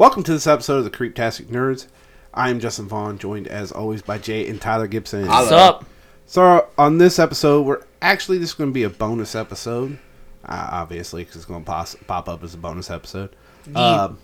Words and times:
Welcome 0.00 0.22
to 0.22 0.32
this 0.32 0.46
episode 0.46 0.78
of 0.78 0.84
the 0.84 0.90
Creeptastic 0.90 1.48
Nerds. 1.48 1.86
I 2.32 2.48
am 2.48 2.58
Justin 2.58 2.88
Vaughn, 2.88 3.18
joined 3.18 3.46
as 3.46 3.70
always 3.70 4.00
by 4.00 4.16
Jay 4.16 4.48
and 4.48 4.58
Tyler 4.58 4.86
Gibson. 4.86 5.24
Hello. 5.24 5.40
What's 5.40 5.52
up? 5.52 5.84
So 6.24 6.68
on 6.78 6.96
this 6.96 7.18
episode, 7.18 7.66
we're 7.66 7.82
actually 8.00 8.38
this 8.38 8.48
is 8.48 8.54
going 8.54 8.70
to 8.70 8.72
be 8.72 8.84
a 8.84 8.88
bonus 8.88 9.34
episode, 9.34 9.98
uh, 10.46 10.68
obviously 10.72 11.22
because 11.22 11.36
it's 11.36 11.44
going 11.44 11.66
to 11.66 11.70
pos- 11.70 11.96
pop 12.06 12.30
up 12.30 12.42
as 12.42 12.54
a 12.54 12.56
bonus 12.56 12.88
episode. 12.90 13.36
Uh, 13.74 14.14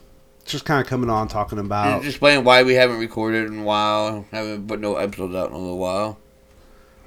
just 0.46 0.64
kind 0.64 0.80
of 0.80 0.86
coming 0.86 1.10
on 1.10 1.28
talking 1.28 1.58
about 1.58 2.00
Just 2.00 2.14
explain 2.14 2.42
why 2.42 2.62
we 2.62 2.72
haven't 2.72 2.98
recorded 2.98 3.46
in 3.46 3.58
a 3.58 3.62
while, 3.62 4.24
haven't 4.30 4.66
put 4.66 4.80
no 4.80 4.96
episodes 4.96 5.34
out 5.34 5.50
in 5.50 5.54
a 5.56 5.58
little 5.58 5.76
while. 5.76 6.18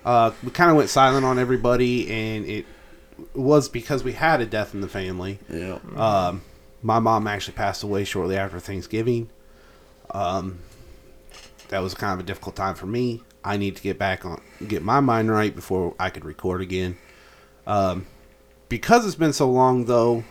uh, 0.06 0.30
we 0.44 0.52
kind 0.52 0.70
of 0.70 0.78
went 0.78 0.92
silent 0.92 1.26
on 1.26 1.40
everybody, 1.40 2.08
and 2.08 2.46
it 2.46 2.68
was 3.34 3.68
because 3.68 4.04
we 4.04 4.12
had 4.12 4.42
a 4.42 4.46
death 4.46 4.76
in 4.76 4.82
the 4.82 4.88
family. 4.88 5.40
Yeah. 5.50 5.80
Um, 5.96 6.44
my 6.82 7.00
mom 7.00 7.27
actually 7.27 7.54
passed 7.54 7.84
away 7.84 8.04
shortly 8.04 8.38
after 8.38 8.59
Thanksgiving. 8.59 9.30
Um, 10.12 10.59
that 11.70 11.80
was 11.80 11.94
kind 11.94 12.13
of 12.13 12.20
a 12.20 12.23
difficult 12.27 12.55
time 12.55 12.76
for 12.76 12.88
me. 12.88 13.23
I 13.44 13.58
need 13.58 13.76
to 13.76 13.81
get 13.81 13.98
back 13.98 14.26
on, 14.26 14.41
get 14.67 14.84
my 14.84 14.99
mind 14.99 15.31
right 15.31 15.55
before 15.55 15.95
I 15.99 16.09
could 16.09 16.26
record 16.26 16.62
again. 16.62 16.98
Um, 17.66 18.07
because 18.68 19.05
it's 19.05 19.16
been 19.16 19.34
so 19.34 19.49
long, 19.49 19.85
though, 19.85 20.23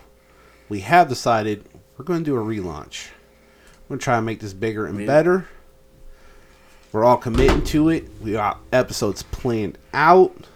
we 0.68 0.80
have 0.80 1.08
decided 1.08 1.64
we're 1.96 2.04
going 2.04 2.20
to 2.20 2.24
do 2.24 2.36
a 2.36 2.40
relaunch. 2.40 3.08
We're 3.84 3.94
going 3.94 3.98
to 4.00 4.04
try 4.04 4.16
and 4.16 4.26
make 4.26 4.40
this 4.40 4.52
bigger 4.52 4.86
and 4.86 5.06
better. 5.06 5.48
We're 6.92 7.04
all 7.04 7.16
committing 7.16 7.64
to 7.64 7.90
it. 7.90 8.08
We 8.22 8.32
got 8.32 8.60
episodes 8.72 9.22
planned 9.22 9.78
out, 9.92 10.46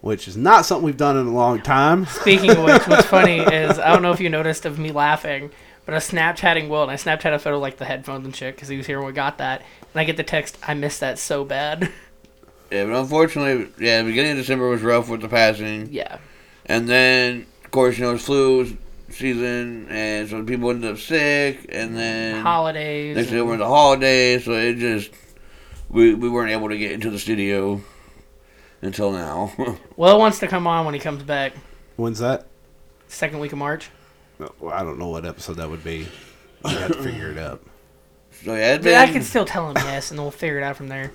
which 0.00 0.26
is 0.28 0.36
not 0.36 0.64
something 0.64 0.84
we've 0.84 0.96
done 0.96 1.16
in 1.16 1.26
a 1.26 1.32
long 1.32 1.60
time. 1.60 2.06
Speaking 2.06 2.50
of 2.50 2.64
which, 2.64 2.86
what's 2.88 3.06
funny 3.06 3.38
is 3.40 3.78
I 3.78 3.92
don't 3.92 4.02
know 4.02 4.12
if 4.12 4.20
you 4.20 4.28
noticed 4.30 4.64
of 4.66 4.78
me 4.78 4.92
laughing, 4.92 5.50
but 5.84 5.92
I 5.92 5.96
was 5.96 6.10
Snapchatting 6.10 6.68
Will 6.68 6.82
and 6.82 6.90
I 6.90 6.96
Snapchat 6.96 7.34
a 7.34 7.38
photo 7.38 7.56
of, 7.56 7.62
like 7.62 7.76
the 7.76 7.84
headphones 7.84 8.24
and 8.24 8.34
shit 8.34 8.54
because 8.54 8.68
he 8.68 8.76
was 8.76 8.86
here 8.86 8.98
when 8.98 9.06
we 9.08 9.12
got 9.12 9.38
that, 9.38 9.60
and 9.92 10.00
I 10.00 10.04
get 10.04 10.16
the 10.16 10.22
text, 10.22 10.58
"I 10.66 10.74
missed 10.74 11.00
that 11.00 11.18
so 11.18 11.44
bad." 11.44 11.90
Yeah, 12.70 12.84
but 12.84 12.94
unfortunately, 12.94 13.68
yeah, 13.84 13.98
the 14.02 14.08
beginning 14.08 14.32
of 14.32 14.36
December 14.38 14.68
was 14.68 14.80
rough 14.80 15.08
with 15.08 15.22
the 15.22 15.28
passing. 15.28 15.88
yeah, 15.90 16.18
And 16.66 16.88
then, 16.88 17.46
of 17.64 17.70
course, 17.72 17.98
you 17.98 18.04
know, 18.04 18.14
it's 18.14 18.24
flu 18.24 18.76
season, 19.08 19.88
and 19.90 20.28
so 20.30 20.44
people 20.44 20.70
ended 20.70 20.92
up 20.92 20.98
sick, 20.98 21.66
and 21.68 21.96
then 21.96 22.40
holidays. 22.44 23.16
next 23.16 23.30
year 23.32 23.40
and- 23.40 23.48
were 23.48 23.56
the 23.56 23.66
holidays, 23.66 24.44
so 24.44 24.52
it 24.52 24.76
just, 24.76 25.10
we, 25.88 26.14
we 26.14 26.28
weren't 26.28 26.52
able 26.52 26.68
to 26.68 26.78
get 26.78 26.92
into 26.92 27.10
the 27.10 27.18
studio 27.18 27.80
until 28.82 29.12
now. 29.12 29.52
Will 29.96 30.18
wants 30.18 30.38
to 30.40 30.46
come 30.46 30.66
on 30.66 30.84
when 30.84 30.94
he 30.94 31.00
comes 31.00 31.22
back, 31.22 31.52
When's 31.96 32.18
that? 32.20 32.46
second 33.08 33.40
week 33.40 33.52
of 33.52 33.58
March. 33.58 33.90
Well, 34.38 34.72
I 34.72 34.82
don't 34.82 34.98
know 34.98 35.08
what 35.08 35.26
episode 35.26 35.54
that 35.56 35.68
would 35.68 35.84
be. 35.84 36.06
You 36.64 36.76
have 36.78 36.92
to 36.92 37.02
figure 37.02 37.30
it 37.32 37.38
out. 37.38 37.62
so 38.44 38.54
yeah, 38.54 38.74
it's 38.74 38.84
But 38.84 38.94
I 38.94 39.06
can 39.06 39.22
still 39.22 39.44
tell 39.44 39.68
him 39.70 39.76
yes, 39.78 40.10
and 40.10 40.18
then 40.18 40.24
we'll 40.24 40.30
figure 40.30 40.58
it 40.58 40.62
out 40.62 40.76
from 40.76 40.88
there. 40.88 41.10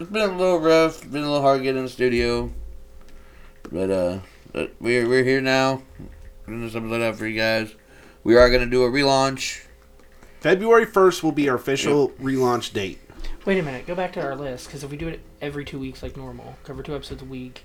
it's 0.00 0.10
been 0.10 0.28
a 0.28 0.36
little 0.36 0.58
rough, 0.58 1.00
been 1.02 1.22
a 1.22 1.26
little 1.30 1.40
hard 1.42 1.62
getting 1.62 1.78
in 1.78 1.84
the 1.84 1.90
studio. 1.90 2.52
But, 3.70 3.90
uh, 3.90 4.18
but 4.52 4.74
we're, 4.80 5.08
we're 5.08 5.24
here 5.24 5.40
now. 5.40 5.82
Putting 6.44 6.62
this 6.64 6.74
episode 6.74 7.02
out 7.02 7.16
for 7.16 7.26
you 7.26 7.38
guys. 7.38 7.74
We 8.24 8.36
are 8.36 8.48
going 8.50 8.62
to 8.62 8.70
do 8.70 8.84
a 8.84 8.90
relaunch. 8.90 9.62
February 10.40 10.86
1st 10.86 11.22
will 11.22 11.32
be 11.32 11.48
our 11.48 11.56
official 11.56 12.10
relaunch 12.20 12.72
date. 12.72 13.00
Wait 13.46 13.58
a 13.58 13.62
minute, 13.62 13.86
go 13.86 13.94
back 13.94 14.12
to 14.12 14.20
our 14.20 14.34
list 14.34 14.66
because 14.66 14.82
if 14.82 14.90
we 14.90 14.96
do 14.96 15.06
it 15.06 15.20
every 15.40 15.64
two 15.64 15.78
weeks 15.78 16.02
like 16.02 16.16
normal, 16.16 16.56
cover 16.64 16.82
two 16.82 16.96
episodes 16.96 17.22
a 17.22 17.24
week, 17.24 17.64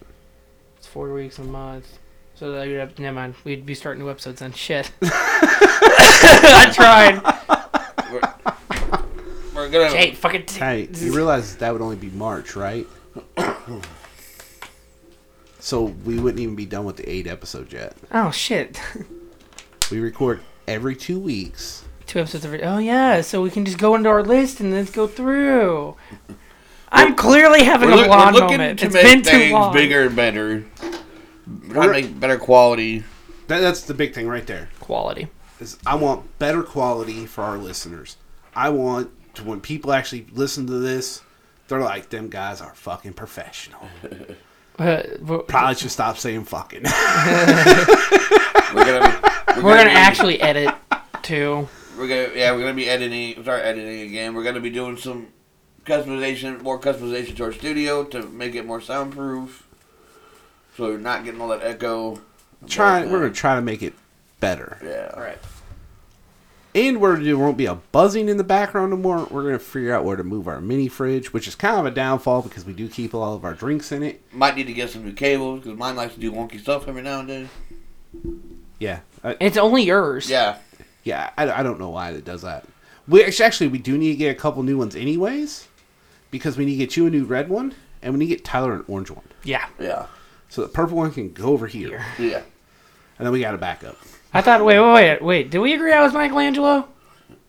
it's 0.78 0.86
four 0.86 1.12
weeks 1.12 1.40
a 1.40 1.44
month. 1.44 1.98
So 2.36 2.52
that 2.52 2.68
you'd 2.68 2.80
have 2.80 2.98
never 3.00 3.16
mind. 3.16 3.34
We'd 3.44 3.66
be 3.66 3.74
starting 3.74 4.04
new 4.04 4.10
episodes 4.10 4.42
then. 4.42 4.52
Shit. 4.54 4.92
I 5.02 6.72
tried. 6.74 7.20
We're 9.56 9.70
going 9.70 9.92
to. 9.92 9.98
Jay, 9.98 10.12
fucking. 10.14 10.46
T- 10.46 10.60
Hey, 10.60 10.88
you 10.94 11.16
realize 11.16 11.58
that 11.58 11.74
would 11.74 11.82
only 11.82 11.96
be 11.96 12.10
March, 12.12 12.56
right? 12.56 12.86
so 15.60 15.84
we 16.06 16.20
wouldn't 16.20 16.40
even 16.40 16.56
be 16.56 16.66
done 16.66 16.86
with 16.86 16.98
the 16.98 17.10
eight 17.10 17.26
episodes 17.28 17.74
yet. 17.74 17.96
oh 18.12 18.30
shit. 18.32 18.80
We 19.92 20.00
record 20.00 20.42
every 20.68 20.96
two 20.96 21.20
weeks. 21.20 21.84
Two 22.12 22.20
episodes 22.20 22.44
every. 22.46 22.62
Oh 22.62 22.78
yeah, 22.78 23.22
so 23.22 23.42
we 23.42 23.50
can 23.50 23.64
just 23.64 23.78
go 23.78 23.96
into 23.96 24.10
our 24.10 24.22
list 24.22 24.60
and 24.60 24.74
then 24.74 24.84
go 24.92 25.08
through. 25.08 25.96
I'm 26.92 27.16
clearly 27.16 27.64
having 27.64 27.88
We're, 27.88 27.94
a 27.94 27.98
look- 28.00 28.08
blonde 28.08 28.36
we're 28.36 28.42
looking 28.42 28.58
moment. 28.58 28.80
to 28.80 28.86
It's 28.88 28.94
make 28.94 29.24
been 29.24 29.50
too 29.50 29.54
long. 29.54 29.72
bigger 29.74 30.08
and 30.08 30.16
better. 30.18 30.66
We're 31.70 31.84
to 31.84 31.90
make 31.90 32.20
better 32.20 32.38
quality. 32.38 33.06
That, 33.48 33.62
that's 33.62 33.84
the 33.84 33.94
big 33.94 34.14
thing 34.14 34.28
right 34.28 34.46
there. 34.46 34.68
Quality. 34.82 35.30
Is 35.62 35.78
I 35.86 35.96
want 35.96 36.38
better 36.38 36.64
quality 36.64 37.26
for 37.28 37.46
our 37.46 37.58
listeners. 37.58 38.18
I 38.54 38.68
want 38.72 39.10
to, 39.36 39.46
when 39.46 39.62
people 39.62 39.94
actually 39.94 40.28
listen 40.34 40.68
to 40.68 40.74
this, 40.80 41.22
they're 41.70 41.80
like, 41.80 42.10
them 42.10 42.28
guys 42.30 42.60
are 42.60 42.76
fucking 42.76 43.14
professional. 43.14 43.88
Uh, 44.80 45.04
we're 45.22 45.40
Probably 45.40 45.76
should 45.76 45.92
stop 45.92 46.18
saying 46.18 46.44
fucking. 46.46 46.82
We're 48.74 48.86
gonna 48.86 49.22
be, 49.56 49.62
we're 49.62 49.76
gonna 49.78 49.90
be- 49.90 49.96
actually 49.96 50.42
edit 50.42 50.74
too. 51.22 51.68
We're 52.02 52.08
gonna 52.08 52.36
yeah, 52.36 52.52
we're 52.54 52.62
gonna 52.62 52.74
be 52.74 52.90
editing. 52.90 53.40
Start 53.44 53.64
editing 53.64 54.02
again. 54.02 54.34
We're 54.34 54.44
gonna 54.44 54.60
be 54.60 54.72
doing 54.72 54.98
some 54.98 55.28
customization, 55.86 56.60
more 56.64 56.80
customization 56.80 57.36
to 57.36 57.44
our 57.44 57.52
studio 57.52 58.04
to 58.06 58.24
make 58.24 58.56
it 58.56 58.66
more 58.66 58.82
soundproof. 58.82 59.68
So 60.76 60.88
you're 60.88 60.98
not 60.98 61.24
getting 61.24 61.40
all 61.40 61.50
that 61.50 61.62
echo. 61.62 62.20
Trying, 62.66 63.08
uh, 63.08 63.12
we're 63.12 63.20
going 63.20 63.34
to 63.34 63.40
try 63.40 63.54
to 63.56 63.62
make 63.62 63.84
it 63.84 63.94
better. 64.40 64.80
Yeah. 64.84 65.12
All 65.16 65.22
right. 65.22 65.38
And 66.74 67.00
where 67.00 67.18
there 67.18 67.38
won't 67.38 67.58
be 67.58 67.68
a 67.68 67.76
buzzing 67.76 68.30
in 68.30 68.38
the 68.38 68.44
background 68.44 68.94
anymore. 68.94 69.28
We're 69.30 69.44
gonna 69.44 69.60
figure 69.60 69.94
out 69.94 70.04
where 70.04 70.16
to 70.16 70.24
move 70.24 70.48
our 70.48 70.60
mini 70.60 70.88
fridge, 70.88 71.32
which 71.34 71.48
is 71.48 71.54
kind 71.54 71.80
of 71.80 71.86
a 71.86 71.92
downfall 71.92 72.42
because 72.42 72.66
we 72.66 72.74
do 72.74 72.90
keep 72.90 73.14
all 73.14 73.36
of 73.36 73.46
our 73.46 73.54
drinks 73.54 73.92
in 73.92 74.02
it. 74.02 74.24
Might 74.34 74.56
need 74.56 74.66
to 74.68 74.74
get 74.74 74.90
some 74.90 75.06
new 75.06 75.14
cables 75.14 75.60
because 75.60 75.78
mine 75.78 75.96
likes 75.96 76.16
to 76.16 76.20
do 76.20 76.32
wonky 76.32 76.60
stuff 76.60 76.88
every 76.88 77.04
now 77.04 77.20
and 77.20 77.30
then. 77.30 77.50
Yeah, 78.80 79.02
uh, 79.24 79.36
I, 79.40 79.46
It's 79.46 79.58
only 79.58 79.84
yours. 79.84 80.28
Yeah. 80.28 80.58
Yeah. 81.04 81.32
I, 81.38 81.50
I 81.52 81.64
don't 81.64 81.80
know 81.80 81.90
why 81.90 82.12
it 82.12 82.26
does 82.26 82.42
that. 82.44 82.66
We 83.08 83.24
actually, 83.24 83.46
actually 83.46 83.68
we 83.70 83.80
do 83.80 83.98
need 83.98 84.10
to 84.12 84.16
get 84.18 84.32
a 84.32 84.40
couple 84.40 84.64
new 84.64 84.78
ones 84.78 84.96
anyways, 84.96 85.68
because 86.30 86.58
we 86.58 86.66
need 86.66 86.74
to 86.74 86.78
get 86.78 86.96
you 86.96 87.08
a 87.08 87.10
new 87.10 87.26
red 87.26 87.50
one, 87.50 87.74
and 88.02 88.14
we 88.14 88.20
need 88.20 88.28
to 88.30 88.36
get 88.36 88.46
Tyler 88.46 88.74
an 88.74 88.86
orange 88.88 89.10
one. 89.12 89.26
Yeah. 89.44 89.66
Yeah. 89.80 90.06
So 90.50 90.62
the 90.62 90.68
purple 90.70 90.98
one 90.98 91.12
can 91.12 91.32
go 91.34 91.46
over 91.50 91.68
here, 91.68 92.04
Yeah. 92.20 92.42
and 93.18 93.26
then 93.26 93.32
we 93.32 93.42
got 93.42 93.56
a 93.56 93.58
backup. 93.58 93.98
I 94.34 94.42
thought. 94.42 94.64
Wait, 94.64 94.80
wait, 94.80 94.94
wait, 94.94 95.22
wait. 95.22 95.50
Did 95.52 95.60
we 95.60 95.74
agree 95.74 95.92
I 95.92 96.02
was 96.02 96.14
Michelangelo? 96.14 96.88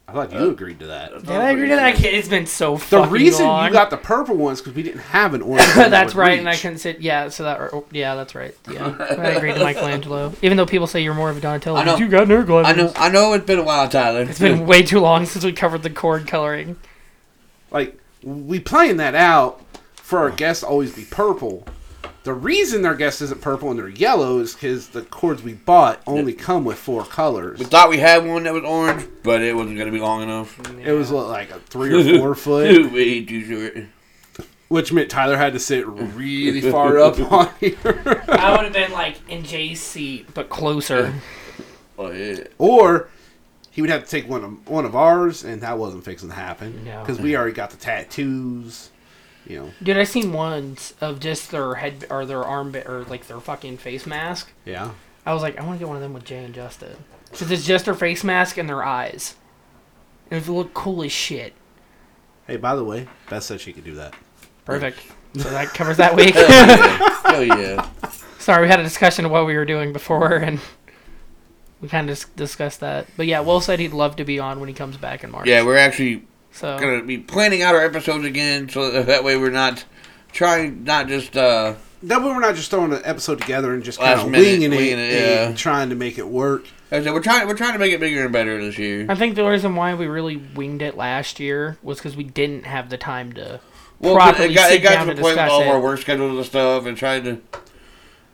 I 0.09 0.13
thought 0.13 0.33
you 0.33 0.51
agreed 0.51 0.81
to 0.81 0.89
that. 0.89 1.13
Did 1.25 1.31
I 1.31 1.51
agree 1.53 1.69
to 1.69 1.77
that? 1.77 1.85
I 1.85 1.93
can't- 1.93 2.15
It's 2.15 2.29
been 2.29 2.45
so 2.47 2.75
The 2.75 2.81
fucking 2.81 3.13
reason 3.13 3.47
long. 3.47 3.65
you 3.67 3.73
got 3.73 3.89
the 3.89 3.97
purple 3.97 4.37
ones 4.37 4.61
because 4.61 4.75
we 4.75 4.83
didn't 4.83 5.01
have 5.01 5.33
an 5.33 5.41
orange. 5.43 5.67
one 5.69 5.77
that 5.79 5.91
that's 5.91 6.15
would 6.15 6.21
right, 6.21 6.39
and 6.39 6.49
I 6.49 6.53
reach. 6.53 6.61
couldn't 6.63 6.79
sit. 6.79 7.01
Yeah, 7.01 7.29
so 7.31 7.45
that. 7.45 7.61
oh, 7.73 7.85
Yeah, 7.93 8.15
that's 8.17 8.35
right. 8.35 8.55
Yeah, 8.71 8.95
I 8.99 9.29
agreed 9.31 9.55
to 9.55 9.61
Michelangelo. 9.65 10.33
Even 10.43 10.57
though 10.59 10.67
people 10.67 10.87
say 10.87 11.03
you're 11.03 11.15
more 11.15 11.31
of 11.31 11.37
a 11.39 11.41
Donatello, 11.41 11.79
I 11.79 11.85
know. 11.85 11.97
you 11.97 12.09
got 12.09 12.27
nerd 12.29 12.47
glasses. 12.47 12.73
I 12.73 12.83
know. 12.83 12.93
I 12.97 13.09
know. 13.11 13.33
It's 13.33 13.47
been 13.47 13.61
a 13.61 13.63
while, 13.65 13.89
Tyler. 13.89 14.23
It's 14.23 14.39
been 14.41 14.67
way 14.67 14.83
too 14.83 15.01
long 15.01 15.25
since 15.25 15.45
we 15.45 15.53
covered 15.53 15.83
the 15.83 15.91
cord 15.91 16.27
coloring. 16.27 16.77
like 17.71 17.99
we 18.23 18.61
plan 18.61 18.99
that 18.99 19.15
out 19.15 19.63
for 19.95 20.19
our 20.19 20.31
guests 20.31 20.63
to 20.63 20.69
always 20.69 20.93
be 20.95 21.05
purple. 21.05 21.65
The 22.25 22.33
reason 22.35 22.83
their 22.83 22.95
guest 22.95 23.21
isn't 23.21 23.41
purple 23.41 23.71
and 23.71 23.79
they're 23.79 23.89
yellow 23.89 24.39
is 24.39 24.55
because 24.55 24.89
the 24.89 25.03
cords 25.03 25.43
we 25.43 25.55
bought 25.55 26.01
only 26.07 26.33
come 26.33 26.65
with 26.65 26.79
four 26.79 27.05
colors. 27.05 27.59
We 27.59 27.65
thought 27.65 27.91
we 27.91 27.99
had 27.99 28.25
one 28.25 28.45
that 28.45 28.55
was 28.55 28.63
orange, 28.63 29.09
but 29.25 29.43
it 29.43 29.57
wasn't 29.57 29.77
gonna 29.79 29.91
be 29.91 29.99
long 29.99 30.23
enough. 30.23 30.57
It 30.79 30.93
was 30.93 31.11
what, 31.11 31.27
like 31.27 31.51
a 31.51 31.59
three 31.59 31.93
or 31.93 32.19
four 32.19 32.35
foot, 32.37 32.93
Way 32.93 33.25
too 33.25 33.45
short. 33.73 33.87
which 34.69 34.93
meant 34.93 35.11
Tyler 35.11 35.37
had 35.37 35.53
to 35.55 35.59
sit 35.59 35.85
really 35.87 36.61
far 36.71 36.99
up 37.01 37.19
on 37.33 37.51
here, 37.59 37.77
I 38.29 38.53
would 38.53 38.65
have 38.67 38.73
been 38.73 38.93
like 38.93 39.17
in 39.29 39.43
Jay's 39.43 39.81
seat, 39.83 40.29
but 40.33 40.49
closer. 40.49 41.13
Oh 41.99 42.13
yeah. 42.13 42.45
or 42.59 43.09
he 43.73 43.81
would 43.81 43.91
have 43.91 44.05
to 44.05 44.09
take 44.09 44.29
one 44.29 44.45
of 44.45 44.69
one 44.69 44.85
of 44.85 44.95
ours, 44.95 45.43
and 45.43 45.61
that 45.63 45.77
wasn't 45.77 46.05
fixing 46.05 46.29
to 46.29 46.37
happen 46.37 46.85
No. 46.85 47.01
because 47.01 47.19
we 47.19 47.37
already 47.37 47.53
got 47.53 47.71
the 47.71 47.77
tattoos. 47.79 48.91
You 49.47 49.59
know, 49.59 49.71
Dude, 49.83 49.97
I 49.99 50.05
seen 50.05 50.33
ones 50.33 50.95
of 51.01 51.19
just 51.21 51.51
their 51.51 51.75
head 51.75 52.07
or 52.11 52.25
their 52.25 52.45
arm 52.45 52.75
or 52.77 53.05
like 53.09 53.27
their 53.27 53.41
fucking 53.41 53.79
face 53.79 54.07
mask. 54.07 54.53
yeah. 54.65 54.91
I 55.25 55.33
was 55.33 55.43
like, 55.43 55.57
I 55.59 55.65
want 55.65 55.79
to 55.79 55.85
get 55.85 55.87
one 55.89 55.97
of 55.97 56.03
them 56.03 56.15
with 56.15 56.25
Jay 56.25 56.43
and 56.45 56.53
Justin. 56.53 56.97
Because 57.31 57.51
it's 57.53 57.65
just 57.65 57.85
their 57.85 57.95
face 57.95 58.25
mask 58.25 58.57
and 58.59 58.69
their 58.69 58.83
eyes. 58.83 59.37
And 60.31 60.43
it 60.43 60.49
would 60.49 60.55
look 60.57 60.75
cool 60.75 61.05
as 61.05 61.13
shit. 61.13 61.53
Hey, 62.49 62.57
by 62.57 62.75
the 62.75 62.83
way, 62.83 63.07
Beth 63.31 63.45
said 63.45 63.61
she 63.61 63.73
could 63.73 63.85
do 63.85 63.95
that. 63.95 64.15
Perfect. 64.65 64.99
So 65.35 65.49
that 65.49 65.69
covers 65.69 65.97
that 65.97 66.15
week. 66.15 66.35
Hell 66.35 66.47
yeah. 66.47 67.21
Hell 67.25 67.45
yeah. 67.45 67.89
Sorry, 68.39 68.61
we 68.65 68.69
had 68.69 68.81
a 68.81 68.83
discussion 68.83 69.25
of 69.25 69.31
what 69.31 69.47
we 69.47 69.57
were 69.57 69.65
doing 69.65 69.95
before, 69.95 70.35
and 70.35 70.61
we 71.81 71.89
kind 71.89 72.11
of 72.11 72.15
dis- 72.17 72.27
discussed 72.37 72.81
that. 72.81 73.07
But 73.17 73.27
yeah, 73.27 73.41
Will 73.41 73.63
said 73.63 73.79
he'd 73.81 73.95
love 73.95 74.17
to 74.17 74.25
be 74.27 74.39
on 74.39 74.61
when 74.61 74.69
he 74.69 74.75
comes 74.75 74.99
back 74.99 75.25
in 75.25 75.31
March. 75.31 75.47
Yeah, 75.47 75.65
we're 75.65 75.79
actually 75.79 76.25
So 76.53 76.79
gonna 76.79 77.03
be 77.03 77.19
planning 77.19 77.63
out 77.63 77.75
our 77.75 77.85
episodes 77.85 78.25
again, 78.25 78.69
so 78.69 78.91
that, 78.91 79.07
that 79.07 79.25
way 79.25 79.37
we're 79.37 79.51
not 79.51 79.85
trying, 80.33 80.85
not 80.85 81.09
just 81.09 81.37
uh, 81.37 81.75
That 82.03 82.21
way 82.21 82.27
we're 82.29 82.41
not 82.41 82.55
just 82.55 82.71
throwing 82.71 82.93
an 82.93 83.03
episode 83.05 83.41
together 83.41 83.73
and 83.75 83.83
just 83.83 83.99
kind 83.99 84.21
of 84.21 84.29
minute, 84.29 84.45
winging, 84.45 84.73
it, 84.73 84.77
winging 84.77 84.99
it, 84.99 85.13
yeah. 85.13 85.49
and 85.49 85.57
trying 85.57 85.89
to 85.91 85.95
make 85.95 86.19
it 86.19 86.29
work. 86.29 86.65
Like 86.91 87.01
I 87.01 87.05
said, 87.05 87.13
we're 87.15 87.23
trying 87.23 87.49
we're 87.49 87.57
trying 87.57 87.73
to 87.73 87.79
make 87.79 87.93
it 87.93 88.01
bigger 88.01 88.23
and 88.25 88.33
better 88.33 88.63
this 88.63 88.77
year. 88.79 89.07
I 89.09 89.15
think 89.15 89.35
the 89.35 89.45
reason 89.45 89.75
why 89.77 89.95
we 89.95 90.07
really 90.07 90.37
winged 90.37 90.83
it 90.83 90.97
last 90.97 91.41
year 91.41 91.79
was 91.83 91.99
because 91.99 92.17
we 92.17 92.25
didn't 92.25 92.67
have 92.67 92.91
the 92.91 92.99
time 92.99 93.33
to 93.35 93.61
Well, 93.99 94.15
but 94.15 94.35
properly 94.35 94.51
it 94.51 94.55
got, 94.55 94.69
sit 94.69 94.81
it 94.81 94.83
got 94.83 94.95
down 94.95 95.07
to 95.07 95.15
to 95.15 95.17
the 95.17 95.23
point 95.23 95.37
with 95.37 95.49
all 95.49 95.63
of 95.63 95.69
our 95.69 95.81
work 95.81 96.01
schedules 96.01 96.37
and 96.37 96.47
stuff, 96.47 96.87
and 96.87 96.97
trying 96.97 97.25
to. 97.25 97.41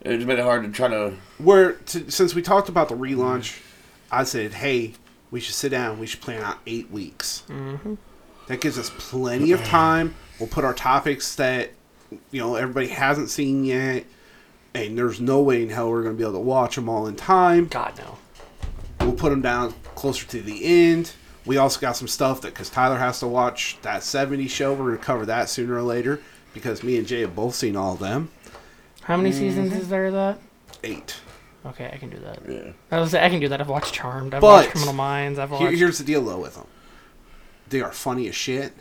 It's 0.01 0.23
made 0.25 0.39
it 0.39 0.43
hard 0.43 0.63
to 0.63 0.71
try 0.71 0.87
to. 0.87 1.13
Where 1.37 1.73
to, 1.73 2.09
since 2.11 2.33
we 2.33 2.41
talked 2.41 2.69
about 2.69 2.89
the 2.89 2.95
relaunch, 2.95 3.61
I 4.11 4.23
said, 4.23 4.53
"Hey, 4.53 4.93
we 5.31 5.39
should 5.39 5.55
sit 5.55 5.69
down. 5.69 5.99
We 5.99 6.07
should 6.07 6.21
plan 6.21 6.41
out 6.41 6.57
eight 6.65 6.89
weeks. 6.91 7.43
Mm-hmm. 7.49 7.95
That 8.49 8.61
gives 8.61 8.79
us 8.79 8.91
plenty 8.97 9.51
of 9.51 9.63
time. 9.63 10.15
We'll 10.39 10.49
put 10.49 10.65
our 10.65 10.73
topics 10.73 11.35
that 11.35 11.69
you 12.31 12.41
know 12.41 12.55
everybody 12.55 12.87
hasn't 12.87 13.29
seen 13.29 13.63
yet, 13.63 14.05
and 14.73 14.97
there's 14.97 15.21
no 15.21 15.39
way 15.39 15.61
in 15.61 15.69
hell 15.69 15.91
we're 15.91 16.01
going 16.01 16.15
to 16.15 16.17
be 16.17 16.23
able 16.23 16.33
to 16.33 16.39
watch 16.39 16.75
them 16.75 16.89
all 16.89 17.05
in 17.05 17.15
time. 17.15 17.67
God 17.67 17.93
no. 17.99 18.17
We'll 19.05 19.15
put 19.15 19.29
them 19.29 19.41
down 19.41 19.75
closer 19.93 20.25
to 20.29 20.41
the 20.41 20.65
end. 20.65 21.13
We 21.45 21.57
also 21.57 21.79
got 21.79 21.95
some 21.95 22.07
stuff 22.07 22.41
that 22.41 22.55
because 22.55 22.71
Tyler 22.71 22.97
has 22.97 23.19
to 23.19 23.27
watch 23.27 23.77
that 23.83 24.01
70s 24.01 24.49
show. 24.49 24.73
We're 24.73 24.87
going 24.87 24.97
to 24.97 25.03
cover 25.03 25.27
that 25.27 25.47
sooner 25.49 25.75
or 25.75 25.83
later 25.83 26.19
because 26.55 26.81
me 26.81 26.97
and 26.97 27.05
Jay 27.05 27.21
have 27.21 27.35
both 27.35 27.53
seen 27.53 27.75
all 27.75 27.93
of 27.93 27.99
them. 27.99 28.31
How 29.03 29.15
many 29.15 29.29
mm-hmm. 29.29 29.39
seasons 29.39 29.73
is 29.73 29.89
there 29.89 30.07
of 30.07 30.13
that? 30.13 30.39
Eight. 30.83 31.19
Okay, 31.67 31.91
I 31.93 31.97
can 31.97 32.09
do 32.09 32.17
that. 32.17 32.39
Yeah. 32.49 32.71
I 32.89 32.99
was 32.99 33.13
I 33.13 33.29
can 33.29 33.39
do 33.39 33.47
that. 33.49 33.61
I've 33.61 33.69
watched 33.69 33.93
Charmed. 33.93 34.33
I've 34.33 34.41
But- 34.41 34.47
watched 34.47 34.69
Criminal 34.71 34.93
Minds. 34.93 35.37
I've 35.37 35.51
watched. 35.51 35.61
Here, 35.61 35.71
here's 35.71 35.99
the 35.99 36.03
deal 36.03 36.25
though 36.25 36.39
with 36.39 36.55
them. 36.55 36.65
They 37.69 37.81
are 37.81 37.91
funny 37.91 38.27
as 38.27 38.35
shit, 38.35 38.73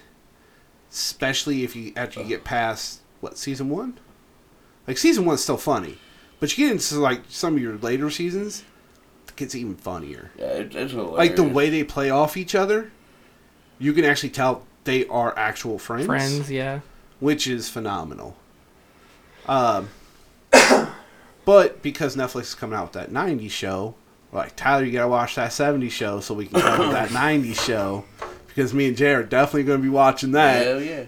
especially 0.90 1.64
if 1.64 1.76
you 1.76 1.92
after 1.96 2.20
you 2.20 2.26
get 2.26 2.44
past 2.44 3.00
what 3.20 3.36
season 3.36 3.68
one. 3.68 3.98
Like 4.86 4.98
season 4.98 5.24
one's 5.24 5.42
still 5.42 5.58
funny, 5.58 5.98
but 6.40 6.56
you 6.56 6.66
get 6.66 6.72
into 6.72 6.98
like 6.98 7.22
some 7.28 7.56
of 7.56 7.62
your 7.62 7.76
later 7.76 8.08
seasons, 8.10 8.64
it 9.28 9.36
gets 9.36 9.54
even 9.54 9.76
funnier. 9.76 10.30
Yeah, 10.38 10.46
it, 10.46 10.74
it's 10.74 10.92
hilarious. 10.92 11.18
Like 11.18 11.36
the 11.36 11.42
way 11.42 11.68
they 11.68 11.84
play 11.84 12.10
off 12.10 12.36
each 12.36 12.54
other, 12.54 12.90
you 13.78 13.92
can 13.92 14.04
actually 14.04 14.30
tell 14.30 14.66
they 14.84 15.06
are 15.08 15.36
actual 15.38 15.78
friends, 15.78 16.06
Friends, 16.06 16.50
yeah. 16.50 16.80
which 17.20 17.46
is 17.46 17.68
phenomenal. 17.68 18.36
Um, 19.46 19.90
but 21.44 21.82
because 21.82 22.16
Netflix 22.16 22.40
is 22.42 22.54
coming 22.54 22.78
out 22.78 22.84
with 22.84 22.92
that 22.92 23.10
'90s 23.10 23.50
show, 23.50 23.94
we're 24.32 24.38
like 24.40 24.56
Tyler, 24.56 24.84
you 24.84 24.92
gotta 24.92 25.08
watch 25.08 25.34
that 25.34 25.50
'70s 25.50 25.90
show 25.90 26.20
so 26.20 26.32
we 26.32 26.46
can 26.46 26.60
cover 26.62 26.90
that 26.92 27.08
'90s 27.10 27.62
show 27.62 28.04
because 28.58 28.74
me 28.74 28.88
and 28.88 28.96
Jay 28.96 29.12
are 29.12 29.22
definitely 29.22 29.62
gonna 29.62 29.78
be 29.78 29.88
watching 29.88 30.32
that. 30.32 30.66
Hell 30.66 30.82
yeah. 30.82 31.04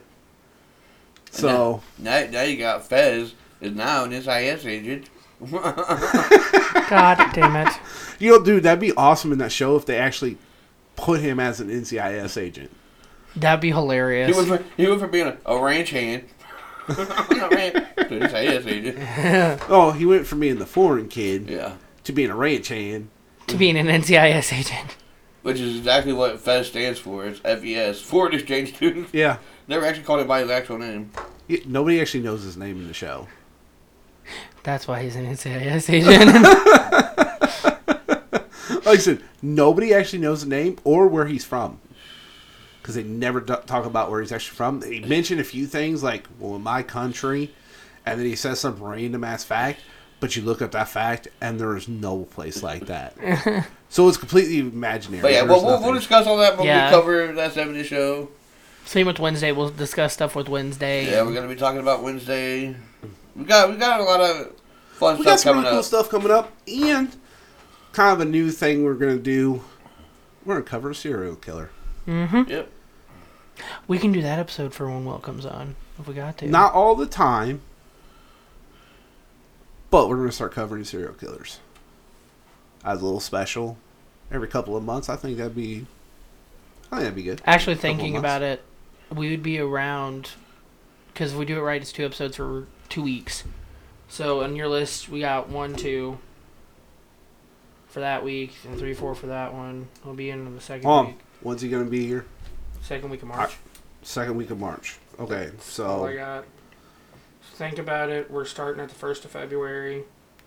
So 1.33 1.83
Now, 1.99 2.25
now 2.31 2.43
you 2.43 2.57
got 2.57 2.87
Fez 2.87 3.35
is 3.61 3.73
now 3.75 4.05
an 4.05 4.13
SIS 4.13 4.65
agent. 4.67 5.11
God 5.51 7.19
damn 7.33 7.57
it. 7.67 7.73
you 8.21 8.31
know, 8.31 8.45
dude, 8.45 8.63
that'd 8.63 8.79
be 8.79 8.93
awesome 8.93 9.33
in 9.33 9.39
that 9.39 9.51
show 9.51 9.75
if 9.75 9.85
they 9.85 9.97
actually 9.99 10.39
put 10.95 11.21
him 11.21 11.41
as 11.41 11.59
an 11.61 11.69
NCIS 11.69 12.41
agent. 12.41 12.71
That'd 13.35 13.61
be 13.61 13.69
He 13.69 13.73
hilarious. 13.75 14.37
went 14.37 14.49
from 14.49 14.65
he 14.77 14.87
went 14.87 15.01
from 15.01 15.11
being 15.11 15.27
a, 15.27 15.37
a 15.47 15.61
ranch 15.61 15.91
hand 15.91 16.25
to 16.87 17.83
an 17.99 18.29
SIS 18.31 18.67
agent. 18.67 19.61
Oh, 19.69 19.91
he 19.91 20.07
went 20.07 20.25
from 20.27 20.39
being 20.39 20.59
the 20.61 20.67
foreign 20.67 21.09
kid 21.09 21.49
Yeah, 21.51 21.73
to 22.05 22.13
being 22.13 22.31
a 22.31 22.37
ranch 22.37 22.69
hand. 22.69 23.09
to 23.49 23.57
being 23.57 23.77
an 23.77 23.87
NCIS 23.89 24.53
agent. 24.57 24.97
Which 25.43 25.59
is 25.61 25.79
exactly 25.79 26.13
what 26.13 26.39
Fez 26.41 26.67
stands 26.69 26.99
for. 26.99 27.27
It's 27.27 27.41
FES, 27.41 28.01
Foreign 28.01 28.35
Exchange 28.35 28.75
Student. 28.77 29.09
Yeah. 29.13 29.39
Never 29.69 29.87
actually 29.87 30.05
called 30.05 30.21
him 30.21 30.27
by 30.29 30.41
his 30.41 30.51
actual 30.51 30.79
name. 30.79 31.11
He- 31.49 31.63
Nobody 31.67 32.01
actually 32.01 32.23
knows 32.23 32.43
his 32.43 32.57
name 32.57 32.81
in 32.81 32.89
the 32.89 32.95
show. 32.95 33.29
That's 34.63 34.87
why 34.87 35.03
he's 35.03 35.17
an 35.17 35.27
NCIS 35.27 35.91
agent. 35.93 36.35
Like 38.87 38.99
I 38.99 39.03
said, 39.03 39.23
nobody 39.43 39.95
actually 39.95 40.21
knows 40.21 40.43
the 40.43 40.49
name 40.49 40.79
or 40.85 41.07
where 41.07 41.27
he's 41.27 41.45
from. 41.45 41.81
Because 42.81 42.95
they 42.95 43.03
never 43.03 43.41
d- 43.41 43.55
talk 43.67 43.85
about 43.85 44.11
where 44.11 44.21
he's 44.21 44.33
actually 44.33 44.57
from. 44.57 44.83
He 44.83 45.01
mentioned 45.01 45.41
a 45.41 45.45
few 45.45 45.67
things 45.67 46.03
like, 46.03 46.27
well, 46.39 46.57
in 46.57 46.63
my 46.63 46.83
country, 46.83 47.53
and 48.07 48.19
then 48.19 48.27
he 48.27 48.35
says 48.35 48.59
some 48.61 48.83
random 48.83 49.23
ass 49.23 49.45
fact, 49.45 49.81
but 50.21 50.37
you 50.37 50.43
look 50.43 50.63
up 50.63 50.73
that 50.73 50.89
fact, 50.89 51.29
and 51.41 51.59
there 51.59 51.77
is 51.77 51.89
no 51.89 52.25
place 52.25 52.63
like 52.63 52.87
that. 52.87 53.15
so 53.89 54.09
it's 54.09 54.17
completely 54.19 54.59
imaginary. 54.61 55.23
But 55.23 55.33
yeah, 55.33 55.45
There's 55.45 55.51
well, 55.63 55.81
we'll, 55.81 55.83
we'll 55.83 55.95
discuss 55.95 56.27
all 56.27 56.37
that 56.39 56.57
when 56.57 56.67
Yeah. 56.67 56.91
we 56.91 56.97
cover 56.97 57.33
that 57.33 57.53
70 57.53 57.83
show. 57.85 58.29
Same 58.85 59.07
with 59.07 59.19
Wednesday. 59.19 59.53
We'll 59.53 59.71
discuss 59.71 60.13
stuff 60.13 60.35
with 60.37 60.49
Wednesday. 60.49 61.11
Yeah, 61.11 61.23
we're 61.23 61.35
gonna 61.35 61.49
be 61.49 61.55
talking 61.57 61.81
about 61.81 62.03
Wednesday. 62.03 62.75
We 63.37 63.45
got 63.45 63.71
we 63.71 63.77
got 63.77 64.01
a 64.01 64.05
lot 64.05 64.21
of 64.21 64.53
fun 64.93 65.19
we 65.19 65.25
got 65.25 65.39
stuff 65.39 65.41
some 65.41 65.51
coming 65.55 65.63
really 65.65 65.73
cool 65.75 65.79
up. 65.79 65.85
stuff 65.85 66.09
coming 66.11 66.31
up, 66.31 66.53
and 66.67 67.17
kind 67.93 68.13
of 68.13 68.21
a 68.21 68.31
new 68.31 68.51
thing 68.51 68.85
we're 68.85 68.95
going 68.95 69.17
to 69.17 69.23
do. 69.23 69.63
We're 70.45 70.55
going 70.55 70.65
to 70.65 70.71
cover 70.71 70.91
a 70.91 70.95
serial 70.95 71.37
killer. 71.37 71.71
Mm-hmm. 72.07 72.51
Yep. 72.51 72.71
We 73.89 73.99
can 73.99 74.13
do 74.13 74.23
that 74.23 74.39
episode 74.39 74.73
for 74.73 74.89
when 74.89 75.05
Will 75.05 75.19
comes 75.19 75.45
on 75.45 75.77
if 75.99 76.09
we 76.09 76.15
got 76.15 76.39
to. 76.39 76.49
Not 76.49 76.73
all 76.73 76.95
the 76.95 77.07
time, 77.07 77.61
but 79.91 80.09
we're 80.09 80.17
going 80.17 80.29
to 80.29 80.35
start 80.35 80.53
covering 80.53 80.85
serial 80.85 81.13
killers 81.15 81.61
as 82.85 83.01
a 83.01 83.05
little 83.05 83.21
special 83.21 83.77
every 84.31 84.49
couple 84.49 84.77
of 84.77 84.85
months. 84.85 85.09
I 85.09 85.17
think 85.17 85.39
that'd 85.39 85.55
be, 85.55 85.87
I 86.91 86.97
think 86.97 87.03
that'd 87.03 87.15
be 87.15 87.23
good. 87.23 87.43
Actually, 87.45 87.77
thinking 87.77 88.17
about 88.17 88.43
it, 88.43 88.63
we 89.15 89.31
would 89.31 89.43
be 89.43 89.59
around 89.59 90.31
because 91.13 91.33
if 91.33 91.39
we 91.39 91.45
do 91.45 91.59
it 91.59 91.63
right, 91.63 91.81
it's 91.83 91.93
two 91.93 92.05
episodes 92.05 92.37
for 92.37 92.67
two 92.89 93.03
weeks. 93.03 93.45
So 94.09 94.43
on 94.43 94.57
your 94.57 94.69
list, 94.69 95.09
we 95.09 95.21
got 95.21 95.49
one, 95.49 95.75
two 95.75 96.19
for 97.89 98.01
that 98.01 98.25
week, 98.25 98.55
and 98.65 98.79
three, 98.79 98.95
four 98.95 99.15
for 99.15 99.27
that 99.27 99.53
one. 99.53 99.89
We'll 100.05 100.15
be 100.15 100.31
in 100.31 100.55
the 100.55 100.61
second 100.61 100.89
Um, 100.89 101.07
week, 101.09 101.19
when's 101.43 101.61
he 101.63 101.69
going 101.69 101.85
to 101.85 101.91
be 101.91 102.07
here? 102.07 102.25
second 102.83 103.11
week 103.11 103.23
of 103.23 103.29
March. 103.29 103.57
Second 104.03 104.37
week 104.37 104.51
of 104.51 104.59
March. 104.59 104.97
Okay, 105.19 105.51
I 105.55 105.61
so 105.61 106.13
got. 106.15 106.45
Think 107.61 107.79
about 107.79 108.09
it. 108.09 108.31
We're 108.31 108.47
starting 108.47 108.83
at 108.83 108.89
the 108.89 108.95
first 108.95 109.23
of 109.27 109.33
February. 109.33 110.05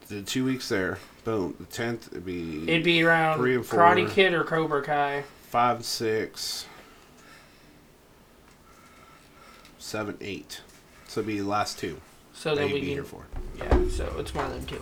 the 0.10 0.24
two 0.24 0.44
weeks 0.44 0.68
there. 0.68 0.98
Boom. 1.24 1.54
The 1.60 1.66
tenth 1.68 2.08
it'd 2.12 2.26
be 2.26 2.64
It'd 2.64 2.84
be 2.84 3.04
around 3.04 3.38
Three 3.38 3.54
and 3.54 3.64
four. 3.64 3.78
Karate 3.82 4.10
Kid 4.10 4.34
or 4.34 4.44
Cobra 4.44 4.82
Kai. 4.82 5.24
five, 5.48 5.76
and 5.76 5.86
six, 5.86 6.66
seven, 9.78 10.18
eight. 10.22 10.62
So 11.08 11.20
it'd 11.20 11.28
be 11.28 11.38
the 11.38 11.48
last 11.48 11.78
two 11.78 12.02
So 12.34 12.56
that 12.56 12.62
then 12.62 12.70
you'd 12.70 12.74
we 12.74 12.80
be 12.80 12.86
can. 12.88 12.96
here 12.96 13.04
for. 13.04 13.26
Yeah. 13.60 13.90
So 13.92 14.12
it's 14.18 14.34
one 14.34 14.52
of 14.52 14.54
them 14.54 14.66
two. 14.66 14.78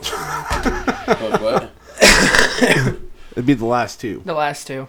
What? 1.44 1.72
It'd 3.34 3.46
be 3.46 3.56
the 3.56 3.66
last 3.66 4.00
two. 4.00 4.22
the 4.24 4.34
last 4.34 4.68
two. 4.68 4.88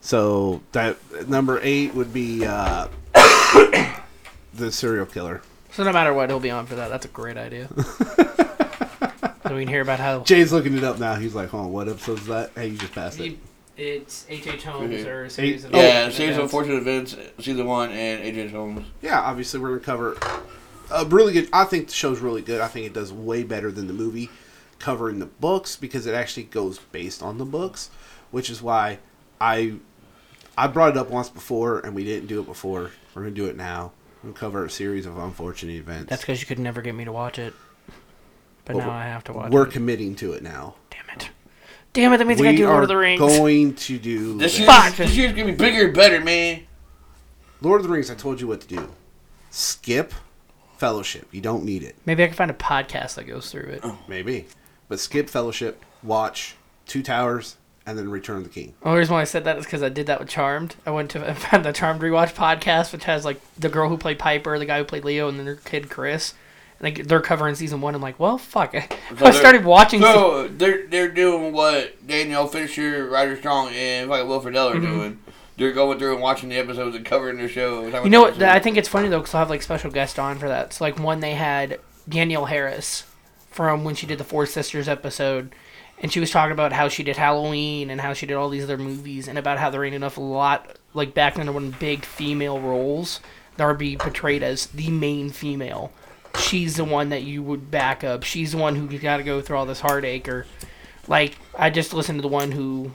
So 0.00 0.62
that 0.72 0.96
number 1.28 1.60
eight 1.62 1.94
would 1.94 2.14
be 2.14 2.46
uh, 2.46 2.88
the 4.54 4.72
serial 4.72 5.04
killer. 5.04 5.42
So 5.72 5.84
no 5.84 5.92
matter 5.92 6.12
what, 6.12 6.28
he'll 6.30 6.40
be 6.40 6.50
on 6.50 6.66
for 6.66 6.74
that. 6.76 6.88
That's 6.88 7.04
a 7.06 7.08
great 7.08 7.36
idea. 7.36 7.68
so 9.46 9.54
we 9.54 9.60
can 9.64 9.68
hear 9.68 9.80
about 9.82 9.98
how 10.00 10.20
Jay's 10.20 10.52
looking 10.52 10.76
it 10.76 10.84
up 10.84 10.98
now. 10.98 11.14
He's 11.14 11.34
like, 11.34 11.48
"Hold 11.50 11.66
on, 11.66 11.72
what 11.72 11.88
episode's 11.88 12.26
that?" 12.26 12.50
Hey, 12.54 12.68
you 12.68 12.76
just 12.78 12.92
passed 12.92 13.20
it. 13.20 13.38
it's 13.76 14.26
H. 14.28 14.46
H. 14.46 14.64
Holmes 14.64 14.90
Mhm. 14.94 15.06
or 15.06 15.24
a 15.24 15.30
series 15.30 15.64
of 15.64 15.72
yeah, 15.72 15.80
events. 16.00 16.16
series 16.16 16.36
of 16.36 16.42
unfortunate 16.44 16.76
events, 16.76 17.16
season 17.38 17.66
one, 17.66 17.90
and 17.90 18.22
AJ 18.22 18.50
Holmes. 18.52 18.86
Yeah, 19.00 19.20
obviously 19.20 19.60
we're 19.60 19.78
gonna 19.78 19.80
cover 19.80 20.16
a 20.90 21.04
really 21.06 21.32
good. 21.32 21.48
I 21.52 21.64
think 21.64 21.86
the 21.88 21.94
show's 21.94 22.20
really 22.20 22.42
good. 22.42 22.60
I 22.60 22.68
think 22.68 22.86
it 22.86 22.92
does 22.92 23.12
way 23.12 23.42
better 23.42 23.70
than 23.70 23.86
the 23.86 23.92
movie 23.94 24.28
covering 24.78 25.18
the 25.18 25.26
books 25.26 25.76
because 25.76 26.06
it 26.06 26.14
actually 26.14 26.44
goes 26.44 26.78
based 26.92 27.22
on 27.22 27.38
the 27.38 27.44
books, 27.44 27.90
which 28.30 28.50
is 28.50 28.60
why 28.62 28.98
I 29.40 29.74
I 30.58 30.66
brought 30.66 30.90
it 30.90 30.96
up 30.98 31.08
once 31.10 31.28
before 31.30 31.78
and 31.80 31.94
we 31.94 32.04
didn't 32.04 32.26
do 32.26 32.40
it 32.40 32.46
before. 32.46 32.90
We're 33.14 33.22
gonna 33.22 33.34
do 33.34 33.46
it 33.46 33.56
now. 33.56 33.92
We're 34.22 34.32
cover 34.32 34.64
a 34.64 34.70
series 34.70 35.06
of 35.06 35.16
unfortunate 35.18 35.76
events. 35.76 36.10
That's 36.10 36.22
because 36.22 36.40
you 36.40 36.46
could 36.46 36.58
never 36.58 36.82
get 36.82 36.94
me 36.94 37.04
to 37.04 37.12
watch 37.12 37.38
it. 37.38 37.54
But 38.64 38.76
Well, 38.76 38.86
now 38.86 38.92
I 38.92 39.04
have 39.04 39.24
to 39.24 39.32
watch 39.32 39.46
it. 39.46 39.52
we're 39.52 39.66
it. 39.66 39.72
committing 39.72 40.14
to 40.16 40.32
it 40.32 40.42
now. 40.42 40.74
Damn 40.90 41.16
it. 41.16 41.30
Damn 41.92 42.12
it, 42.12 42.18
that 42.18 42.26
means 42.26 42.40
I 42.40 42.44
gotta 42.44 42.52
We 42.52 42.56
do 42.58 42.66
Lord 42.66 42.78
are 42.78 42.82
of 42.82 42.88
the 42.88 42.96
Rings. 42.96 43.18
going 43.18 43.74
to 43.74 43.98
do 43.98 44.38
This 44.38 44.52
that. 44.52 44.58
year, 44.60 44.66
Fuck. 44.66 44.96
this 44.96 45.16
year's 45.16 45.32
gonna 45.32 45.46
be 45.46 45.52
bigger 45.52 45.86
and 45.86 45.94
better, 45.94 46.20
man. 46.20 46.62
Lord 47.62 47.80
of 47.80 47.86
the 47.86 47.92
Rings. 47.92 48.10
I 48.10 48.14
told 48.14 48.40
you 48.40 48.46
what 48.46 48.60
to 48.60 48.66
do. 48.68 48.90
Skip 49.50 50.12
Fellowship. 50.76 51.26
You 51.32 51.40
don't 51.40 51.64
need 51.64 51.82
it. 51.82 51.96
Maybe 52.06 52.22
I 52.22 52.26
can 52.26 52.36
find 52.36 52.50
a 52.50 52.54
podcast 52.54 53.14
that 53.16 53.24
goes 53.24 53.50
through 53.50 53.64
it. 53.70 53.80
Oh. 53.82 53.98
Maybe. 54.08 54.46
But 54.88 55.00
skip 55.00 55.28
Fellowship, 55.28 55.82
watch 56.02 56.56
Two 56.86 57.02
Towers, 57.02 57.56
and 57.86 57.98
then 57.98 58.10
Return 58.10 58.38
of 58.38 58.44
the 58.44 58.50
King. 58.50 58.74
The 58.82 58.86
only 58.88 58.98
reason 59.00 59.14
why 59.14 59.20
I 59.22 59.24
said 59.24 59.44
that 59.44 59.58
is 59.58 59.64
because 59.64 59.82
I 59.82 59.88
did 59.88 60.06
that 60.06 60.20
with 60.20 60.28
Charmed. 60.28 60.76
I 60.86 60.90
went 60.90 61.10
to 61.12 61.26
I 61.30 61.34
found 61.34 61.64
the 61.64 61.72
Charmed 61.72 62.00
rewatch 62.00 62.34
podcast, 62.34 62.92
which 62.92 63.04
has 63.04 63.24
like 63.24 63.40
the 63.58 63.68
girl 63.68 63.88
who 63.88 63.96
played 63.96 64.18
Piper, 64.18 64.58
the 64.58 64.66
guy 64.66 64.78
who 64.78 64.84
played 64.84 65.04
Leo, 65.04 65.28
and 65.28 65.38
then 65.38 65.46
their 65.46 65.56
kid 65.56 65.90
Chris. 65.90 66.34
And 66.78 66.96
they, 66.96 67.02
they're 67.02 67.20
covering 67.20 67.54
season 67.56 67.82
one. 67.82 67.94
I'm 67.94 68.00
like, 68.00 68.18
well, 68.18 68.38
fuck. 68.38 68.74
I 68.74 68.88
they're- 69.12 69.32
started 69.32 69.64
watching. 69.64 70.00
se- 70.00 70.12
So 70.12 70.48
they're 70.48 70.86
they're 70.86 71.10
doing 71.10 71.52
what 71.52 72.06
Danielle 72.06 72.46
Fishel, 72.46 73.02
Rider 73.08 73.36
Strong, 73.36 73.68
and 73.74 74.08
fucking 74.08 74.28
Will 74.28 74.40
Friedle 74.40 74.70
are 74.72 74.76
Mhm. 74.76 74.82
doing. 74.82 75.18
They're 75.56 75.72
going 75.72 75.98
through 75.98 76.14
and 76.14 76.22
watching 76.22 76.48
the 76.48 76.56
episodes 76.56 76.96
and 76.96 77.04
covering 77.04 77.36
their 77.36 77.48
show. 77.48 77.84
You 78.02 78.08
know 78.08 78.22
what? 78.22 78.42
I 78.42 78.60
think 78.60 78.78
it's 78.78 78.88
funny 78.88 79.08
though, 79.08 79.18
because 79.18 79.34
I 79.34 79.40
have 79.40 79.50
like 79.50 79.60
special 79.60 79.90
guests 79.90 80.18
on 80.18 80.38
for 80.38 80.48
that. 80.48 80.72
So 80.72 80.84
like 80.84 80.98
one 80.98 81.20
they 81.20 81.34
had 81.34 81.78
Danielle 82.08 82.46
Harris 82.46 83.04
from 83.50 83.84
when 83.84 83.94
she 83.94 84.06
did 84.06 84.16
the 84.16 84.24
Four 84.24 84.46
Sisters 84.46 84.88
episode, 84.88 85.54
and 86.00 86.12
she 86.12 86.20
was 86.20 86.30
talking 86.30 86.52
about 86.52 86.72
how 86.72 86.88
she 86.88 87.02
did 87.02 87.16
Halloween 87.16 87.90
and 87.90 88.00
how 88.00 88.12
she 88.12 88.26
did 88.26 88.34
all 88.34 88.48
these 88.48 88.64
other 88.64 88.78
movies 88.78 89.28
and 89.28 89.38
about 89.38 89.58
how 89.58 89.70
there 89.70 89.84
ain't 89.84 89.94
enough 89.94 90.16
a 90.16 90.22
lot 90.22 90.76
like 90.94 91.14
back 91.14 91.34
then 91.34 91.46
there 91.46 91.52
weren't 91.52 91.78
big 91.78 92.04
female 92.04 92.58
roles 92.58 93.20
that 93.56 93.66
would 93.66 93.78
be 93.78 93.96
portrayed 93.96 94.42
as 94.42 94.66
the 94.66 94.90
main 94.90 95.30
female. 95.30 95.92
She's 96.38 96.76
the 96.76 96.84
one 96.84 97.10
that 97.10 97.22
you 97.22 97.42
would 97.42 97.70
back 97.70 98.02
up. 98.02 98.22
She's 98.22 98.52
the 98.52 98.58
one 98.58 98.76
who 98.76 98.98
got 98.98 99.18
to 99.18 99.22
go 99.22 99.40
through 99.40 99.58
all 99.58 99.66
this 99.66 99.80
heartache 99.80 100.28
or 100.28 100.46
like 101.06 101.36
I 101.58 101.70
just 101.70 101.92
listened 101.92 102.18
to 102.18 102.22
the 102.22 102.28
one 102.28 102.52
who 102.52 102.92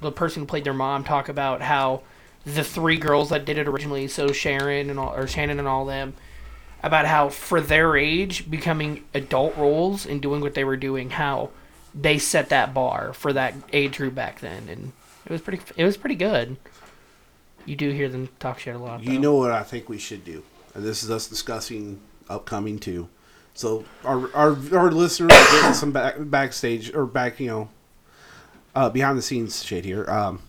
the 0.00 0.12
person 0.12 0.42
who 0.42 0.46
played 0.46 0.64
their 0.64 0.74
mom 0.74 1.04
talk 1.04 1.28
about 1.28 1.62
how 1.62 2.02
the 2.44 2.62
three 2.62 2.96
girls 2.96 3.30
that 3.30 3.44
did 3.44 3.58
it 3.58 3.66
originally, 3.66 4.06
so 4.06 4.28
Sharon 4.28 4.88
and 4.88 4.98
all 5.00 5.12
or 5.12 5.24
Shannen 5.24 5.58
and 5.58 5.66
all 5.66 5.84
them, 5.84 6.14
about 6.82 7.06
how 7.06 7.28
for 7.28 7.60
their 7.60 7.96
age 7.96 8.48
becoming 8.48 9.04
adult 9.14 9.56
roles 9.56 10.06
and 10.06 10.22
doing 10.22 10.40
what 10.40 10.54
they 10.54 10.62
were 10.62 10.76
doing, 10.76 11.10
how 11.10 11.50
they 11.98 12.18
set 12.18 12.50
that 12.50 12.74
bar 12.74 13.12
for 13.12 13.32
that 13.32 13.54
age 13.72 13.96
group 13.96 14.14
back 14.14 14.40
then, 14.40 14.68
and 14.68 14.92
it 15.24 15.32
was 15.32 15.40
pretty. 15.40 15.62
It 15.76 15.84
was 15.84 15.96
pretty 15.96 16.14
good. 16.16 16.56
You 17.64 17.74
do 17.74 17.90
hear 17.90 18.08
them 18.08 18.28
talk 18.38 18.60
shit 18.60 18.74
a 18.76 18.78
lot. 18.78 19.02
You 19.02 19.14
though. 19.14 19.20
know 19.20 19.34
what 19.34 19.50
I 19.50 19.62
think 19.62 19.88
we 19.88 19.98
should 19.98 20.24
do, 20.24 20.44
and 20.74 20.84
this 20.84 21.02
is 21.02 21.10
us 21.10 21.26
discussing 21.26 22.00
upcoming 22.28 22.78
too. 22.78 23.08
So 23.54 23.84
our 24.04 24.32
our 24.34 24.50
our 24.76 24.90
listeners 24.92 25.32
are 25.32 25.52
getting 25.52 25.74
some 25.74 25.92
back, 25.92 26.14
backstage 26.18 26.94
or 26.94 27.06
back, 27.06 27.40
you 27.40 27.48
know, 27.48 27.68
uh, 28.74 28.90
behind 28.90 29.16
the 29.16 29.22
scenes 29.22 29.64
shit 29.64 29.84
here. 29.84 30.08
Um, 30.10 30.42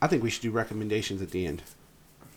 I 0.00 0.06
think 0.06 0.22
we 0.22 0.30
should 0.30 0.42
do 0.42 0.50
recommendations 0.50 1.20
at 1.20 1.30
the 1.30 1.46
end. 1.46 1.62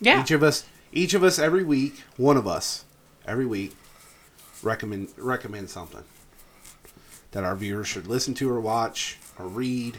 yeah, 0.02 0.22
Each 0.22 0.32
of 0.32 0.42
us, 0.42 0.66
each 0.92 1.14
of 1.14 1.24
us, 1.24 1.38
every 1.38 1.64
week, 1.64 2.02
one 2.16 2.38
of 2.38 2.48
us, 2.48 2.86
every 3.28 3.46
week, 3.46 3.76
recommend 4.64 5.10
recommend 5.18 5.70
something 5.70 6.04
that 7.32 7.44
our 7.44 7.56
viewers 7.56 7.88
should 7.88 8.08
listen 8.08 8.34
to 8.36 8.50
or 8.50 8.60
watch 8.60 9.18
or 9.38 9.48
read, 9.48 9.98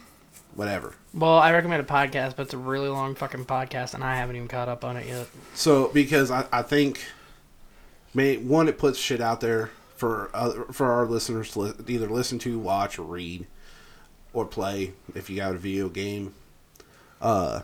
whatever. 0.54 0.94
Well, 1.14 1.38
I 1.38 1.52
recommend 1.52 1.80
a 1.82 1.84
podcast, 1.84 2.36
but 2.36 2.42
it's 2.44 2.54
a 2.54 2.58
really 2.58 2.88
long 2.88 3.14
fucking 3.14 3.44
podcast, 3.46 3.94
and 3.94 4.02
I 4.04 4.16
haven't 4.16 4.36
even 4.36 4.48
caught 4.48 4.68
up 4.68 4.84
on 4.84 4.96
it 4.96 5.06
yet. 5.06 5.26
So 5.54 5.88
because 5.88 6.30
I, 6.30 6.46
I 6.52 6.62
think, 6.62 7.00
may 8.14 8.36
one 8.36 8.68
it 8.68 8.78
puts 8.78 8.98
shit 8.98 9.20
out 9.20 9.40
there 9.40 9.70
for 9.96 10.30
other, 10.34 10.64
for 10.72 10.90
our 10.92 11.06
listeners 11.06 11.52
to 11.52 11.60
li- 11.60 11.72
either 11.88 12.08
listen 12.08 12.38
to, 12.40 12.58
watch, 12.58 12.98
or 12.98 13.02
read, 13.02 13.46
or 14.32 14.44
play 14.44 14.92
if 15.14 15.28
you 15.30 15.36
got 15.36 15.54
a 15.54 15.58
video 15.58 15.88
game. 15.88 16.34
Uh, 17.20 17.62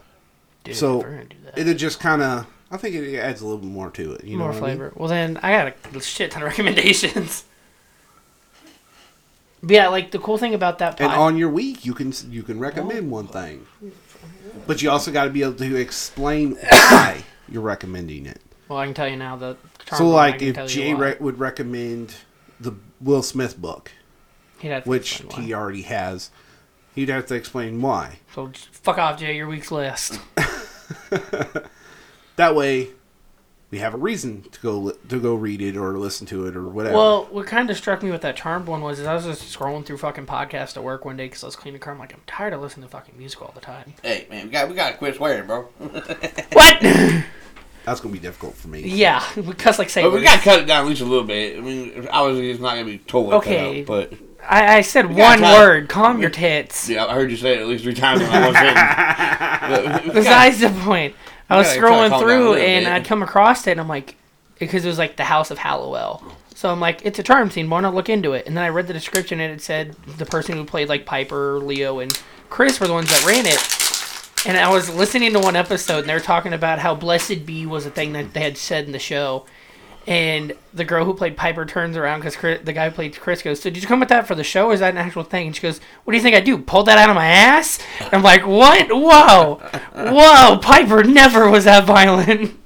Dude, 0.65 0.77
So, 0.77 0.99
we're 0.99 1.11
gonna 1.11 1.25
do 1.27 1.37
that. 1.45 1.59
it'll 1.59 1.75
just 1.75 2.01
kind 2.01 2.23
of. 2.23 2.47
I 2.71 2.77
think 2.79 2.95
it 2.97 3.17
adds 3.19 3.41
a 3.41 3.47
little 3.47 3.65
more 3.65 3.91
to 3.91 4.13
it. 4.15 4.25
You 4.25 4.33
know 4.37 4.45
More 4.45 4.49
I 4.49 4.53
mean? 4.55 4.61
flavor. 4.61 4.93
Well, 4.97 5.09
then 5.09 5.37
I 5.43 5.53
got 5.53 5.95
a 5.95 6.01
shit 6.01 6.31
ton 6.33 6.43
of 6.43 6.49
recommendations. 6.49 7.45
But 9.65 9.75
yeah, 9.75 9.89
like 9.89 10.11
the 10.11 10.19
cool 10.19 10.39
thing 10.39 10.55
about 10.55 10.79
that 10.79 11.01
And 11.01 11.11
on 11.13 11.37
your 11.37 11.49
week, 11.49 11.85
you 11.85 11.95
can 11.95 12.13
you 12.29 12.43
can 12.43 12.59
recommend 12.59 13.11
one 13.11 13.29
oh. 13.31 13.33
thing, 13.33 13.67
but 14.67 14.83
you 14.83 14.91
also 14.91 15.11
got 15.11 15.25
to 15.25 15.31
be 15.31 15.43
able 15.43 15.55
to 15.55 15.77
explain 15.77 16.57
why 16.71 17.25
you're 17.49 17.63
recommending 17.63 18.27
it. 18.27 18.41
well, 18.69 18.79
I 18.79 18.85
can 18.85 18.95
tell 18.95 19.09
you 19.09 19.17
now 19.17 19.37
that. 19.37 19.57
So, 19.93 20.09
like, 20.09 20.43
if 20.43 20.67
Jay 20.69 20.95
re- 20.95 21.17
would 21.21 21.39
recommend 21.39 22.15
the 22.61 22.75
Will 23.01 23.23
Smith 23.23 23.59
book, 23.61 23.93
He'd 24.59 24.69
have 24.69 24.85
to 24.85 24.91
which 24.91 25.21
explain 25.21 25.43
why. 25.43 25.47
he 25.47 25.55
already 25.55 25.83
has, 25.83 26.31
he'd 26.95 27.09
have 27.09 27.27
to 27.27 27.35
explain 27.35 27.81
why. 27.81 28.19
So 28.35 28.53
fuck 28.73 28.99
off, 28.99 29.19
Jay. 29.19 29.37
Your 29.37 29.49
week's 29.49 29.71
list. 29.71 30.21
That 32.37 32.57
way, 32.57 32.89
we 33.75 33.81
have 33.81 33.93
a 33.93 33.97
reason 33.97 34.43
to 34.53 34.61
go 34.61 34.91
to 35.09 35.19
go 35.19 35.35
read 35.35 35.61
it 35.61 35.77
or 35.77 35.99
listen 35.99 36.29
to 36.29 36.47
it 36.47 36.55
or 36.55 36.69
whatever. 36.69 36.95
Well, 36.97 37.25
what 37.25 37.49
kind 37.49 37.69
of 37.71 37.77
struck 37.77 38.05
me 38.05 38.11
with 38.13 38.21
that 38.21 38.37
Charmed 38.37 38.69
one 38.69 38.83
was 38.83 39.01
is 39.01 39.07
I 39.09 39.15
was 39.15 39.25
just 39.25 39.43
scrolling 39.59 39.85
through 39.85 39.97
fucking 39.99 40.27
podcasts 40.27 40.77
at 40.77 40.85
work 40.85 41.05
one 41.05 41.17
day 41.17 41.27
because 41.27 41.43
I 41.43 41.47
was 41.49 41.57
cleaning 41.57 41.81
the 41.81 41.85
car. 41.85 41.93
I'm 41.93 41.99
like, 41.99 42.15
I'm 42.15 42.21
tired 42.25 42.53
of 42.53 42.61
listening 42.61 42.87
to 42.87 42.91
fucking 42.93 43.19
music 43.19 43.43
all 43.43 43.51
the 43.53 43.61
time. 43.61 43.95
Hey 44.05 44.29
man, 44.31 44.47
we 44.47 44.53
got 44.53 44.69
we 44.69 44.77
gotta 44.77 44.97
quit 44.97 45.17
swearing, 45.17 45.49
bro. 45.49 45.63
what? 46.53 47.25
That's 47.85 48.01
gonna 48.01 48.13
be 48.13 48.21
difficult 48.21 48.55
for 48.55 48.69
me. 48.69 48.83
yeah, 48.83 49.25
because 49.35 49.81
like 49.81 49.91
say 49.91 50.03
But 50.03 50.13
we 50.13 50.23
gotta 50.23 50.41
cut 50.41 50.61
it 50.61 50.67
down 50.67 50.85
at 50.85 50.89
least 50.89 51.01
a 51.01 51.05
little 51.05 51.27
bit. 51.27 51.59
I 51.59 51.61
mean, 51.61 52.07
obviously 52.13 52.51
it's 52.53 52.61
not 52.61 52.75
gonna 52.75 52.85
be 52.85 52.99
totally 52.99 53.35
Okay. 53.39 53.85
cut 53.85 54.03
out, 54.05 54.11
but 54.11 54.19
I, 54.49 54.77
I 54.77 54.81
said 54.83 55.07
one 55.07 55.41
gotta 55.41 55.43
word. 55.59 55.89
Calm 55.89 56.21
your 56.21 56.31
tits. 56.31 56.89
yeah, 56.89 57.07
I 57.07 57.15
heard 57.15 57.29
you 57.29 57.37
say 57.37 57.55
it 57.57 57.61
at 57.63 57.67
least 57.67 57.83
three 57.83 57.93
times 57.95 58.21
when 58.21 58.31
I 58.31 58.47
was 58.47 58.57
sitting. 58.57 58.75
But 59.65 59.83
we 59.83 59.89
gotta- 60.11 60.13
Besides 60.21 60.61
the 60.61 60.71
point, 60.85 61.17
I 61.55 61.59
was 61.59 61.67
gotta 61.69 61.81
try 61.81 61.89
to 61.89 61.95
scrolling 61.95 62.09
calm 62.11 62.21
down 62.21 62.21
a 62.21 62.25
through 62.25 62.49
little 62.51 62.65
and 62.67 62.85
bit. 62.85 62.93
I'd 62.93 63.05
come 63.05 63.23
across 63.23 63.67
it 63.67 63.73
and 63.73 63.81
I'm 63.81 63.89
like, 63.89 64.17
because 64.59 64.85
it 64.85 64.89
was 64.89 64.99
like 64.99 65.17
the 65.17 65.25
House 65.25 65.51
of 65.51 65.59
Halliwell. 65.59 66.23
So 66.55 66.71
I'm 66.71 66.81
like, 66.81 67.05
it's 67.05 67.19
a 67.19 67.23
charm 67.23 67.51
scene. 67.51 67.69
Why 67.69 67.81
not 67.81 67.95
look 67.95 68.09
into 68.09 68.33
it? 68.33 68.47
And 68.47 68.57
then 68.57 68.65
I 68.65 68.69
read 68.69 68.87
the 68.87 68.93
description 68.93 69.41
and 69.41 69.53
it 69.53 69.61
said 69.61 69.95
the 70.19 70.27
person 70.27 70.57
who 70.57 70.65
played 70.65 70.89
like 70.89 71.05
Piper, 71.05 71.59
Leo, 71.59 71.99
and 71.99 72.13
Chris 72.49 72.79
were 72.79 72.87
the 72.87 72.93
ones 72.93 73.11
that 73.11 73.27
ran 73.27 73.47
it. 73.47 74.47
And 74.47 74.57
I 74.57 74.71
was 74.71 74.95
listening 74.95 75.33
to 75.33 75.41
one 75.41 75.57
episode 75.57 76.01
and 76.01 76.09
they 76.09 76.15
were 76.15 76.21
talking 76.21 76.53
about 76.53 76.79
how 76.79 76.95
Blessed 76.95 77.45
Be 77.45 77.67
was 77.67 77.87
a 77.87 77.91
thing 77.91 78.13
that 78.13 78.35
they 78.35 78.41
had 78.41 78.57
said 78.57 78.85
in 78.85 78.93
the 78.93 78.99
show. 78.99 79.47
And 80.07 80.53
the 80.75 80.85
girl 80.85 81.05
who 81.07 81.15
played 81.15 81.37
Piper 81.37 81.65
turns 81.65 81.97
around 81.97 82.21
because 82.21 82.37
the 82.63 82.73
guy 82.73 82.89
who 82.89 82.95
played 82.95 83.19
Chris 83.19 83.43
goes, 83.43 83.63
"So 83.63 83.71
did 83.71 83.83
you 83.83 83.89
come 83.89 84.01
with 84.01 84.11
that 84.11 84.27
for 84.27 84.35
the 84.35 84.45
show? 84.45 84.67
Or 84.67 84.75
is 84.75 84.81
that 84.81 84.93
an 84.93 84.99
actual 84.99 85.25
thing?" 85.25 85.47
And 85.47 85.57
she 85.57 85.63
goes, 85.63 85.81
"What 86.05 86.13
do 86.13 86.17
you 86.17 86.23
think 86.23 86.37
I 86.37 86.41
do? 86.41 86.59
Pull 86.59 86.83
that 86.85 86.99
out 86.99 87.09
of 87.09 87.17
my 87.17 87.27
ass?" 87.27 87.79
And 88.01 88.13
I'm 88.13 88.23
like, 88.23 88.47
"What? 88.47 88.89
Whoa, 88.91 89.61
whoa! 89.95 90.59
Piper 90.59 91.03
never 91.05 91.49
was 91.51 91.65
that 91.65 91.85
violent. 91.85 92.57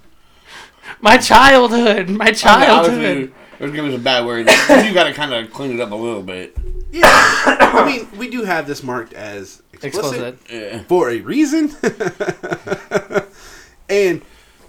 My 1.01 1.17
childhood, 1.17 2.09
my 2.09 2.33
childhood." 2.33 2.93
Obviously, 2.93 3.31
there's 3.61 3.71
gonna 3.71 3.89
be 3.89 3.95
some 3.95 4.03
bad 4.03 4.27
words. 4.27 4.51
You 4.69 4.93
gotta 4.93 5.13
kind 5.13 5.33
of 5.33 5.53
clean 5.53 5.71
it 5.73 5.81
up 5.81 5.93
a 5.93 5.95
little 5.95 6.23
bit. 6.23 6.57
Yeah. 6.91 7.03
I 7.05 7.85
mean, 7.87 8.09
we 8.19 8.29
do 8.31 8.43
have 8.43 8.67
this 8.67 8.83
marked 8.83 9.13
as 9.13 9.63
explicit, 9.73 10.35
Explicit. 10.35 10.39
Yeah. 10.51 10.83
for 10.89 11.11
a 11.11 11.21
reason. 11.21 11.71
and 13.89 14.23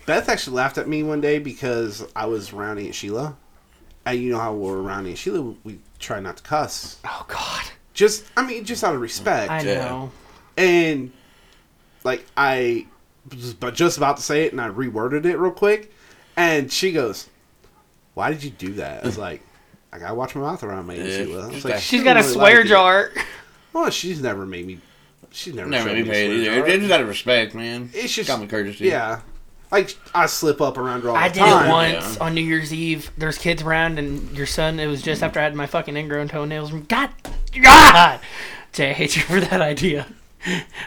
Beth 0.10 0.28
actually 0.28 0.56
laughed 0.56 0.80
at 0.80 0.88
me 0.88 1.04
one 1.04 1.22
day 1.22 1.38
because 1.38 2.04
I 2.16 2.25
was 2.25 2.51
around 2.51 2.80
Aunt 2.80 2.96
Sheila. 2.96 3.38
And 4.08 4.20
you 4.20 4.32
know 4.32 4.39
how 4.39 4.54
we're 4.56 4.80
around 4.82 5.06
Aunt 5.06 5.20
Sheila, 5.20 5.54
we 5.63 5.78
try 6.00 6.20
not 6.20 6.38
to 6.38 6.44
cuss. 6.44 6.98
Oh 7.06 7.25
God, 7.28 7.66
Just, 7.94 8.25
I 8.36 8.44
mean, 8.44 8.66
just 8.66 8.84
out 8.84 8.96
of 8.96 9.01
respect. 9.01 9.51
I 9.51 9.62
know. 9.62 10.10
and 10.58 11.12
like 12.04 12.25
I 12.36 12.88
was 13.30 13.54
but 13.54 13.75
just 13.75 13.98
about 13.98 14.18
to 14.18 14.24
say 14.24 14.46
it, 14.46 14.51
and 14.51 14.60
I 14.60 14.70
reworded 14.70 15.25
it 15.25 15.38
real 15.38 15.51
quick, 15.51 15.94
and 16.36 16.72
she 16.72 16.92
goes, 16.92 17.28
"Why 18.16 18.32
did 18.32 18.44
you 18.44 18.50
do 18.50 18.74
that?" 18.75 19.04
I 19.04 19.06
was 19.06 19.18
like, 19.20 19.42
"I 19.94 20.00
gotta 20.00 20.16
watch 20.16 20.34
my 20.34 20.42
mouth 20.42 20.63
around 20.63 20.88
my 20.88 20.96
Aunt 20.96 21.08
Yeah. 21.08 21.18
Sheila." 21.18 21.44
I 21.44 21.46
was 21.48 21.54
She's 21.56 21.66
like, 21.66 21.74
got- 21.75 21.82
She's 21.84 22.00
"She 22.00 22.04
got 22.04 22.18
a 22.18 22.22
really 22.22 22.34
swear 22.34 22.56
liked 22.56 22.66
it." 22.66 22.70
jar. 22.70 23.12
Well, 23.74 23.89
she's 23.92 24.22
never 24.24 24.48
made 24.48 24.66
me. 24.66 24.80
She's 25.30 25.54
never, 25.54 25.70
Never 25.70 25.89
made 25.94 26.06
me 26.06 26.10
a 26.10 26.12
pay 26.13 26.25
it 26.25 26.32
either. 26.32 26.56
jar. 26.62 26.68
It's 26.68 26.80
just 26.82 26.92
out 26.94 27.01
of 27.01 27.08
respect, 27.08 27.54
man. 27.54 27.92
It's 27.94 28.12
just 28.16 28.28
common 28.28 28.48
courtesy. 28.48 28.86
Yeah, 28.88 29.20
like 29.72 29.96
I 30.16 30.26
slip 30.26 30.62
up 30.62 30.78
around 30.78 31.02
her 31.04 31.10
all 31.10 31.16
I 31.16 31.30
the 31.30 31.36
did 31.36 31.44
it 31.44 31.70
once 31.70 32.18
Yeah. 32.18 32.24
on 32.24 32.34
New 32.34 32.42
Year's 32.42 32.74
Eve. 32.74 33.12
There's 33.18 33.38
kids 33.38 33.62
around, 33.62 34.00
and 34.00 34.36
your 34.38 34.46
son. 34.48 34.80
It 34.80 34.88
was 34.88 35.02
just 35.02 35.22
after 35.24 35.40
I 35.40 35.44
had 35.44 35.56
my 35.56 35.66
fucking 35.68 35.96
ingrown 35.96 36.28
toenails. 36.30 36.72
Removed. 36.72 36.90
God, 36.90 37.10
God, 37.62 38.20
Jay, 38.74 38.90
I 38.90 38.94
hate 38.94 39.16
you 39.16 39.22
for 39.24 39.40
that 39.40 39.62
idea. 39.62 40.08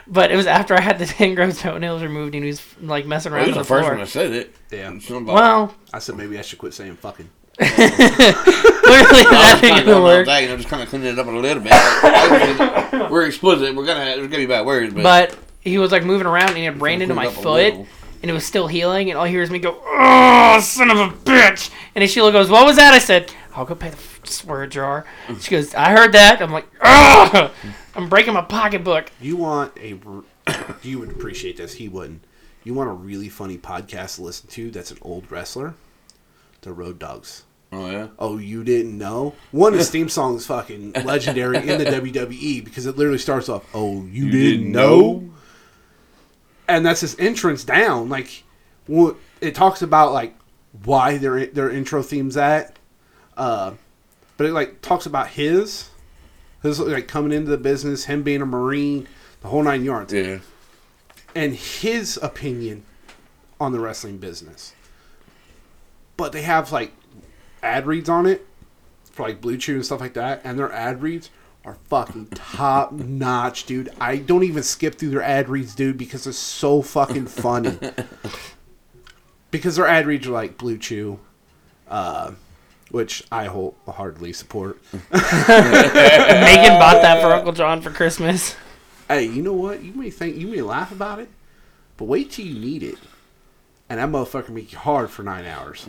But 0.06 0.32
it 0.32 0.36
was 0.36 0.46
after 0.46 0.74
I 0.74 0.80
had 0.80 0.98
the 0.98 1.14
ingrown 1.24 1.52
toenails 1.52 2.02
removed, 2.02 2.34
and 2.34 2.42
he 2.42 2.50
was 2.50 2.62
like 2.80 3.06
messing 3.06 3.32
Well, 3.32 3.40
around 3.42 3.52
he 3.52 3.58
was 3.58 3.58
the 3.58 3.62
the 3.62 3.68
first 3.68 3.84
floor. 3.84 3.92
one 3.92 4.00
that 4.00 4.08
said 4.08 4.32
it. 4.32 4.54
Yeah, 4.70 5.20
Well, 5.24 5.74
I 5.92 5.98
said 5.98 6.16
maybe 6.16 6.38
I 6.38 6.42
should 6.42 6.58
quit 6.58 6.72
saying 6.74 6.96
fucking. 6.96 7.28
clearly 7.58 7.76
I 7.76 9.24
that 9.30 9.58
kinda 9.60 9.76
ain't 9.76 9.86
going 9.86 9.86
gonna 9.86 10.02
work. 10.02 10.26
that, 10.26 10.42
you 10.42 10.48
know, 10.48 10.56
just 10.56 10.68
kind 10.70 10.82
of 10.82 10.88
cleaning 10.88 11.08
it 11.08 11.18
up 11.18 11.26
a 11.26 11.30
little 11.30 11.62
bit. 11.62 13.10
We're 13.10 13.26
explicit. 13.26 13.74
We're 13.74 13.84
gonna. 13.86 14.04
There's 14.04 14.26
gonna 14.28 14.36
be 14.38 14.46
bad 14.46 14.64
words, 14.66 14.94
but, 14.94 15.02
But 15.02 15.38
he 15.60 15.76
was 15.78 15.92
like 15.92 16.04
moving 16.04 16.26
around, 16.26 16.48
and 16.48 16.56
he 16.58 16.64
had 16.64 16.78
brain 16.78 17.02
into 17.02 17.14
my 17.14 17.24
it 17.26 17.28
up 17.28 17.36
a 17.38 17.42
foot, 17.42 17.74
little. 17.74 17.86
And 18.22 18.30
it 18.30 18.34
was 18.34 18.46
still 18.46 18.66
healing. 18.66 19.10
And 19.10 19.18
all 19.18 19.24
he 19.24 19.32
hears 19.32 19.50
me 19.50 19.58
go, 19.58 19.80
"Oh, 19.84 20.60
son 20.62 20.90
of 20.90 20.98
a 20.98 21.08
bitch!" 21.08 21.70
And 21.94 22.02
then 22.02 22.08
Sheila 22.08 22.32
goes, 22.32 22.48
"What 22.48 22.64
was 22.64 22.76
that?" 22.76 22.94
I 22.94 22.98
said, 22.98 23.32
"I'll 23.54 23.64
go 23.64 23.74
pay 23.74 23.90
the 23.90 23.96
f- 23.96 24.20
swear 24.24 24.66
jar." 24.66 25.04
She 25.40 25.50
goes, 25.50 25.74
"I 25.74 25.90
heard 25.90 26.12
that." 26.12 26.40
I'm 26.40 26.52
like, 26.52 26.66
"Oh, 26.82 27.52
I'm 27.94 28.08
breaking 28.08 28.34
my 28.34 28.42
pocketbook." 28.42 29.10
You 29.20 29.36
want 29.36 29.76
a? 29.78 29.98
you 30.82 30.98
would 30.98 31.10
appreciate 31.10 31.56
this. 31.56 31.74
He 31.74 31.88
wouldn't. 31.88 32.24
You 32.64 32.74
want 32.74 32.90
a 32.90 32.92
really 32.92 33.28
funny 33.28 33.58
podcast 33.58 34.16
to 34.16 34.22
listen 34.22 34.48
to? 34.50 34.70
That's 34.70 34.92
an 34.92 34.98
old 35.02 35.30
wrestler. 35.30 35.74
The 36.62 36.72
Road 36.72 36.98
Dogs. 36.98 37.42
Oh 37.72 37.90
yeah. 37.90 38.08
Oh, 38.18 38.38
you 38.38 38.62
didn't 38.62 38.96
know? 38.96 39.34
One, 39.50 39.72
his 39.72 39.90
theme 39.90 40.10
song 40.10 40.36
is 40.36 40.46
fucking 40.46 40.92
legendary 41.04 41.56
in 41.56 41.78
the 41.78 41.84
WWE 41.86 42.62
because 42.62 42.86
it 42.86 42.96
literally 42.96 43.18
starts 43.18 43.48
off, 43.48 43.64
"Oh, 43.74 44.04
you, 44.04 44.30
didn't, 44.30 44.70
know? 44.70 45.30
And 46.72 46.86
that's 46.86 47.02
his 47.02 47.18
entrance 47.18 47.64
down. 47.64 48.08
Like, 48.08 48.44
wh- 48.90 49.10
it 49.42 49.54
talks 49.54 49.82
about 49.82 50.12
like 50.12 50.34
why 50.84 51.18
their 51.18 51.44
their 51.46 51.70
intro 51.70 52.02
themes 52.02 52.34
at, 52.36 52.78
uh, 53.36 53.72
but 54.38 54.46
it 54.46 54.52
like 54.52 54.80
talks 54.80 55.04
about 55.04 55.28
his, 55.28 55.90
his 56.62 56.80
like 56.80 57.08
coming 57.08 57.30
into 57.32 57.50
the 57.50 57.58
business, 57.58 58.04
him 58.06 58.22
being 58.22 58.40
a 58.40 58.46
marine, 58.46 59.06
the 59.42 59.48
whole 59.48 59.62
nine 59.62 59.84
yards, 59.84 60.14
Yeah. 60.14 60.38
and 61.34 61.54
his 61.54 62.18
opinion 62.22 62.84
on 63.60 63.72
the 63.72 63.78
wrestling 63.80 64.16
business. 64.16 64.72
But 66.16 66.32
they 66.32 66.42
have 66.42 66.72
like 66.72 66.92
ad 67.62 67.86
reads 67.86 68.08
on 68.08 68.24
it 68.24 68.46
for 69.10 69.24
like 69.28 69.42
BlueChew 69.42 69.74
and 69.74 69.84
stuff 69.84 70.00
like 70.00 70.14
that, 70.14 70.40
and 70.42 70.58
their 70.58 70.72
ad 70.72 71.02
reads 71.02 71.28
are 71.64 71.76
fucking 71.88 72.26
top 72.34 72.92
notch, 72.92 73.64
dude. 73.64 73.90
I 74.00 74.16
don't 74.16 74.42
even 74.42 74.62
skip 74.62 74.96
through 74.96 75.10
their 75.10 75.22
ad 75.22 75.48
reads, 75.48 75.74
dude, 75.74 75.96
because 75.96 76.26
it's 76.26 76.38
so 76.38 76.82
fucking 76.82 77.26
funny. 77.26 77.78
because 79.50 79.76
their 79.76 79.86
ad 79.86 80.06
reads 80.06 80.26
are 80.26 80.32
like 80.32 80.58
BlueChew, 80.58 81.18
uh, 81.88 82.32
which 82.90 83.22
I 83.30 83.46
wholeheartedly 83.46 84.32
support. 84.32 84.82
Megan 84.92 85.02
bought 86.78 87.00
that 87.02 87.20
for 87.22 87.32
Uncle 87.32 87.52
John 87.52 87.80
for 87.80 87.90
Christmas. 87.90 88.56
Hey, 89.08 89.24
you 89.24 89.42
know 89.42 89.52
what? 89.52 89.82
You 89.82 89.92
may 89.92 90.10
think 90.10 90.36
you 90.36 90.48
may 90.48 90.62
laugh 90.62 90.90
about 90.90 91.20
it, 91.20 91.28
but 91.96 92.06
wait 92.06 92.30
till 92.32 92.46
you 92.46 92.58
need 92.58 92.82
it, 92.82 92.98
and 93.88 94.00
that 94.00 94.08
motherfucker 94.08 94.48
make 94.50 94.72
you 94.72 94.78
hard 94.78 95.10
for 95.10 95.22
nine 95.22 95.44
hours. 95.44 95.88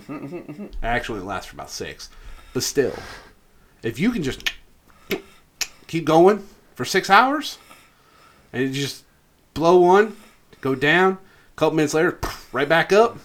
Actually, 0.84 1.20
it 1.20 1.25
lasts 1.25 1.50
for 1.50 1.56
about 1.56 1.70
six, 1.70 2.10
but 2.53 2.63
still, 2.63 2.94
if 3.82 3.98
you 3.98 4.12
can 4.12 4.24
just 4.24 4.51
keep 5.94 6.06
going 6.06 6.44
for 6.74 6.86
six 6.86 7.08
hours, 7.08 7.60
and 8.52 8.64
you 8.64 8.70
just 8.82 9.04
blow 9.54 9.78
one, 9.80 10.18
go 10.60 10.74
down, 10.74 11.14
a 11.14 11.56
couple 11.56 11.76
minutes 11.76 11.94
later, 11.94 12.20
right 12.52 12.68
back 12.68 12.92
up, 12.92 13.16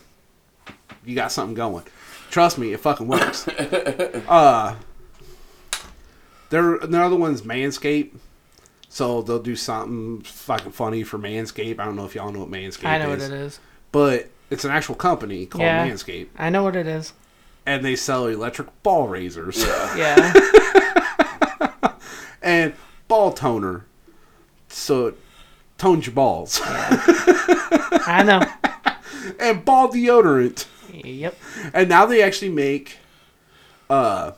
you 1.03 1.15
got 1.15 1.33
something 1.33 1.55
going. 1.55 1.83
Trust 2.31 2.59
me, 2.59 2.75
it 2.75 2.81
fucking 2.81 3.09
works. 3.09 3.49
uh, 4.29 4.75
there, 6.51 6.75
another 6.77 7.17
one's 7.17 7.41
Manscaped. 7.41 8.15
So 8.91 9.23
they'll 9.23 9.39
do 9.43 9.57
something 9.57 10.21
fucking 10.23 10.73
funny 10.73 11.05
for 11.05 11.19
Manscaped. 11.19 11.79
I 11.79 11.87
don't 11.87 11.97
know 11.97 12.05
if 12.05 12.15
y'all 12.15 12.31
know 12.33 12.41
what 12.41 12.51
Manscaped 12.51 12.85
I 12.87 12.99
know 12.99 13.13
is. 13.13 13.23
what 13.23 13.31
it 13.33 13.41
is. 13.41 13.61
But 13.93 14.29
it's 14.51 14.65
an 14.67 14.71
actual 14.71 14.95
company 14.95 15.47
called 15.47 15.63
Yeah. 15.63 15.87
Manscaped. 15.89 16.29
I 16.39 16.51
know 16.51 16.63
what 16.65 16.77
it 16.77 16.87
is. 16.87 17.15
And 17.65 17.83
they 17.83 17.97
sell 17.97 18.27
electric 18.27 18.83
ball 18.83 19.09
razors 19.09 19.59
Yeah. 19.97 20.33
and 22.49 22.73
ball 23.09 23.33
toner. 23.33 23.85
So 24.69 25.09
it 25.09 25.19
tones 25.77 26.07
your 26.07 26.15
balls. 26.15 26.61
I 26.65 28.23
know. 28.25 29.33
and 29.41 29.65
ball 29.65 29.89
deodorant. 29.91 30.67
Yep. 30.93 31.37
And 31.75 31.89
now 31.89 32.07
they 32.07 32.23
actually 32.23 32.51
make 32.51 32.99
uh 33.91 34.33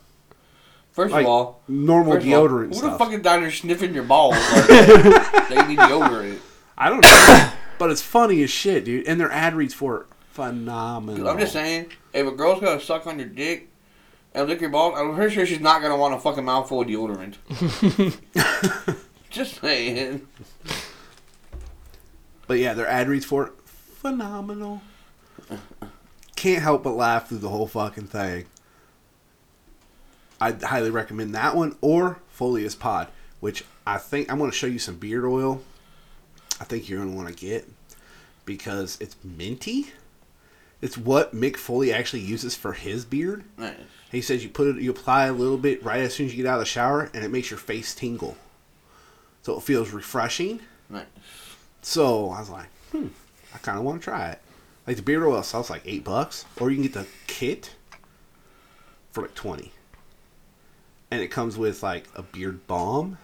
First 0.93 1.13
like 1.13 1.25
of 1.25 1.31
all, 1.31 1.63
normal 1.69 2.15
first 2.15 2.27
of 2.27 2.33
all, 2.33 2.49
deodorant 2.49 2.69
who 2.69 2.75
stuff. 2.75 2.99
the 2.99 3.05
fuck 3.05 3.13
is 3.15 3.23
down 3.23 3.43
there 3.43 3.51
sniffing 3.51 3.95
your 3.95 4.05
balls? 4.05 4.35
Like, 4.57 5.49
they 5.49 5.67
need 5.69 5.79
deodorant. 5.79 6.39
I 6.77 6.89
don't 6.91 7.01
know. 7.03 7.51
but 7.79 7.91
it's 7.91 8.03
funny 8.03 8.43
as 8.43 8.51
shit, 8.51 8.85
dude. 8.85 9.07
And 9.07 9.21
their 9.21 9.31
ad 9.31 9.55
reads 9.55 9.73
for 9.75 10.01
it 10.01 10.07
phenomenal. 10.31 11.29
I'm 11.29 11.39
just 11.39 11.53
saying, 11.53 11.93
if 12.13 12.27
a 12.27 12.33
girl's 12.33 12.61
gonna 12.61 12.81
suck 12.81 13.07
on 13.07 13.19
your 13.19 13.29
dick 13.29 13.70
and 14.35 14.49
lick 14.49 14.61
your 14.61 14.71
balls, 14.71 14.95
I'm 14.97 15.15
pretty 15.15 15.35
sure 15.35 15.47
she's 15.47 15.61
not 15.61 15.83
gonna 15.83 15.97
want 15.97 16.15
a 16.15 16.21
fucking 16.21 16.45
mouthful 16.45 16.83
of 16.83 16.89
deodorant. 16.89 17.37
just 19.31 19.61
saying. 19.61 20.27
But 22.47 22.59
yeah, 22.59 22.75
their 22.75 22.89
ad 22.89 23.09
reads 23.09 23.25
for 23.25 23.47
it 23.47 23.53
phenomenal. 23.65 24.83
Can't 26.37 26.63
help 26.63 26.83
but 26.83 26.97
laugh 26.97 27.29
through 27.29 27.39
the 27.39 27.49
whole 27.49 27.67
fucking 27.67 28.07
thing. 28.07 28.47
I'd 30.41 30.63
highly 30.63 30.91
recommend 30.91 31.35
that 31.35 31.55
one 31.55 31.77
or 31.83 32.19
Foley 32.31 32.65
Is 32.65 32.75
Pod, 32.75 33.09
which 33.41 33.65
I 33.87 33.99
think 33.99 34.33
I'm 34.33 34.39
going 34.39 34.51
to 34.51 34.57
show 34.57 34.67
you 34.67 34.79
some 34.79 34.97
beard 34.97 35.25
oil. 35.25 35.63
I 36.59 36.65
think 36.65 36.89
you're 36.89 36.99
going 36.99 37.11
to 37.11 37.17
want 37.17 37.29
to 37.29 37.35
get 37.35 37.69
because 38.47 38.97
it's 39.01 39.17
minty. 39.23 39.93
It's 40.83 40.97
what 40.97 41.35
Mick 41.35 41.57
Foley 41.57 41.93
actually 41.93 42.21
uses 42.21 42.57
for 42.57 42.73
his 42.73 43.05
beard. 43.05 43.45
Nice. 43.59 43.75
He 44.11 44.23
says 44.23 44.43
you 44.43 44.49
put 44.51 44.67
it, 44.67 44.83
you 44.83 44.91
apply 44.91 45.27
a 45.27 45.33
little 45.33 45.59
bit 45.59 45.85
right 45.85 46.01
as 46.01 46.15
soon 46.15 46.27
as 46.27 46.33
you 46.33 46.43
get 46.43 46.49
out 46.49 46.55
of 46.55 46.61
the 46.61 46.67
shower, 46.67 47.11
and 47.13 47.25
it 47.25 47.31
makes 47.31 47.51
your 47.51 47.59
face 47.59 47.95
tingle. 47.95 48.37
So 49.43 49.57
it 49.57 49.63
feels 49.63 49.91
refreshing. 49.91 50.61
Nice. 50.89 51.05
So 51.83 52.31
I 52.31 52.41
was 52.41 52.51
like, 52.51 52.69
hmm, 52.93 53.09
I 53.55 53.59
kind 53.59 53.79
of 53.79 53.85
want 53.85 54.01
to 54.01 54.05
try 54.05 54.31
it. 54.31 54.41
Like 54.87 54.97
the 54.97 55.03
beard 55.03 55.23
oil 55.23 55.43
sells 55.43 55.71
like 55.71 55.83
eight 55.85 56.03
bucks, 56.03 56.45
or 56.59 56.71
you 56.71 56.77
can 56.77 56.83
get 56.83 56.95
the 56.95 57.07
kit 57.27 57.75
for 59.13 59.23
like 59.23 59.35
twenty, 59.35 59.73
and 61.11 61.21
it 61.21 61.29
comes 61.29 61.57
with 61.57 61.83
like 61.83 62.09
a 62.17 62.23
beard 62.23 62.67
balm. 62.67 63.19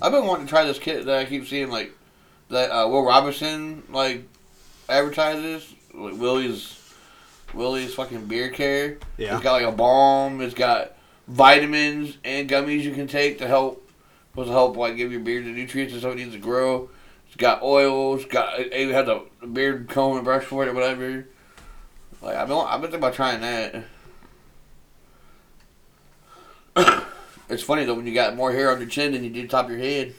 I've 0.00 0.12
been 0.12 0.26
wanting 0.26 0.46
to 0.46 0.50
try 0.50 0.64
this 0.64 0.78
kit 0.78 1.04
that 1.06 1.18
I 1.18 1.24
keep 1.26 1.46
seeing, 1.46 1.70
like 1.70 1.92
that 2.48 2.70
uh, 2.70 2.88
Will 2.88 3.04
Robertson 3.04 3.82
like 3.90 4.24
advertises. 4.88 5.74
Like 5.98 6.18
Willie's 6.18 6.74
Willie's 7.54 7.94
fucking 7.94 8.26
beard 8.26 8.54
care. 8.54 8.98
Yeah. 9.16 9.34
It's 9.34 9.42
got 9.42 9.52
like 9.52 9.64
a 9.64 9.72
balm. 9.72 10.40
It's 10.40 10.54
got 10.54 10.96
vitamins 11.26 12.16
and 12.24 12.48
gummies 12.48 12.82
you 12.82 12.92
can 12.92 13.06
take 13.06 13.38
to 13.38 13.46
help 13.46 13.84
supposed 14.30 14.48
to 14.48 14.52
help 14.52 14.76
like 14.76 14.96
give 14.96 15.10
your 15.10 15.20
beard 15.20 15.44
the 15.44 15.50
nutrients 15.50 15.92
and 15.92 16.04
it 16.04 16.16
needs 16.16 16.32
to 16.32 16.38
grow. 16.38 16.88
It's 17.26 17.36
got 17.36 17.62
oils. 17.62 18.24
Got 18.24 18.60
it 18.60 18.72
even 18.72 18.94
has 18.94 19.08
a 19.08 19.46
beard 19.46 19.88
comb 19.88 20.16
and 20.16 20.24
brush 20.24 20.44
for 20.44 20.64
it 20.64 20.68
or 20.68 20.74
whatever. 20.74 21.26
Like 22.22 22.36
I've 22.36 22.48
been 22.48 22.56
I've 22.56 22.80
been 22.80 22.90
thinking 22.90 23.08
about 23.08 23.14
trying 23.14 23.40
that. 23.40 23.84
it's 27.48 27.62
funny 27.62 27.84
though 27.84 27.94
when 27.94 28.06
you 28.06 28.14
got 28.14 28.36
more 28.36 28.52
hair 28.52 28.70
on 28.70 28.78
your 28.78 28.88
chin 28.88 29.12
than 29.12 29.24
you 29.24 29.30
do 29.30 29.46
top 29.48 29.64
of 29.64 29.70
your 29.72 29.80
head. 29.80 30.14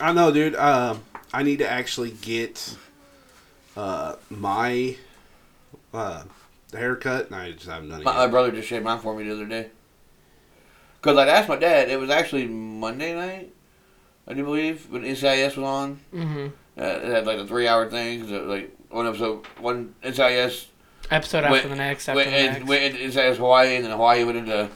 I 0.00 0.12
know, 0.12 0.30
dude. 0.30 0.54
Uh, 0.54 0.96
I 1.32 1.42
need 1.42 1.58
to 1.58 1.68
actually 1.68 2.12
get 2.12 2.76
uh, 3.76 4.16
my 4.30 4.96
uh, 5.94 6.22
haircut, 6.72 7.26
and 7.26 7.34
I 7.36 7.52
just 7.52 7.66
haven't 7.66 7.88
done 7.90 8.00
it 8.00 8.04
My, 8.04 8.14
my 8.16 8.26
brother 8.26 8.50
just 8.50 8.68
shaved 8.68 8.84
mine 8.84 8.98
for 8.98 9.14
me 9.14 9.24
the 9.24 9.32
other 9.32 9.46
day. 9.46 9.68
Cause 11.00 11.16
I'd 11.16 11.28
asked 11.28 11.48
my 11.48 11.56
dad. 11.56 11.88
It 11.90 11.98
was 11.98 12.10
actually 12.10 12.46
Monday 12.46 13.14
night, 13.14 13.52
I 14.28 14.34
do 14.34 14.44
believe, 14.44 14.88
when 14.90 15.02
NCIS 15.02 15.56
was 15.56 15.66
on. 15.66 15.94
hmm 16.12 16.46
Uh, 16.78 16.82
it 16.84 17.04
had 17.12 17.26
like 17.26 17.38
a 17.38 17.46
three-hour 17.46 17.90
thing. 17.90 18.20
'cause 18.22 18.30
it 18.30 18.40
was, 18.42 18.48
like 18.48 18.76
one 18.90 19.06
episode, 19.06 19.44
one 19.58 19.94
NCIS 20.04 20.66
Episode 21.10 21.44
Wait, 21.50 21.56
after 21.58 21.68
the 21.68 21.74
next, 21.76 22.08
after 22.08 22.16
went, 22.16 22.30
the 22.30 22.36
and, 22.36 22.52
next. 22.54 22.66
went 22.66 22.82
into 22.84 22.98
NCIS 23.20 23.36
Hawaii, 23.36 23.74
and 23.76 23.84
then 23.84 23.90
Hawaii 23.92 24.22
went 24.24 24.38
into 24.38 24.68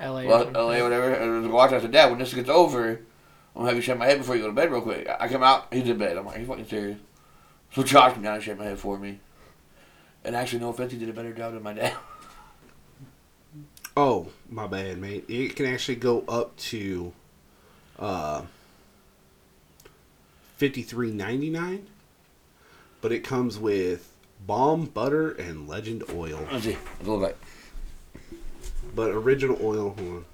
LA. 0.00 0.22
or 0.22 0.26
Well. 0.26 0.50
LA 0.54 0.78
or 0.80 0.82
whatever. 0.84 1.12
And 1.12 1.30
I 1.36 1.38
was 1.40 1.48
watching. 1.48 1.76
I 1.76 1.80
said, 1.80 1.92
Dad, 1.92 2.10
when 2.10 2.18
this 2.18 2.32
gets 2.34 2.48
over, 2.48 2.88
I'm 2.88 2.98
gonna 3.54 3.66
have 3.68 3.76
you 3.76 3.82
shave 3.82 3.98
my 3.98 4.06
head 4.06 4.18
before 4.18 4.34
you 4.34 4.42
go 4.42 4.48
to 4.48 4.54
bed 4.54 4.72
real 4.72 4.80
quick. 4.80 5.06
I 5.08 5.16
I 5.20 5.28
come 5.28 5.42
out, 5.42 5.66
he's 5.72 5.86
in 5.88 5.98
bed. 5.98 6.16
I'm 6.16 6.24
like, 6.26 6.36
are 6.36 6.40
you 6.40 6.46
fucking 6.46 6.66
serious? 6.66 6.98
So 7.76 7.82
Josh 7.82 8.14
came 8.14 8.22
down 8.22 8.36
and 8.36 8.42
shaved 8.42 8.58
my 8.58 8.64
head 8.64 8.78
for 8.78 8.98
me. 8.98 9.18
And 10.24 10.34
actually, 10.34 10.60
no 10.60 10.70
offense, 10.70 10.92
he 10.92 10.98
did 10.98 11.10
a 11.10 11.12
better 11.12 11.34
job 11.34 11.52
than 11.52 11.62
my 11.62 11.74
dad. 11.74 11.94
Oh, 13.94 14.28
my 14.48 14.66
bad, 14.66 14.96
mate. 14.96 15.26
It 15.28 15.56
can 15.56 15.66
actually 15.66 15.96
go 15.96 16.24
up 16.26 16.56
to 16.56 17.12
uh, 17.98 18.44
fifty 20.56 20.80
three 20.80 21.10
ninety 21.10 21.50
nine, 21.50 21.86
but 23.02 23.12
it 23.12 23.20
comes 23.20 23.58
with 23.58 24.10
balm, 24.46 24.86
butter, 24.86 25.32
and 25.32 25.68
legend 25.68 26.02
oil. 26.14 26.48
Let's 26.50 26.64
see. 26.64 26.78
Let's 26.96 27.08
look 27.08 27.20
like. 27.20 27.36
But 28.94 29.10
original 29.10 29.58
oil, 29.60 29.90
hold 29.90 29.98
on. 29.98 30.24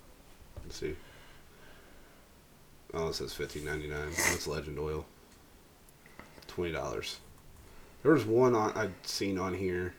Let's 0.62 0.76
see. 0.76 0.94
Oh, 2.94 3.08
it 3.08 3.14
says 3.16 3.32
fifteen 3.32 3.64
ninety 3.64 3.88
nine. 3.88 4.10
That's 4.10 4.46
legend 4.46 4.78
oil. 4.78 5.04
Twenty 6.46 6.70
dollars. 6.70 7.18
There 8.02 8.12
was 8.12 8.24
one 8.24 8.54
on 8.54 8.72
I'd 8.76 8.92
seen 9.06 9.38
on 9.38 9.54
here 9.54 9.94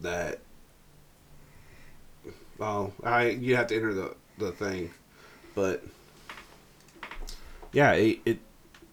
that. 0.00 0.40
Oh, 2.60 2.92
I 3.02 3.30
you 3.30 3.56
have 3.56 3.66
to 3.68 3.76
enter 3.76 3.92
the 3.94 4.14
the 4.38 4.52
thing, 4.52 4.90
but 5.54 5.82
yeah, 7.72 7.92
it, 7.92 8.20
it 8.24 8.38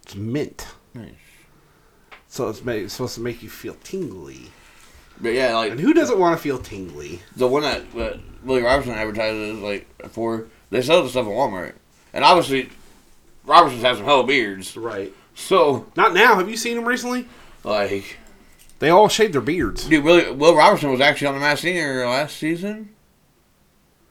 it's 0.03 0.15
mint. 0.15 0.67
Nice. 0.93 1.13
So 2.27 2.49
it's, 2.49 2.63
ma- 2.63 2.71
it's 2.71 2.93
supposed 2.93 3.15
to 3.15 3.21
make 3.21 3.43
you 3.43 3.49
feel 3.49 3.75
tingly. 3.83 4.51
But 5.19 5.33
yeah, 5.33 5.53
like 5.55 5.71
And 5.71 5.79
who 5.79 5.93
doesn't 5.93 6.17
want 6.17 6.37
to 6.37 6.41
feel 6.41 6.57
tingly? 6.57 7.19
the 7.35 7.47
one 7.47 7.63
that 7.63 7.81
uh, 7.95 8.17
Willie 8.43 8.61
Robertson 8.61 8.93
advertises, 8.93 9.59
like 9.59 9.87
for 10.09 10.47
they 10.69 10.81
sell 10.81 11.03
the 11.03 11.09
stuff 11.09 11.27
at 11.27 11.31
Walmart, 11.31 11.73
and 12.13 12.23
obviously 12.23 12.69
Robertson's 13.45 13.83
has 13.83 13.97
some 13.97 14.05
hella 14.05 14.25
beards. 14.25 14.75
Right. 14.75 15.13
So 15.35 15.87
Not 15.95 16.13
now. 16.13 16.35
Have 16.35 16.49
you 16.49 16.57
seen 16.57 16.75
them 16.75 16.87
recently? 16.87 17.27
like, 17.63 18.17
They 18.79 18.89
all 18.89 19.07
shaved 19.09 19.33
their 19.33 19.41
beards. 19.41 19.85
dude, 19.85 20.03
Willie, 20.03 20.31
Will 20.31 20.55
Robertson 20.55 20.91
was 20.91 21.01
actually 21.01 21.27
on 21.27 21.33
the 21.35 21.39
Masked 21.39 21.61
Singer 21.63 22.05
last 22.07 22.37
season, 22.37 22.89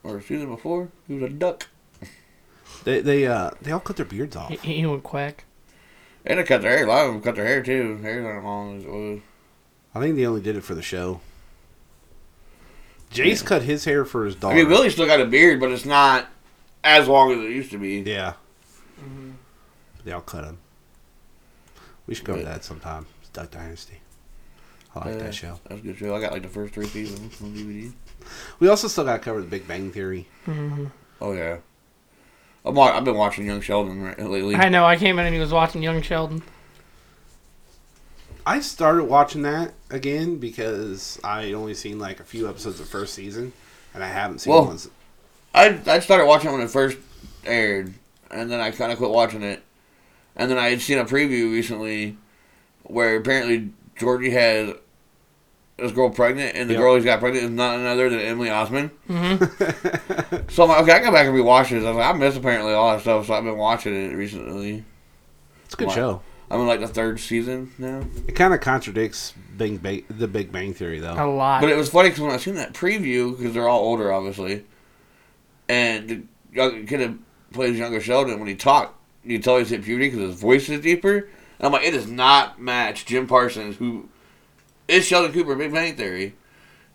or 0.02 0.20
season 0.20 0.48
before. 0.48 0.88
He 1.08 1.14
was 1.14 1.24
a 1.24 1.28
duck, 1.28 1.68
They 2.84 3.00
they 3.00 3.26
uh 3.26 3.50
they 3.60 3.70
all 3.72 3.80
cut 3.80 3.96
their 3.96 4.06
beards 4.06 4.36
off. 4.36 4.48
He, 4.50 4.56
he 4.74 4.86
went 4.86 5.02
quack. 5.02 5.44
and 6.24 6.38
they 6.38 6.44
cut 6.44 6.62
their 6.62 6.70
hair. 6.76 6.86
A 6.86 6.88
lot 6.88 7.06
of 7.06 7.12
them 7.12 7.22
cut 7.22 7.34
their 7.36 7.46
hair 7.46 7.62
too. 7.62 7.98
Hair's 7.98 8.24
not 8.24 8.38
as 8.38 8.44
long 8.44 8.78
as 8.78 8.84
it 8.84 8.90
was. 8.90 9.20
I 9.94 10.00
think 10.00 10.16
they 10.16 10.26
only 10.26 10.40
did 10.40 10.56
it 10.56 10.64
for 10.64 10.74
the 10.74 10.82
show. 10.82 11.20
Jace 13.12 13.44
cut 13.44 13.62
his 13.62 13.84
hair 13.84 14.04
for 14.04 14.24
his 14.24 14.36
daughter. 14.36 14.54
I 14.54 14.60
mean, 14.60 14.68
Willie 14.68 14.88
still 14.90 15.06
got 15.06 15.20
a 15.20 15.26
beard, 15.26 15.58
but 15.58 15.70
it's 15.72 15.84
not 15.84 16.28
as 16.84 17.08
long 17.08 17.32
as 17.32 17.38
it 17.38 17.50
used 17.50 17.72
to 17.72 17.78
be. 17.78 17.98
Yeah. 18.00 18.34
They 20.04 20.12
all 20.12 20.20
cut 20.20 20.44
him. 20.44 20.58
We 22.10 22.16
should 22.16 22.24
go 22.24 22.36
to 22.36 22.42
that 22.44 22.64
sometime. 22.64 23.06
It's 23.20 23.30
Duck 23.30 23.52
Dynasty. 23.52 24.00
I 24.96 24.98
like 24.98 25.08
Yeah, 25.18 25.22
that 25.22 25.34
show. 25.34 25.60
That's 25.68 25.80
a 25.80 25.84
good 25.84 25.96
show. 25.96 26.12
I 26.16 26.20
got 26.20 26.32
like 26.32 26.42
the 26.42 26.48
first 26.48 26.74
three 26.74 26.88
seasons 26.88 27.40
on 27.40 27.54
DVD. 27.54 27.92
We 28.58 28.66
also 28.66 28.88
still 28.88 29.04
got 29.04 29.12
to 29.12 29.18
cover 29.20 29.40
the 29.40 29.46
Big 29.46 29.68
Bang 29.68 29.92
Theory. 29.92 30.26
hmm 30.44 30.86
Oh 31.20 31.32
yeah. 31.32 31.58
I'm, 32.64 32.76
I've 32.76 33.04
been 33.04 33.14
watching 33.14 33.46
Young 33.46 33.60
Sheldon 33.60 34.02
right, 34.02 34.18
lately. 34.18 34.56
I 34.56 34.68
know. 34.68 34.84
I 34.84 34.96
came 34.96 35.20
in 35.20 35.24
and 35.26 35.32
he 35.34 35.40
was 35.40 35.52
watching 35.52 35.84
Young 35.84 36.02
Sheldon. 36.02 36.42
I 38.44 38.58
started 38.60 39.04
watching 39.04 39.42
that 39.42 39.72
again 39.88 40.38
because 40.38 41.20
I 41.22 41.52
only 41.52 41.74
seen 41.74 42.00
like 42.00 42.18
a 42.18 42.24
few 42.24 42.48
episodes 42.48 42.80
of 42.80 42.88
first 42.88 43.14
season, 43.14 43.52
and 43.94 44.02
I 44.02 44.08
haven't 44.08 44.40
seen 44.40 44.52
Well- 44.52 44.64
ones. 44.66 44.88
I 45.54 45.78
I 45.86 46.00
started 46.00 46.26
watching 46.26 46.50
it 46.50 46.52
when 46.54 46.62
it 46.62 46.70
first 46.70 46.98
aired, 47.44 47.94
and 48.32 48.50
then 48.50 48.60
I 48.60 48.72
kind 48.72 48.90
of 48.90 48.98
quit 48.98 49.10
watching 49.10 49.42
it. 49.42 49.62
And 50.36 50.50
then 50.50 50.58
I 50.58 50.70
had 50.70 50.80
seen 50.80 50.98
a 50.98 51.04
preview 51.04 51.52
recently 51.52 52.16
where 52.84 53.16
apparently 53.16 53.70
Georgie 53.96 54.30
had 54.30 54.74
this 55.76 55.92
girl 55.92 56.10
pregnant, 56.10 56.54
and 56.56 56.68
the 56.68 56.74
Yep. 56.74 56.80
girl 56.82 56.94
he's 56.96 57.04
got 57.04 57.20
pregnant 57.20 57.44
is 57.46 57.50
none 57.50 57.86
other 57.86 58.10
than 58.10 58.20
Emily 58.20 58.48
Osment. 58.48 58.90
hmm 59.06 59.36
So 60.50 60.64
I'm 60.64 60.68
like, 60.68 60.82
okay, 60.82 60.92
I 60.92 60.98
go 61.00 61.10
back 61.12 61.26
and 61.26 61.34
rewatch 61.34 61.70
this. 61.70 61.84
I 61.84 61.88
was 61.88 61.96
like, 61.96 62.14
I 62.14 62.18
missed 62.18 62.36
apparently 62.36 62.72
all 62.74 62.90
that 62.92 63.00
stuff, 63.00 63.26
so 63.26 63.34
I've 63.34 63.44
been 63.44 63.56
watching 63.56 63.94
it 63.94 64.14
recently. 64.14 64.84
It's 65.64 65.74
a 65.74 65.76
good 65.76 65.88
Wow. 65.88 65.94
show. 65.94 66.22
I'm 66.50 66.60
in 66.60 66.66
like 66.66 66.80
the 66.80 66.88
third 66.88 67.20
season 67.20 67.72
now. 67.78 68.02
It 68.26 68.32
kind 68.34 68.52
of 68.52 68.60
contradicts 68.60 69.32
Big 69.56 69.80
Bang, 69.82 70.02
the 70.10 70.26
Big 70.26 70.50
Bang 70.50 70.74
Theory 70.74 70.98
though. 70.98 71.14
A 71.16 71.24
lot. 71.24 71.60
But 71.60 71.70
it 71.70 71.76
was 71.76 71.88
funny 71.88 72.08
because 72.08 72.22
when 72.22 72.32
I 72.32 72.38
seen 72.38 72.56
that 72.56 72.72
preview, 72.74 73.36
because 73.38 73.54
they're 73.54 73.68
all 73.68 73.80
older, 73.80 74.12
obviously, 74.12 74.64
and 75.68 76.08
the 76.08 76.22
young 76.52 76.86
kid 76.86 76.98
that 77.00 77.16
plays 77.52 77.78
younger 77.78 78.00
Sheldon, 78.00 78.38
when 78.40 78.48
he 78.48 78.56
talked, 78.56 78.96
you 79.24 79.36
can 79.36 79.42
tell 79.42 79.58
he's 79.58 79.70
hit 79.70 79.82
puberty 79.84 80.10
because 80.10 80.30
his 80.32 80.40
voice 80.40 80.68
is 80.68 80.80
deeper. 80.80 81.16
And 81.58 81.66
I'm 81.66 81.72
like, 81.72 81.84
it 81.84 81.90
does 81.92 82.06
not 82.08 82.60
match 82.60 83.04
Jim 83.06 83.26
Parsons, 83.26 83.76
who 83.76 84.08
is 84.88 85.04
Sheldon 85.06 85.32
Cooper, 85.32 85.54
Big 85.54 85.72
Bang 85.72 85.94
Theory, 85.96 86.34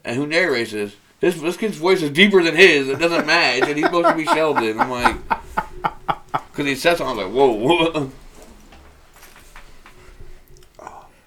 and 0.03 0.15
who 0.15 0.25
narrates 0.27 0.71
this. 0.71 0.95
This 1.21 1.39
this 1.39 1.55
kid's 1.57 1.77
voice 1.77 2.01
is 2.01 2.09
deeper 2.11 2.43
than 2.43 2.55
his. 2.55 2.89
It 2.89 2.99
doesn't 2.99 3.25
match, 3.25 3.63
and 3.63 3.75
he's 3.77 3.85
supposed 3.85 4.09
to 4.09 4.15
be 4.15 4.25
Sheldon. 4.25 4.79
I'm 4.79 4.89
like, 4.91 5.15
because 6.51 6.65
he 6.65 6.75
said 6.75 6.97
something, 6.97 7.19
I 7.19 7.25
was 7.25 7.27
like, 7.27 7.33
whoa. 7.33 7.51
Whoa. 7.53 8.11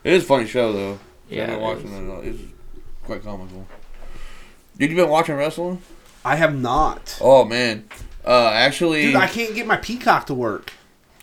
It 0.05 0.13
is 0.13 0.23
a 0.23 0.27
funny 0.27 0.47
show 0.47 0.73
though. 0.73 0.99
Yeah, 1.29 1.43
I've 1.45 1.49
been 1.49 1.59
it 1.59 1.63
watching 1.63 1.87
is. 1.87 1.93
it. 1.93 2.11
uh, 2.11 2.21
It's 2.45 2.53
quite 3.05 3.23
comical. 3.25 3.67
Did 4.79 4.91
you 4.91 4.97
been 4.97 5.09
watching 5.09 5.35
wrestling? 5.37 5.83
I 6.25 6.37
have 6.37 6.59
not. 6.59 7.19
Oh 7.21 7.45
man, 7.45 7.89
uh, 8.25 8.51
actually, 8.53 9.03
Dude, 9.03 9.17
I 9.17 9.27
can't 9.27 9.55
get 9.55 9.67
my 9.67 9.77
Peacock 9.77 10.27
to 10.27 10.35
work. 10.35 10.73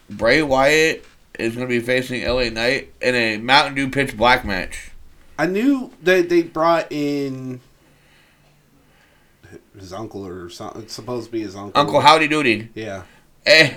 Bray 0.10 0.41
Wyatt 0.41 1.06
is 1.39 1.56
going 1.56 1.68
to 1.68 1.70
be 1.70 1.80
facing 1.80 2.26
LA 2.26 2.50
Knight 2.50 2.94
in 3.02 3.15
a 3.15 3.38
Mountain 3.38 3.76
Dew 3.76 3.89
Pitch 3.89 4.15
Black 4.15 4.46
match. 4.46 4.91
I 5.38 5.48
knew 5.48 5.91
that 6.04 6.30
they 6.30 6.44
brought 6.44 6.91
in 6.91 7.60
his 9.78 9.91
uncle 9.91 10.26
or 10.26 10.50
something. 10.50 10.84
It's 10.84 10.94
supposed 10.94 11.28
to 11.28 11.32
be 11.32 11.41
his 11.41 11.56
uncle. 11.56 11.80
Uncle 11.80 12.00
Howdy 12.00 12.28
Doody. 12.28 12.70
Yeah. 12.74 13.04
Eh, 13.46 13.74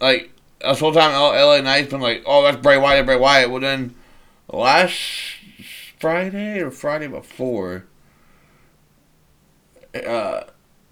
like 0.00 0.30
this 0.60 0.80
whole 0.80 0.92
time, 0.92 1.12
LA 1.12 1.60
Knight's 1.60 1.90
been 1.90 2.00
like, 2.00 2.22
"Oh, 2.26 2.42
that's 2.42 2.58
Bray 2.58 2.76
Wyatt, 2.76 3.06
Bray 3.06 3.16
Wyatt." 3.16 3.50
Well, 3.50 3.60
then 3.60 3.94
last 4.52 4.94
Friday 5.98 6.60
or 6.60 6.70
Friday 6.70 7.08
before, 7.08 7.86
uh, 9.94 10.42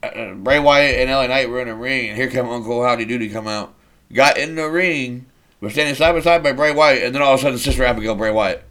uh, 0.03 0.35
Bray 0.35 0.59
Wyatt 0.59 1.01
and 1.01 1.11
LA 1.11 1.27
Knight 1.27 1.49
were 1.49 1.61
in 1.61 1.69
a 1.69 1.75
ring, 1.75 2.09
and 2.09 2.17
here 2.17 2.31
come 2.31 2.49
Uncle 2.49 2.83
Howdy 2.83 3.05
Doody 3.05 3.29
come 3.29 3.47
out, 3.47 3.75
got 4.13 4.37
in 4.39 4.55
the 4.55 4.69
ring, 4.71 5.27
was 5.61 5.73
standing 5.73 5.95
side 5.95 6.13
by 6.13 6.21
side 6.21 6.43
by 6.43 6.53
Bray 6.53 6.73
Wyatt, 6.73 7.03
and 7.05 7.15
then 7.15 7.23
all 7.23 7.35
of 7.35 7.41
a 7.41 7.43
sudden, 7.43 7.59
Sister 7.59 7.85
Abigail 7.85 8.15
Bray 8.15 8.31
Wyatt. 8.31 8.65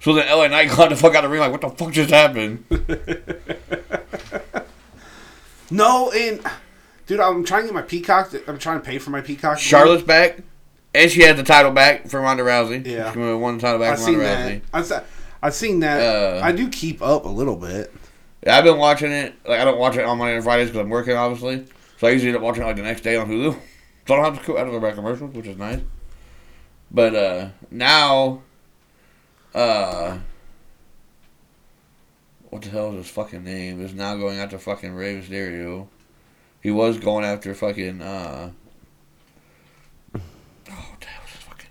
So 0.00 0.14
then 0.14 0.26
LA 0.28 0.48
Knight 0.48 0.70
got 0.70 0.88
the 0.88 0.96
fuck 0.96 1.14
out 1.14 1.24
of 1.24 1.30
the 1.30 1.32
ring, 1.38 1.40
like, 1.40 1.52
what 1.52 1.60
the 1.60 1.68
fuck 1.70 1.92
just 1.92 2.10
happened? 2.10 2.64
No, 5.70 6.10
and 6.10 6.40
dude, 7.06 7.20
I'm 7.20 7.44
trying 7.44 7.62
to 7.62 7.66
get 7.68 7.74
my 7.74 7.82
Peacock. 7.82 8.32
I'm 8.48 8.58
trying 8.58 8.80
to 8.80 8.84
pay 8.84 8.98
for 8.98 9.10
my 9.10 9.20
Peacock. 9.20 9.58
Charlotte's 9.58 10.02
back, 10.02 10.40
and 10.94 11.10
she 11.10 11.22
had 11.22 11.36
the 11.36 11.44
title 11.44 11.70
back 11.70 12.08
from 12.08 12.22
Ronda 12.24 12.42
Rousey. 12.42 12.84
Yeah. 12.84 13.12
she 13.12 13.18
won 13.20 13.56
the 13.56 13.60
title 13.62 13.78
back 13.78 13.92
I've 13.92 13.98
from 13.98 14.06
seen 14.06 14.18
Ronda 14.18 14.34
that. 14.34 14.62
Rousey. 14.72 14.96
I've, 14.96 15.06
I've 15.42 15.54
seen 15.54 15.80
that. 15.80 16.00
Uh, 16.00 16.44
I 16.44 16.52
do 16.52 16.68
keep 16.68 17.00
up 17.02 17.24
a 17.24 17.28
little 17.28 17.56
bit. 17.56 17.92
Yeah, 18.44 18.56
I've 18.58 18.64
been 18.64 18.78
watching 18.78 19.12
it. 19.12 19.34
Like 19.46 19.60
I 19.60 19.64
don't 19.64 19.78
watch 19.78 19.96
it 19.96 20.04
on 20.04 20.18
Monday 20.18 20.34
and 20.34 20.42
Fridays 20.42 20.68
because 20.70 20.80
I'm 20.80 20.90
working, 20.90 21.14
obviously. 21.16 21.66
So 21.98 22.08
I 22.08 22.10
usually 22.10 22.30
end 22.30 22.36
up 22.36 22.42
watching 22.42 22.62
it 22.62 22.66
like 22.66 22.76
the 22.76 22.82
next 22.82 23.02
day 23.02 23.14
on 23.16 23.28
Hulu. 23.28 23.56
So 24.06 24.14
I 24.14 24.16
don't 24.16 24.34
have 24.34 24.44
to. 24.44 24.52
Don't 24.54 24.70
go 24.70 24.80
back 24.80 24.94
commercials, 24.94 25.34
which 25.34 25.46
is 25.46 25.56
nice. 25.56 25.80
But 26.90 27.14
uh 27.14 27.48
now, 27.70 28.42
uh, 29.54 30.18
what 32.48 32.62
the 32.62 32.70
hell 32.70 32.90
is 32.90 33.06
his 33.06 33.10
fucking 33.10 33.44
name? 33.44 33.80
Is 33.80 33.94
now 33.94 34.16
going 34.16 34.38
after 34.38 34.58
fucking 34.58 34.92
Rey 34.94 35.20
Mysterio. 35.20 35.88
He 36.62 36.70
was 36.70 36.98
going 36.98 37.24
after 37.24 37.54
fucking. 37.54 38.02
uh 38.02 38.50
Oh, 40.14 40.20
what 40.90 41.00
the 41.00 41.06
his 41.06 41.42
fucking 41.42 41.70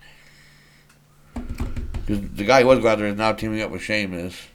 name? 1.36 1.92
Because 2.06 2.38
the 2.38 2.44
guy 2.44 2.60
he 2.60 2.66
was 2.66 2.80
going 2.80 2.94
after 2.94 3.06
is 3.06 3.18
now 3.18 3.34
teaming 3.34 3.62
up 3.62 3.72
with 3.72 3.82
Sheamus. 3.82 4.49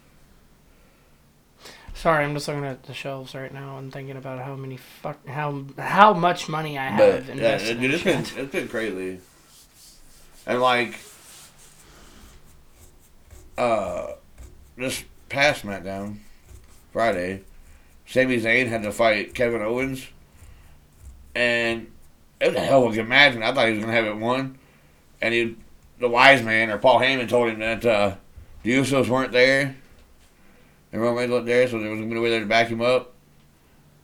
Sorry, 2.04 2.22
I'm 2.22 2.34
just 2.34 2.46
looking 2.48 2.66
at 2.66 2.82
the 2.82 2.92
shelves 2.92 3.34
right 3.34 3.50
now 3.50 3.78
and 3.78 3.90
thinking 3.90 4.18
about 4.18 4.38
how 4.44 4.54
many 4.56 4.76
fuck 4.76 5.26
how 5.26 5.64
how 5.78 6.12
much 6.12 6.50
money 6.50 6.76
I 6.76 6.88
have 6.88 7.26
But 7.26 7.34
yeah, 7.34 7.56
dude, 7.56 7.82
in 7.82 7.90
it's 7.92 8.02
been 8.04 8.18
it's 8.20 8.52
been 8.52 8.68
crazy. 8.68 9.20
And 10.44 10.60
like, 10.60 11.00
uh, 13.56 14.08
this 14.76 15.02
past 15.30 15.62
SmackDown, 15.64 16.18
Friday, 16.92 17.40
Sami 18.04 18.38
Zayn 18.38 18.68
had 18.68 18.82
to 18.82 18.92
fight 18.92 19.34
Kevin 19.34 19.62
Owens, 19.62 20.06
and 21.34 21.90
it 22.38 22.48
was 22.48 22.56
a 22.56 22.60
hell 22.60 22.84
of 22.84 22.92
a 22.92 22.96
good 22.96 23.08
match. 23.08 23.34
And 23.34 23.42
I 23.42 23.54
thought 23.54 23.68
he 23.68 23.76
was 23.76 23.80
gonna 23.80 23.96
have 23.96 24.04
it 24.04 24.18
won, 24.18 24.58
and 25.22 25.32
he, 25.32 25.56
the 25.98 26.10
wise 26.10 26.42
man 26.42 26.68
or 26.68 26.76
Paul 26.76 27.00
Heyman 27.00 27.30
told 27.30 27.48
him 27.48 27.60
that 27.60 27.86
uh, 27.86 28.16
the 28.62 28.76
Usos 28.76 29.08
weren't 29.08 29.32
there, 29.32 29.76
and 30.94 31.02
Roman 31.02 31.18
Reigns 31.18 31.30
wasn't 31.32 31.46
there, 31.46 31.68
so 31.68 31.80
there 31.80 31.90
was 31.90 32.00
a 32.00 32.04
way 32.04 32.30
there 32.30 32.38
to 32.38 32.46
back 32.46 32.68
him 32.68 32.80
up, 32.80 33.14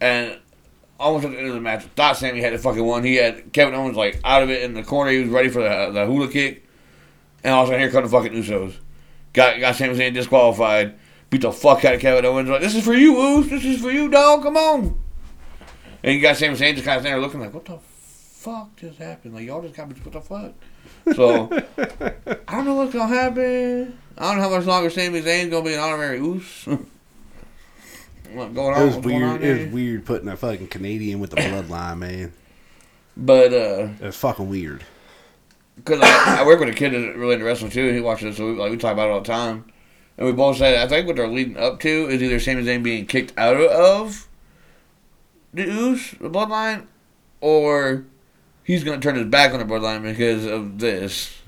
and 0.01 0.37
almost 0.99 1.25
at 1.25 1.31
the 1.31 1.39
end 1.39 1.47
of 1.47 1.55
the 1.55 1.61
match, 1.61 1.85
thought 1.95 2.17
Sami 2.17 2.41
had 2.41 2.53
the 2.53 2.59
fucking 2.59 2.85
one. 2.85 3.05
He 3.05 3.15
had 3.15 3.53
Kevin 3.53 3.75
Owens 3.75 3.97
like 3.97 4.21
out 4.25 4.43
of 4.43 4.51
it 4.51 4.63
in 4.63 4.75
the 4.75 4.83
corner. 4.83 5.13
He 5.13 5.21
was 5.21 5.29
ready 5.29 5.51
for 5.51 5.63
the 5.63 5.93
the 5.93 6.01
Helluva 6.01 6.33
Kick, 6.33 6.67
and 7.45 7.55
all 7.55 7.63
of 7.63 7.69
a 7.69 7.73
sudden 7.73 7.81
here 7.81 7.93
come 7.93 8.03
the 8.03 8.11
fucking 8.11 8.33
Usos. 8.33 8.75
Got 9.33 9.61
got 9.61 9.77
Sami 9.77 9.95
Zayn 9.95 10.13
disqualified. 10.13 10.97
Beat 11.31 11.43
the 11.43 11.53
fuck 11.53 11.85
out 11.85 11.95
of 11.95 12.01
Kevin 12.01 12.25
Owens. 12.25 12.49
Like 12.49 12.61
this 12.61 12.75
is 12.75 12.85
for 12.85 12.95
you, 12.95 13.17
Oos. 13.17 13.49
This 13.49 13.65
is 13.65 13.81
for 13.81 13.93
you, 13.93 14.09
dog. 14.09 14.43
Come 14.43 14.57
on. 14.57 14.99
And 16.03 16.13
you 16.17 16.21
got 16.21 16.39
Sami 16.39 16.55
Zayn 16.55 16.75
just 16.75 16.85
kind 16.85 16.97
of 16.97 17.03
standing 17.03 17.05
there 17.05 17.21
looking 17.21 17.39
like, 17.39 17.55
what 17.55 17.67
the 17.67 17.79
fuck 17.79 18.75
just 18.75 18.99
happened? 18.99 19.35
Like 19.35 19.47
y'all 19.47 19.63
just 19.63 19.77
got 19.77 19.89
me. 19.89 19.95
What 20.03 20.13
the 20.13 20.21
fuck? 20.21 20.55
So 21.15 21.49
I 22.49 22.57
don't 22.57 22.65
know 22.65 22.75
what's 22.75 22.93
gonna 22.93 23.15
happen. 23.15 23.97
I 24.21 24.25
don't 24.25 24.37
know 24.37 24.51
how 24.51 24.57
much 24.57 24.67
longer 24.67 24.91
Sami 24.91 25.23
Zayn's 25.23 25.49
gonna 25.49 25.65
be 25.65 25.73
an 25.73 25.81
honorary 25.81 26.19
Oos. 26.19 26.67
what 28.33 28.55
going 28.55 28.75
on? 28.75 28.83
It 28.83 28.85
was 28.85 28.95
What's 28.97 29.07
going 29.07 29.23
on 29.23 29.41
weird. 29.41 29.43
It 29.43 29.65
was 29.65 29.73
weird 29.73 30.05
putting 30.05 30.29
a 30.29 30.37
fucking 30.37 30.69
Canadian 30.69 31.21
with 31.21 31.31
the 31.31 31.37
bloodline, 31.37 31.99
man. 31.99 32.33
But 33.17 33.55
uh. 33.55 33.89
It 33.99 34.03
was 34.03 34.17
fucking 34.17 34.47
weird. 34.47 34.85
Because 35.77 36.03
I, 36.03 36.41
I 36.41 36.47
work 36.47 36.61
with 36.61 36.69
a 36.69 36.75
kid 36.75 36.93
that's 36.93 37.17
really 37.17 37.33
into 37.33 37.47
wrestling 37.47 37.71
too, 37.71 37.87
and 37.87 37.95
he 37.97 38.03
watches 38.03 38.35
it, 38.35 38.37
so 38.37 38.45
we, 38.45 38.59
like 38.59 38.71
we 38.71 38.77
talk 38.77 38.93
about 38.93 39.09
it 39.09 39.13
all 39.13 39.21
the 39.23 39.27
time. 39.27 39.65
And 40.19 40.27
we 40.27 40.33
both 40.35 40.59
said, 40.59 40.77
I 40.77 40.87
think 40.87 41.07
what 41.07 41.17
they're 41.17 41.27
leading 41.27 41.57
up 41.57 41.81
to 41.81 41.89
is 41.89 42.23
either 42.23 42.39
Sami 42.39 42.63
Zayn 42.63 42.83
being 42.83 43.07
kicked 43.07 43.33
out 43.39 43.57
of 43.57 44.29
the 45.55 45.65
Oos, 45.65 46.11
the 46.21 46.29
Bloodline, 46.29 46.87
or 47.41 48.05
he's 48.65 48.85
going 48.85 49.01
to 49.01 49.03
turn 49.03 49.17
his 49.17 49.29
back 49.29 49.55
on 49.55 49.61
the 49.61 49.65
Bloodline 49.65 50.03
because 50.03 50.45
of 50.45 50.79
this. 50.79 51.39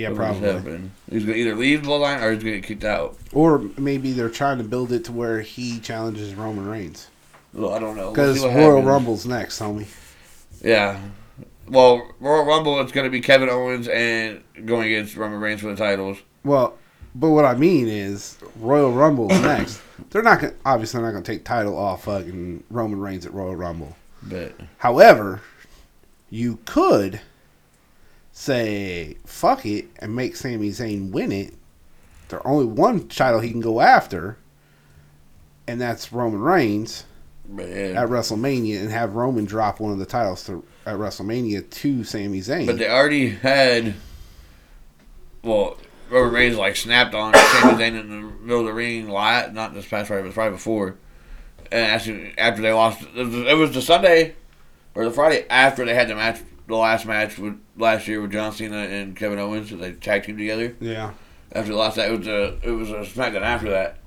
Yeah, 0.00 0.14
probably. 0.14 0.80
He's 1.10 1.24
going 1.24 1.34
to 1.34 1.40
either 1.40 1.54
leave 1.56 1.82
the 1.82 1.88
Bloodline 1.88 2.22
or 2.22 2.32
he's 2.32 2.42
going 2.42 2.54
to 2.54 2.60
get 2.60 2.66
kicked 2.66 2.84
out. 2.84 3.18
Or 3.32 3.58
maybe 3.76 4.12
they're 4.12 4.30
trying 4.30 4.58
to 4.58 4.64
build 4.64 4.92
it 4.92 5.04
to 5.06 5.12
where 5.12 5.40
he 5.40 5.78
challenges 5.80 6.34
Roman 6.34 6.66
Reigns. 6.66 7.08
Well, 7.52 7.72
I 7.74 7.78
don't 7.78 7.96
know. 7.96 8.04
We'll 8.04 8.12
Because 8.12 8.40
Royal 8.40 8.52
happens. 8.52 8.86
Rumble's 8.86 9.26
next, 9.26 9.60
homie. 9.60 9.86
Yeah. 10.62 11.00
Well, 11.68 12.10
Royal 12.20 12.44
Rumble, 12.44 12.80
it's 12.80 12.92
going 12.92 13.04
to 13.04 13.10
be 13.10 13.20
Kevin 13.20 13.48
Owens 13.48 13.88
and 13.88 14.42
going 14.64 14.86
against 14.86 15.16
Roman 15.16 15.40
Reigns 15.40 15.60
for 15.60 15.68
the 15.68 15.76
titles. 15.76 16.18
Well, 16.44 16.76
but 17.14 17.30
what 17.30 17.44
I 17.44 17.54
mean 17.54 17.88
is 17.88 18.38
Royal 18.56 18.92
Rumble's 18.92 19.30
next. 19.42 19.80
They're 20.10 20.22
not 20.22 20.40
gonna 20.40 20.54
obviously 20.64 21.02
not 21.02 21.10
gonna 21.10 21.22
take 21.24 21.44
title 21.44 21.76
off 21.76 22.04
fucking 22.04 22.64
Roman 22.70 23.00
Reigns 23.00 23.26
at 23.26 23.34
Royal 23.34 23.54
Rumble. 23.54 23.96
But 24.22 24.54
However, 24.78 25.40
you 26.30 26.58
could 26.64 27.20
say 28.40 29.18
fuck 29.26 29.66
it 29.66 29.86
and 29.98 30.16
make 30.16 30.34
Sami 30.34 30.70
Zayn 30.70 31.10
win 31.10 31.30
it. 31.30 31.52
There's 32.28 32.40
only 32.44 32.64
one 32.64 33.06
title 33.08 33.40
he 33.40 33.50
can 33.50 33.60
go 33.60 33.80
after, 33.80 34.38
and 35.68 35.80
that's 35.80 36.10
Roman 36.10 36.40
Reigns 36.40 37.04
yeah. 37.54 38.02
at 38.02 38.08
WrestleMania, 38.08 38.80
and 38.80 38.90
have 38.90 39.14
Roman 39.14 39.44
drop 39.44 39.78
one 39.78 39.92
of 39.92 39.98
the 39.98 40.06
titles 40.06 40.44
to 40.46 40.64
at 40.86 40.96
WrestleMania 40.96 41.68
to 41.68 42.02
Sami 42.04 42.40
Zayn. 42.40 42.66
But 42.66 42.78
they 42.78 42.88
already 42.88 43.28
had. 43.28 43.94
Well, 45.42 45.76
Roman 46.08 46.32
Reigns 46.32 46.56
like 46.56 46.76
snapped 46.76 47.14
on 47.14 47.34
Sami 47.34 47.82
Zayn 47.82 48.00
in 48.00 48.08
the 48.08 48.26
middle 48.42 48.60
of 48.60 48.66
the 48.66 48.72
ring, 48.72 49.08
live, 49.08 49.52
not 49.52 49.74
this 49.74 49.86
past 49.86 50.08
Friday, 50.08 50.22
but 50.22 50.32
Friday 50.32 50.52
before. 50.52 50.96
And 51.70 51.86
after, 51.86 52.32
after 52.38 52.62
they 52.62 52.72
lost, 52.72 53.06
it 53.14 53.58
was 53.58 53.72
the 53.72 53.82
Sunday 53.82 54.34
or 54.94 55.04
the 55.04 55.10
Friday 55.10 55.46
after 55.50 55.84
they 55.84 55.94
had 55.94 56.08
the 56.08 56.14
match, 56.14 56.40
the 56.70 56.76
last 56.76 57.06
match 57.06 57.38
with 57.38 57.60
last 57.76 58.08
year 58.08 58.20
with 58.20 58.32
John 58.32 58.52
Cena 58.52 58.76
and 58.76 59.16
Kevin 59.16 59.38
Owens. 59.38 59.70
They 59.70 59.92
tag 59.92 60.24
team 60.24 60.38
together. 60.38 60.76
Yeah. 60.80 61.12
After 61.52 61.72
the 61.72 61.78
last, 61.78 61.96
that 61.96 62.10
it 62.10 62.18
was 62.18 62.26
a 62.26 62.58
it 62.62 62.70
was 62.70 62.90
a 62.90 63.00
SmackDown 63.00 63.42
after 63.42 63.70
that, 63.70 63.98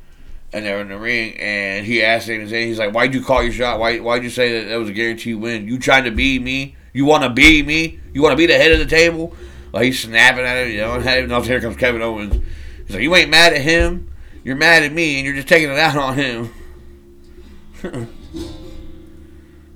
and 0.52 0.66
they 0.66 0.72
were 0.72 0.82
in 0.82 0.90
the 0.90 0.98
ring. 0.98 1.38
And 1.38 1.86
he 1.86 2.02
asked 2.02 2.28
Sami 2.28 2.46
Zayn, 2.46 2.68
he's 2.68 2.80
like, 2.80 2.94
"Why'd 2.94 3.14
you 3.14 3.24
call 3.24 3.44
your 3.44 3.52
shot? 3.52 3.80
Why 3.80 4.00
why'd 4.00 4.24
you 4.24 4.30
say 4.30 4.60
that 4.60 4.70
that 4.70 4.78
was 4.78 4.90
a 4.90 4.94
guaranteed 4.94 5.36
win? 5.36 5.68
You 5.68 5.78
trying 5.78 6.06
to 6.06 6.12
be 6.12 6.40
me? 6.40 6.76
You 6.94 7.06
want 7.06 7.24
to 7.24 7.30
be 7.30 7.62
me? 7.64 8.00
You 8.14 8.22
want 8.22 8.34
to 8.34 8.38
be 8.38 8.46
the 8.46 8.58
head 8.58 8.72
of 8.72 8.80
the 8.80 8.86
table?" 8.86 9.36
Like 9.74 9.86
he's 9.86 10.00
snapping 10.00 10.46
at 10.46 10.66
him, 10.66 10.72
you 10.72 10.78
know. 10.82 10.94
And 10.94 11.04
then 11.04 11.44
here 11.44 11.60
comes 11.60 11.76
Kevin 11.76 12.02
Owens. 12.02 12.42
He's 12.86 12.96
like, 12.96 13.04
"You 13.04 13.16
ain't 13.16 13.30
mad 13.30 13.54
at 13.54 13.62
him. 13.62 14.10
You're 14.44 14.56
mad 14.56 14.84
at 14.84 14.94
me, 14.94 15.18
and 15.18 15.26
you're 15.26 15.36
just 15.36 15.48
taking 15.48 15.70
it 15.70 15.78
out 15.78 15.98
on 15.98 16.16
him." 16.16 16.50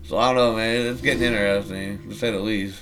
so 0.07 0.17
I 0.17 0.27
don't 0.33 0.35
know, 0.35 0.55
man. 0.55 0.87
It's 0.87 1.01
getting 1.01 1.23
interesting, 1.23 2.09
to 2.09 2.15
say 2.15 2.31
the 2.31 2.39
least. 2.39 2.79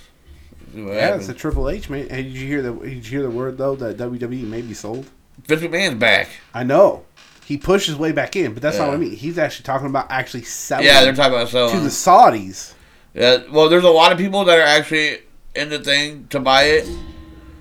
Yeah, 0.73 1.15
it's 1.15 1.29
a 1.29 1.33
Triple 1.33 1.69
H 1.69 1.89
man. 1.89 2.09
Hey, 2.09 2.23
did 2.23 2.33
you 2.33 2.47
hear 2.47 2.61
the? 2.61 2.73
Did 2.73 2.93
you 2.95 3.01
hear 3.19 3.21
the 3.23 3.29
word 3.29 3.57
though 3.57 3.75
that 3.77 3.97
WWE 3.97 4.43
may 4.43 4.61
be 4.61 4.73
sold? 4.73 5.09
Vince 5.45 5.61
McMahon's 5.61 5.95
back. 5.95 6.27
I 6.53 6.63
know. 6.63 7.05
He 7.45 7.57
pushed 7.57 7.85
his 7.87 7.95
way 7.95 8.11
back 8.11 8.35
in, 8.35 8.53
but 8.53 8.61
that's 8.63 8.77
not 8.79 8.87
what 8.87 8.95
I 8.95 8.97
mean. 8.97 9.11
He's 9.15 9.37
actually 9.37 9.63
talking 9.65 9.87
about 9.87 10.07
actually 10.09 10.43
selling 10.43 10.85
Yeah, 10.85 11.03
they're 11.03 11.13
talking 11.13 11.33
about 11.35 11.49
selling. 11.49 11.75
to 11.75 11.79
the 11.81 11.89
Saudis. 11.89 12.73
Yeah, 13.13 13.43
well, 13.51 13.69
there's 13.69 13.83
a 13.83 13.89
lot 13.89 14.11
of 14.11 14.17
people 14.17 14.43
that 14.45 14.57
are 14.57 14.63
actually 14.63 15.19
in 15.53 15.69
the 15.69 15.79
thing 15.79 16.27
to 16.29 16.39
buy 16.39 16.63
it. 16.63 16.89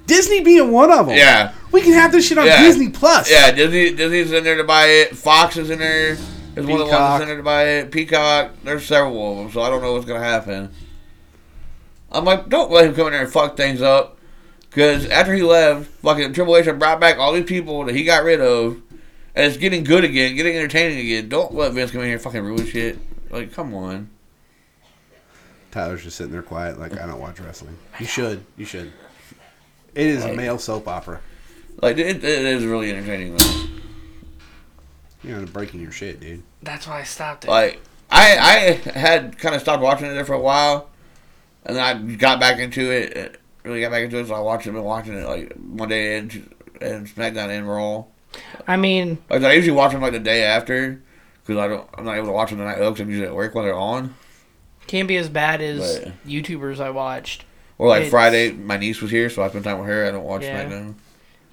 Disney 0.07 0.40
being 0.40 0.72
one 0.72 0.90
of 0.90 1.07
them. 1.07 1.16
Yeah, 1.16 1.53
We 1.70 1.83
can 1.83 1.92
have 1.92 2.12
this 2.12 2.27
shit 2.27 2.38
on 2.38 2.46
Yeah. 2.46 2.62
Disney 2.62 2.88
Plus. 2.88 3.31
yeah. 3.31 3.53
Disney, 3.53 3.94
Disney's 3.94 4.33
in 4.33 4.42
there 4.42 4.57
to 4.57 4.64
buy 4.64 4.87
it. 4.87 5.16
Fox 5.16 5.57
is 5.59 5.68
in 5.70 5.79
there. 5.79 6.16
There's 6.54 6.66
one 6.66 6.80
of 6.80 6.86
the 6.86 6.92
ones 6.92 6.94
Peacock. 6.94 7.18
that's 7.18 7.30
in 7.30 7.44
there 7.44 7.78
it. 7.78 7.90
Peacock. 7.90 8.52
There's 8.62 8.86
several 8.86 9.32
of 9.32 9.38
them, 9.38 9.52
so 9.52 9.62
I 9.62 9.70
don't 9.70 9.82
know 9.82 9.92
what's 9.92 10.06
gonna 10.06 10.20
happen. 10.20 10.70
I'm 12.12 12.24
like, 12.24 12.48
don't 12.48 12.70
let 12.70 12.86
him 12.86 12.94
come 12.94 13.08
in 13.08 13.12
there 13.12 13.22
and 13.22 13.32
fuck 13.32 13.56
things 13.56 13.82
up, 13.82 14.18
because 14.70 15.06
after 15.06 15.34
he 15.34 15.42
left, 15.42 15.88
fucking 16.02 16.32
Triple 16.32 16.56
H 16.56 16.66
brought 16.78 17.00
back 17.00 17.18
all 17.18 17.32
these 17.32 17.44
people 17.44 17.84
that 17.84 17.94
he 17.94 18.04
got 18.04 18.22
rid 18.22 18.40
of, 18.40 18.80
and 19.34 19.46
it's 19.46 19.56
getting 19.56 19.82
good 19.82 20.04
again, 20.04 20.36
getting 20.36 20.56
entertaining 20.56 20.98
again. 20.98 21.28
Don't 21.28 21.54
let 21.54 21.72
Vince 21.72 21.90
come 21.90 22.02
in 22.02 22.06
here 22.06 22.14
and 22.14 22.22
fucking 22.22 22.42
ruin 22.44 22.66
shit. 22.66 22.98
Like, 23.30 23.52
come 23.52 23.74
on. 23.74 24.10
Tyler's 25.72 26.04
just 26.04 26.16
sitting 26.16 26.30
there 26.30 26.42
quiet, 26.42 26.78
like 26.78 26.92
I 27.00 27.06
don't 27.06 27.20
watch 27.20 27.40
wrestling. 27.40 27.76
You 27.98 28.06
should. 28.06 28.44
You 28.56 28.64
should. 28.64 28.92
It 29.92 30.06
is 30.06 30.24
a 30.24 30.32
male 30.32 30.58
soap 30.58 30.86
opera. 30.86 31.20
Like, 31.82 31.98
it, 31.98 32.22
it 32.22 32.24
is 32.24 32.64
really 32.64 32.92
entertaining 32.92 33.34
though. 33.34 33.66
You're 35.24 35.38
not 35.40 35.52
breaking 35.52 35.80
your 35.80 35.92
shit, 35.92 36.20
dude. 36.20 36.42
That's 36.62 36.87
why 36.87 37.00
I 37.00 37.04
stopped 37.04 37.44
it. 37.44 37.50
Like 37.50 37.80
I 38.10 38.80
I 38.84 38.98
had 38.98 39.38
kind 39.38 39.54
of 39.54 39.60
stopped 39.60 39.82
watching 39.82 40.06
it 40.06 40.14
there 40.14 40.24
for 40.24 40.34
a 40.34 40.40
while, 40.40 40.90
and 41.64 41.76
then 41.76 41.82
I 42.12 42.16
got 42.16 42.40
back 42.40 42.58
into 42.58 42.90
it. 42.90 43.16
uh, 43.16 43.37
Really 43.64 43.80
got 43.80 43.92
back 43.92 44.02
into 44.04 44.18
it, 44.18 44.26
so 44.28 44.34
I 44.34 44.40
watched 44.40 44.66
it. 44.66 44.72
Been 44.72 44.84
watching 44.84 45.14
it 45.14 45.26
like 45.26 45.58
Monday 45.58 46.18
and 46.18 46.54
and 46.82 47.06
SmackDown 47.06 47.48
and 47.48 47.66
Raw. 47.68 48.04
I 48.68 48.76
mean, 48.76 49.18
Like 49.30 49.42
I 49.42 49.52
usually 49.54 49.74
watch 49.76 49.92
them 49.92 50.02
like 50.02 50.12
the 50.12 50.18
day 50.18 50.42
after, 50.44 51.00
because 51.42 51.56
I 51.58 51.68
don't 51.68 51.88
I'm 51.96 52.04
not 52.04 52.16
able 52.16 52.26
to 52.26 52.32
watch 52.32 52.50
them 52.50 52.58
the 52.58 52.66
night 52.66 52.78
of 52.78 52.92
'cause 52.94 53.00
I'm 53.00 53.08
usually 53.08 53.26
at 53.28 53.34
work 53.34 53.54
when 53.54 53.64
they're 53.64 53.74
on. 53.74 54.14
can't 54.87 55.08
be 55.08 55.16
as 55.16 55.30
bad 55.30 55.62
as 55.62 56.00
But- 56.00 56.12
YouTubers 56.28 56.78
I 56.78 56.90
watched. 56.90 57.44
Or 57.78 57.88
like 57.88 58.00
It's- 58.02 58.10
Friday, 58.10 58.52
my 58.52 58.76
niece 58.76 59.00
was 59.00 59.10
here, 59.10 59.30
so 59.30 59.42
I 59.42 59.48
spent 59.48 59.64
time 59.64 59.78
with 59.78 59.88
her. 59.88 60.06
I 60.06 60.10
don't 60.10 60.24
watch 60.24 60.42
Yeah. 60.42 60.62
SmackDown. 60.64 60.94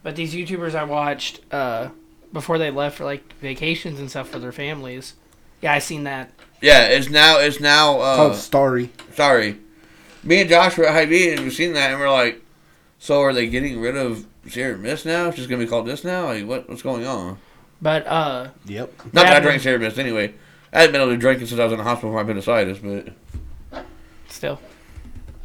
But 0.03 0.17
these 0.17 0.33
YouTubers 0.35 0.75
I 0.75 0.83
watched 0.83 1.39
uh, 1.53 1.89
before 2.33 2.57
they 2.57 2.71
left 2.71 2.97
for 2.97 3.03
like 3.05 3.33
vacations 3.41 3.99
and 3.99 4.09
stuff 4.09 4.29
for 4.29 4.39
their 4.39 4.51
families. 4.51 5.15
Yeah, 5.61 5.73
I 5.73 5.79
seen 5.79 6.03
that. 6.05 6.31
Yeah, 6.61 6.85
it's 6.87 7.09
now 7.09 7.39
it's 7.39 7.59
now. 7.59 7.97
Called 7.97 8.31
Uh, 8.31 8.35
Starry. 8.35 8.91
sorry, 9.13 9.57
me 10.23 10.41
and 10.41 10.49
Josh 10.49 10.77
were 10.77 10.85
at 10.87 10.93
Hy-Vee 10.93 11.31
and 11.33 11.41
we've 11.41 11.53
seen 11.53 11.73
that, 11.73 11.91
and 11.91 11.99
we're 11.99 12.09
like, 12.11 12.41
so 12.99 13.21
are 13.21 13.33
they 13.33 13.47
getting 13.47 13.79
rid 13.79 13.95
of 13.97 14.25
Sierra 14.47 14.77
Mist 14.77 15.05
now? 15.05 15.27
It's 15.27 15.37
just 15.37 15.49
gonna 15.49 15.63
be 15.63 15.67
called 15.69 15.87
this 15.87 16.03
now? 16.03 16.25
Like, 16.25 16.45
what 16.47 16.69
what's 16.69 16.81
going 16.81 17.05
on? 17.05 17.37
But 17.81 18.05
uh, 18.07 18.49
Yep. 18.65 18.93
Not 19.05 19.13
that 19.13 19.19
I 19.25 19.29
Grabbing- 19.29 19.43
drank 19.43 19.61
Sierra 19.61 19.79
Mist 19.79 19.97
anyway. 19.99 20.33
I 20.73 20.79
haven't 20.81 20.93
been 20.93 21.01
able 21.01 21.11
to 21.11 21.17
drink 21.17 21.41
it 21.41 21.47
since 21.47 21.59
I 21.59 21.63
was 21.65 21.73
in 21.73 21.79
the 21.79 21.83
hospital 21.83 22.11
for 22.11 22.15
my 22.15 22.21
appendicitis, 22.21 22.77
but 22.79 23.83
still, 24.29 24.59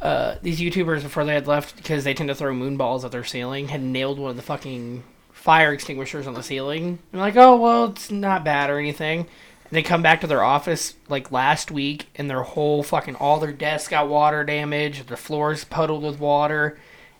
uh, 0.01 0.35
these 0.41 0.59
YouTubers 0.59 1.01
before 1.03 1.25
they 1.25 1.33
had 1.33 1.47
left 1.47 1.75
because 1.75 2.03
they 2.03 2.13
tend 2.13 2.29
to 2.29 2.35
throw 2.35 2.53
moonballs 2.53 3.03
at 3.03 3.11
their 3.11 3.23
ceiling 3.23 3.67
had 3.69 3.81
nailed 3.81 4.19
one 4.19 4.29
of 4.31 4.35
the 4.37 4.41
fucking 4.43 5.03
fire 5.47 5.71
extinguishers 5.71 6.27
on 6.27 6.33
the 6.33 6.43
ceiling. 6.43 6.99
And 7.13 7.21
like, 7.21 7.37
oh 7.37 7.55
well, 7.55 7.85
it's 7.85 8.11
not 8.11 8.43
bad 8.43 8.69
or 8.69 8.77
anything. 8.77 9.21
And 9.21 9.71
they 9.71 9.81
come 9.81 10.01
back 10.01 10.19
to 10.21 10.27
their 10.27 10.43
office 10.43 10.95
like 11.07 11.31
last 11.31 11.71
week, 11.71 12.07
and 12.15 12.29
their 12.29 12.43
whole 12.43 12.83
fucking 12.83 13.15
all 13.15 13.39
their 13.39 13.53
desks 13.53 13.87
got 13.87 14.09
water 14.09 14.43
damage. 14.43 15.05
The 15.07 15.15
floors 15.15 15.63
puddled 15.63 16.03
with 16.03 16.19
water. 16.19 16.77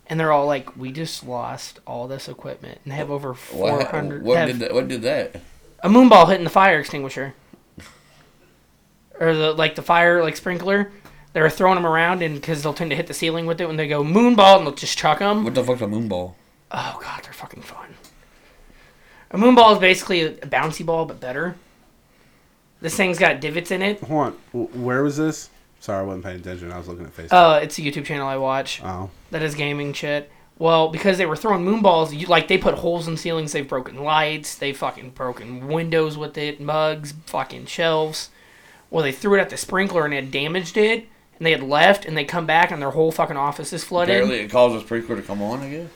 And 0.10 0.20
they're 0.20 0.32
all 0.32 0.46
like, 0.46 0.76
"We 0.78 0.92
just 0.92 1.26
lost 1.26 1.80
all 1.88 2.08
this 2.08 2.30
equipment, 2.30 2.80
and 2.84 2.92
they 2.92 2.98
have 2.98 3.12
over 3.12 3.34
four 3.34 3.84
hundred. 3.86 4.24
what, 4.24 4.38
what 4.40 4.46
did 4.48 4.60
that? 4.60 4.74
What 4.74 4.88
did 4.88 5.02
that? 5.04 5.42
a 5.84 5.90
moonball 5.90 6.28
hitting 6.28 6.44
the 6.44 6.50
fire 6.50 6.80
extinguisher 6.80 7.34
or 9.20 9.34
the 9.34 9.54
like 9.54 9.76
the 9.76 9.82
fire 9.84 10.24
like 10.24 10.36
sprinkler 10.36 10.92
they 11.34 11.42
were 11.42 11.50
throwing 11.52 11.76
them 11.76 11.86
around 11.86 12.24
and 12.24 12.34
because 12.36 12.64
they'll 12.64 12.74
tend 12.74 12.90
to 12.90 12.96
hit 12.96 13.06
the 13.06 13.14
ceiling 13.14 13.46
with 13.46 13.62
it 13.62 13.68
when 13.68 13.78
they 13.78 13.88
go 13.88 14.04
moonball 14.04 14.58
and 14.58 14.66
they'll 14.66 14.74
just 14.74 14.98
chuck 14.98 15.20
them 15.20 15.44
What 15.44 15.54
the 15.54 15.64
fuck's 15.64 15.82
a 15.82 15.86
moonball? 15.86 16.34
oh 16.72 17.00
god 17.02 17.24
they're 17.24 17.32
fucking 17.34 17.62
fun 17.62 17.87
a 19.32 19.38
moon 19.38 19.56
ball 19.56 19.74
is 19.74 19.80
basically 19.80 20.22
a 20.22 20.32
bouncy 20.48 20.86
ball 20.86 21.06
but 21.06 21.20
better 21.20 21.56
this 22.82 22.96
thing's 22.96 23.18
got 23.18 23.42
divots 23.42 23.72
in 23.72 23.82
it 23.82 24.00
Hold 24.02 24.34
on. 24.54 24.62
Where 24.84 25.02
was 25.02 25.18
this? 25.18 25.50
Sorry, 25.80 26.00
I 26.00 26.04
wasn't 26.04 26.26
paying 26.26 26.40
attention. 26.40 26.72
I 26.72 26.78
was 26.78 26.88
looking 26.88 27.06
at 27.06 27.16
Facebook. 27.16 27.34
uh 27.34 27.60
it's 27.62 27.78
a 27.78 27.82
youtube 27.82 28.06
channel 28.06 28.28
i 28.28 28.38
watch 28.38 28.82
oh. 28.84 29.10
that 29.32 29.42
is 29.42 29.56
gaming 29.56 29.94
shit 29.94 30.32
well 30.60 30.90
because 30.90 31.18
they 31.18 31.26
were 31.26 31.36
throwing 31.36 31.64
moonballs 31.64 32.14
you, 32.14 32.28
like 32.28 32.48
they 32.48 32.58
put 32.58 32.76
holes 32.76 33.08
in 33.08 33.16
ceilings 33.18 33.52
they've 33.52 33.68
broken 33.68 34.04
lights 34.04 34.56
they 34.56 34.74
fucking 34.74 35.12
broken 35.12 35.68
windows 35.68 36.18
with 36.18 36.38
it 36.38 36.60
mugs 36.60 37.14
fucking 37.26 37.66
shelves 37.66 38.30
well 38.90 39.04
they 39.04 39.12
threw 39.12 39.38
it 39.38 39.42
at 39.42 39.50
the 39.50 39.58
sprinkler 39.58 40.06
and 40.06 40.14
it 40.14 40.32
damaged 40.32 40.78
it 40.78 41.08
and 41.38 41.46
they 41.46 41.52
had 41.52 41.62
left 41.62 42.06
and 42.06 42.18
they 42.18 42.26
come 42.26 42.46
back 42.48 42.72
and 42.72 42.82
their 42.82 42.92
whole 42.92 43.12
fucking 43.12 43.38
office 43.38 43.72
is 43.72 43.84
flooded 43.84 44.16
Apparently, 44.16 44.40
it 44.40 44.50
caused 44.50 44.76
a 44.76 44.80
sprinkler 44.80 45.16
to 45.16 45.22
come 45.22 45.42
on. 45.42 45.60
I 45.60 45.70
guess. 45.70 45.90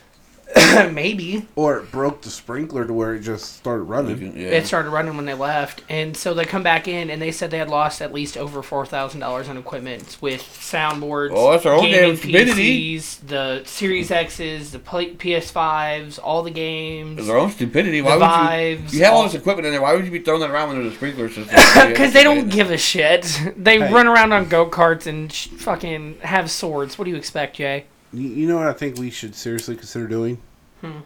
maybe 0.91 1.47
Or 1.55 1.77
it 1.79 1.91
broke 1.91 2.21
the 2.21 2.29
sprinkler 2.29 2.85
to 2.85 2.93
where 2.93 3.15
it 3.15 3.21
just 3.21 3.55
started 3.57 3.83
running. 3.83 4.35
Yeah. 4.37 4.47
it 4.49 4.65
started 4.67 4.89
running 4.89 5.15
when 5.15 5.25
they 5.25 5.33
left 5.33 5.83
and 5.89 6.15
so 6.15 6.33
they 6.33 6.45
come 6.45 6.63
back 6.63 6.87
in 6.87 7.09
and 7.09 7.21
they 7.21 7.31
said 7.31 7.51
they 7.51 7.57
had 7.57 7.69
lost 7.69 8.01
at 8.01 8.13
least 8.13 8.37
over 8.37 8.61
$4000 8.61 9.49
in 9.49 9.57
equipment 9.57 10.17
with 10.21 10.41
soundboards 10.41 11.29
Oh, 11.33 11.51
that's 11.51 11.65
our 11.65 11.73
own 11.73 11.83
gaming 11.83 12.09
damn 12.09 12.17
stupidity. 12.17 12.97
PCs, 12.97 13.27
the 13.27 13.63
series 13.65 14.11
x's 14.11 14.71
the 14.71 14.79
ps5s 14.79 16.19
all 16.23 16.43
the 16.43 16.51
games 16.51 17.19
It's 17.19 17.27
their 17.27 17.37
own 17.37 17.51
stupidity. 17.51 18.01
Why 18.01 18.17
the 18.17 18.81
would 18.83 18.91
you? 18.93 18.99
You 18.99 19.05
have 19.05 19.13
all 19.13 19.19
all- 19.21 19.23
this 19.27 19.35
equipment 19.35 19.65
in 19.67 19.71
there. 19.73 19.81
Why 19.81 19.93
would 19.95 20.05
you 20.05 20.11
be 20.11 20.19
throwing 20.19 20.41
that 20.41 20.51
around 20.51 20.69
when 20.69 20.81
there's 20.81 20.93
a 20.93 20.95
sprinkler 20.95 21.29
system? 21.29 21.55
Because 21.91 22.13
they 22.13 22.23
don't 22.23 22.49
give 22.49 22.71
a 22.71 22.77
shit. 22.77 23.25
They 23.57 23.79
Hey. 23.79 23.91
run 23.93 24.07
around 24.07 24.33
on 24.33 24.47
go 24.49 24.69
karts 24.69 25.07
and 25.07 25.31
sh- 25.31 25.47
fucking 25.47 26.17
have 26.21 26.49
swords. 26.51 26.97
What 26.97 27.05
do 27.05 27.11
you 27.11 27.17
expect, 27.17 27.55
Jay? 27.57 27.85
You, 28.13 28.27
you 28.27 28.47
know 28.47 28.57
what 28.57 28.67
I 28.67 28.73
think 28.73 28.97
we 28.97 29.09
should 29.09 29.35
seriously 29.35 29.75
consider 29.75 30.07
doing? 30.07 30.41
Hmm. 30.81 30.99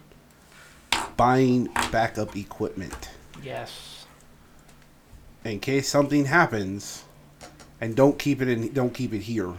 Buying 1.16 1.66
backup 1.92 2.36
equipment. 2.36 3.10
Yes. 3.42 4.06
in 5.44 5.60
case 5.60 5.88
something 5.88 6.24
happens, 6.24 7.04
and 7.80 7.94
don't 7.94 8.18
keep 8.18 8.40
it 8.42 8.48
in. 8.48 8.72
Don't 8.72 8.92
keep 8.94 9.12
it 9.12 9.20
here. 9.20 9.52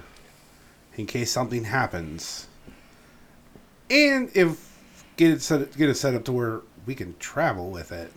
In 0.98 1.06
case 1.06 1.32
something 1.32 1.64
happens, 1.64 2.48
and 3.90 4.30
if 4.36 4.76
get 5.16 5.32
it 5.32 5.42
set 5.42 5.76
get 5.78 5.90
it 5.90 5.96
set 5.96 6.16
up 6.16 6.26
to 6.26 6.32
where 6.32 6.62
we 6.86 6.96
can 6.96 7.16
travel 7.20 7.70
with 7.70 7.92
it. 7.92 8.12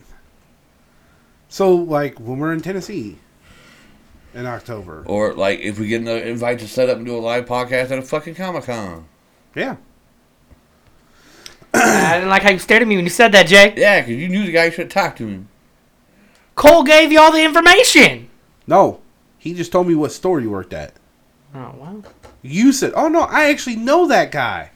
So, 1.47 1.73
like 1.75 2.19
when 2.19 2.39
we're 2.39 2.53
in 2.53 2.61
Tennessee 2.61 3.19
in 4.33 4.45
October, 4.45 5.03
Or 5.05 5.33
like 5.33 5.59
if 5.59 5.79
we 5.79 5.87
get 5.87 6.01
an 6.01 6.07
invite 6.07 6.59
to 6.59 6.67
set 6.67 6.89
up 6.89 6.97
and 6.97 7.05
do 7.05 7.15
a 7.15 7.19
live 7.19 7.45
podcast 7.45 7.91
at 7.91 7.99
a 7.99 8.01
fucking 8.01 8.35
Comic 8.35 8.65
Con. 8.65 9.05
Yeah, 9.55 9.75
I 11.73 12.15
didn't 12.15 12.29
like 12.29 12.43
how 12.43 12.51
you 12.51 12.59
stared 12.59 12.81
at 12.81 12.87
me 12.87 12.95
when 12.95 13.05
you 13.05 13.09
said 13.11 13.31
that, 13.31 13.47
Jay. 13.47 13.73
Yeah, 13.77 14.01
because 14.01 14.15
you 14.15 14.27
knew 14.27 14.45
the 14.45 14.51
guy 14.51 14.65
you 14.65 14.71
should 14.71 14.89
talk 14.91 15.15
to 15.17 15.27
him. 15.27 15.47
Cole 16.55 16.83
gave 16.83 17.11
you 17.11 17.19
all 17.19 17.31
the 17.31 17.43
information. 17.43 18.29
no, 18.67 18.99
he 19.37 19.53
just 19.53 19.71
told 19.71 19.87
me 19.87 19.95
what 19.95 20.11
store 20.11 20.39
you 20.39 20.49
worked 20.51 20.73
at. 20.73 20.93
Oh 21.55 21.73
well. 21.77 22.03
You 22.41 22.71
said, 22.71 22.93
"Oh 22.95 23.07
no, 23.07 23.21
I 23.21 23.49
actually 23.49 23.75
know 23.77 24.07
that 24.07 24.31
guy." 24.31 24.71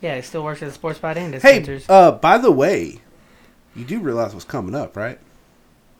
Yeah, 0.00 0.16
he 0.16 0.22
still 0.22 0.44
works 0.44 0.62
at 0.62 0.66
the 0.68 0.74
sports 0.74 0.98
bot 0.98 1.16
and 1.16 1.34
Hey, 1.34 1.60
dispensers. 1.60 1.86
uh, 1.88 2.12
by 2.12 2.38
the 2.38 2.50
way, 2.52 3.00
you 3.74 3.84
do 3.84 3.98
realize 3.98 4.34
what's 4.34 4.44
coming 4.44 4.74
up, 4.74 4.96
right? 4.96 5.18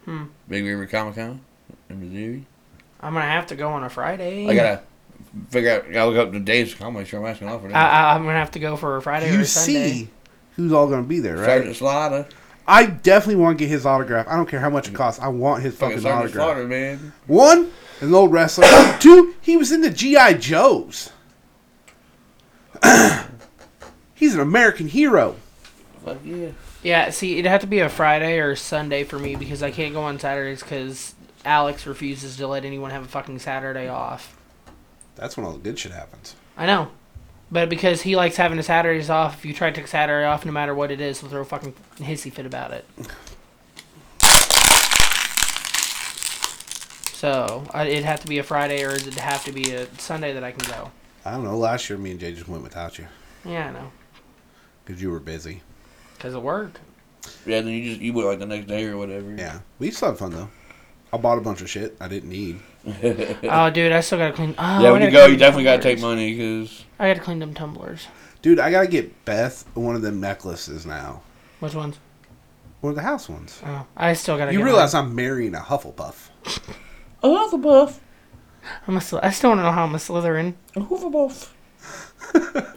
Hmm. 0.05 0.25
Big 0.49 0.65
River 0.65 0.87
Comic 0.87 1.15
Con 1.17 1.41
in 1.89 2.01
Missouri. 2.01 2.47
I'm 3.01 3.15
gonna 3.15 3.27
have 3.27 3.47
to 3.49 3.57
go 3.57 3.71
on 3.71 3.85
a 3.85 3.89
Friday. 3.91 4.49
I 4.49 4.55
gotta 4.55 4.83
figure 5.51 5.71
out. 5.71 5.93
Gotta 5.93 6.11
look 6.11 6.27
up 6.27 6.33
the 6.33 6.41
dates. 6.41 6.75
I'm 6.81 6.95
not 6.95 7.07
sure 7.07 7.21
I'm 7.21 7.27
asking 7.27 7.49
off 7.49 7.63
for 7.63 7.69
that. 7.69 7.77
I, 7.77 8.15
I'm 8.15 8.25
gonna 8.25 8.39
have 8.39 8.53
to 8.53 8.59
go 8.59 8.77
for 8.77 8.97
a 8.97 9.03
Friday 9.03 9.31
or 9.31 9.35
you 9.35 9.41
a 9.41 9.45
Sunday. 9.45 9.93
see 9.93 10.11
who's 10.57 10.73
all 10.73 10.89
going 10.89 11.03
to 11.03 11.09
be 11.09 11.21
there, 11.21 11.37
right? 11.37 11.47
Sergeant 11.47 11.77
Slaughter. 11.77 12.27
I 12.67 12.87
definitely 12.87 13.37
want 13.37 13.59
to 13.59 13.65
get 13.65 13.71
his 13.71 13.87
autograph. 13.87 14.27
I 14.27 14.35
don't 14.35 14.49
care 14.49 14.59
how 14.59 14.71
much 14.71 14.89
it 14.89 14.93
mm. 14.93 14.97
costs. 14.97 15.21
I 15.21 15.29
want 15.29 15.63
his 15.63 15.77
Fucking 15.77 15.99
fucking 15.99 16.03
Sergeant 16.03 16.25
autograph. 16.25 16.45
Slaughter, 16.47 16.67
man. 16.67 17.13
One, 17.27 17.71
an 18.01 18.13
old 18.13 18.33
wrestler. 18.33 18.67
Two, 19.01 19.37
he 19.41 19.57
was 19.57 19.71
in 19.71 19.83
the 19.83 19.91
GI 19.91 20.35
Joes. 20.39 21.11
He's 24.15 24.35
an 24.35 24.41
American 24.41 24.89
hero. 24.89 25.37
Fuck 26.05 26.19
yeah. 26.25 26.49
Yeah, 26.83 27.11
see, 27.11 27.39
it'd 27.39 27.51
have 27.51 27.63
to 27.63 27.67
be 27.67 27.81
a 27.81 27.89
Friday 27.89 28.39
or 28.39 28.55
Sunday 28.55 29.05
for 29.05 29.19
me 29.19 29.35
because 29.35 29.63
I 29.63 29.71
can't 29.71 29.93
go 29.93 30.03
on 30.03 30.19
Saturdays 30.19 30.63
because 30.63 31.15
Alex 31.45 31.87
refuses 31.87 32.37
to 32.37 32.47
let 32.47 32.65
anyone 32.65 32.91
have 32.91 33.05
a 33.05 33.09
fucking 33.09 33.41
Saturday 33.41 33.89
off. 33.89 34.36
That's 35.17 35.37
when 35.37 35.45
all 35.47 35.53
the 35.53 35.59
good 35.59 35.79
shit 35.79 35.93
happens. 35.93 36.35
I 36.57 36.67
know. 36.67 36.91
But 37.51 37.69
because 37.69 38.03
he 38.03 38.17
likes 38.17 38.37
having 38.37 38.57
his 38.57 38.67
Saturdays 38.67 39.09
off, 39.11 39.37
if 39.39 39.45
you 39.45 39.55
try 39.55 39.71
to 39.71 39.77
take 39.77 39.87
Saturday 39.87 40.25
off, 40.27 40.45
no 40.45 40.53
matter 40.53 40.75
what 40.75 40.91
it 40.91 41.01
is, 41.01 41.21
he'll 41.21 41.31
throw 41.31 41.41
a 41.43 41.45
fucking 41.45 41.75
hissy 41.99 42.33
fit 42.33 42.47
about 42.47 42.73
it. 42.73 42.85
So, 47.13 47.65
I- 47.73 47.87
it'd 47.87 48.05
have 48.05 48.21
to 48.21 48.29
be 48.29 48.39
a 48.39 48.43
Friday 48.43 48.85
or 48.85 48.91
it'd 48.91 49.15
have 49.15 49.43
to 49.47 49.53
be 49.53 49.73
a 49.73 49.87
Sunday 49.99 50.35
that 50.35 50.45
I 50.45 50.53
can 50.53 50.69
go. 50.71 50.91
I 51.25 51.31
don't 51.33 51.45
know. 51.45 51.57
Last 51.57 51.89
year, 51.89 51.99
me 51.99 52.11
and 52.11 52.21
Jay 52.21 52.33
just 52.33 52.47
went 52.47 52.63
without 52.63 52.99
you 52.99 53.07
Yeah, 53.45 53.69
I 53.69 53.73
know. 53.73 53.91
because 54.85 55.01
you 55.01 55.11
were 55.11 55.19
busy. 55.19 55.63
Because 56.17 56.35
of 56.35 56.43
work. 56.43 56.79
Yeah, 57.47 57.63
then 57.63 57.73
you 57.73 57.89
just 57.91 58.01
you 58.03 58.13
went 58.13 58.29
like 58.29 58.39
the 58.39 58.47
next 58.47 58.67
day 58.67 58.85
or 58.85 58.97
whatever. 58.99 59.35
Yeah, 59.35 59.61
we 59.79 59.91
still 59.91 60.11
had 60.11 60.19
fun 60.19 60.31
though. 60.33 60.49
I 61.17 61.21
bought 61.21 61.39
a 61.39 61.41
bunch 61.41 61.63
of 61.63 61.71
shit 61.71 61.97
I 62.01 62.09
didn't 62.09 62.31
need. 62.31 62.61
Oh, 63.43 63.69
dude, 63.71 63.91
I 63.91 64.01
still 64.01 64.19
gotta 64.19 64.33
clean. 64.33 64.55
Oh, 64.57 64.81
yeah, 64.81 64.89
I 64.89 64.93
when 64.93 65.03
you 65.03 65.11
gotta 65.11 65.13
go, 65.13 65.25
you 65.27 65.31
them 65.33 65.39
definitely 65.41 65.65
gotta 65.65 65.83
take 65.83 66.01
money 66.01 66.37
because 66.37 66.85
I 67.01 67.09
gotta 67.09 67.21
clean 67.21 67.41
them 67.41 67.53
tumblers. 67.53 68.07
Dude, 68.43 68.61
I 68.61 68.71
gotta 68.71 68.87
get 68.87 69.25
Beth 69.25 69.65
one 69.75 69.97
of 69.97 70.03
them 70.03 70.21
necklaces 70.21 70.87
now. 70.87 71.23
Which 71.59 71.75
ones? 71.75 71.99
One 72.83 72.91
of 72.91 72.97
the 72.97 73.03
house 73.03 73.29
ones. 73.29 73.61
Oh, 73.67 73.87
I 73.97 74.13
still 74.13 74.39
gotta. 74.39 74.53
You 74.53 74.59
get 74.59 74.65
realize 74.65 74.95
mine. 74.95 75.05
I'm 75.07 75.15
marrying 75.17 75.55
a 75.57 75.59
Hufflepuff. 75.61 76.29
a 77.25 77.27
Hufflepuff, 77.27 77.99
I'm 78.87 78.97
a. 78.97 79.01
Sly- 79.01 79.21
I 79.23 79.31
still 79.31 79.51
don't 79.51 79.65
know 79.65 79.73
how 79.73 79.83
I'm 79.85 79.95
a 79.95 79.99
Slytherin. 79.99 80.55
a 80.77 80.81
Hufflepuff. 80.81 81.49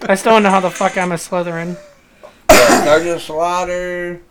I 0.09 0.15
still 0.15 0.31
don't 0.31 0.43
know 0.43 0.49
how 0.49 0.59
the 0.59 0.71
fuck 0.71 0.97
I'm 0.97 1.11
a 1.11 1.15
Slytherin. 1.15 1.77
Yeah, 2.49 2.83
Sergeant 2.83 3.21
Slaughter. 3.21 4.21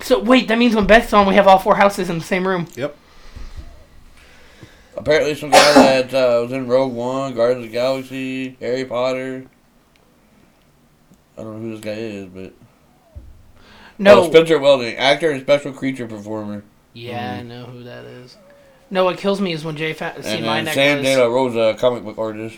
So 0.00 0.20
wait, 0.20 0.48
that 0.48 0.56
means 0.58 0.74
when 0.74 0.86
Beth's 0.86 1.12
on, 1.12 1.26
we 1.26 1.34
have 1.34 1.46
all 1.46 1.58
four 1.58 1.74
houses 1.76 2.08
in 2.08 2.18
the 2.18 2.24
same 2.24 2.46
room. 2.48 2.66
Yep. 2.76 2.96
Apparently, 4.96 5.34
some 5.34 5.50
guy 5.50 6.02
that 6.02 6.14
uh, 6.14 6.42
was 6.42 6.52
in 6.52 6.66
Rogue 6.66 6.92
One, 6.92 7.34
Guardians 7.34 7.64
of 7.66 7.70
the 7.70 7.76
Galaxy, 7.76 8.56
Harry 8.60 8.84
Potter. 8.84 9.44
I 11.36 11.42
don't 11.42 11.54
know 11.56 11.60
who 11.68 11.70
this 11.76 11.80
guy 11.80 11.90
is, 12.00 12.26
but 12.26 12.54
No. 13.98 14.22
oh, 14.22 14.30
Spencer 14.30 14.58
Wilding, 14.58 14.96
actor 14.96 15.30
and 15.30 15.42
special 15.42 15.72
creature 15.72 16.06
performer, 16.06 16.64
yeah, 16.94 17.34
I 17.40 17.42
know 17.42 17.64
who 17.64 17.84
that 17.84 18.04
is. 18.04 18.38
No, 18.88 19.04
what 19.04 19.18
kills 19.18 19.40
me 19.40 19.52
is 19.52 19.64
when 19.64 19.76
Jay 19.76 19.92
fa- 19.92 20.14
seen 20.22 20.44
and 20.44 20.46
my 20.46 20.64
Sam 20.72 21.02
necklace. 21.02 21.16
De 21.16 21.22
La 21.22 21.26
Rosa, 21.34 21.76
comic 21.78 22.04
book 22.04 22.16
artist. 22.16 22.56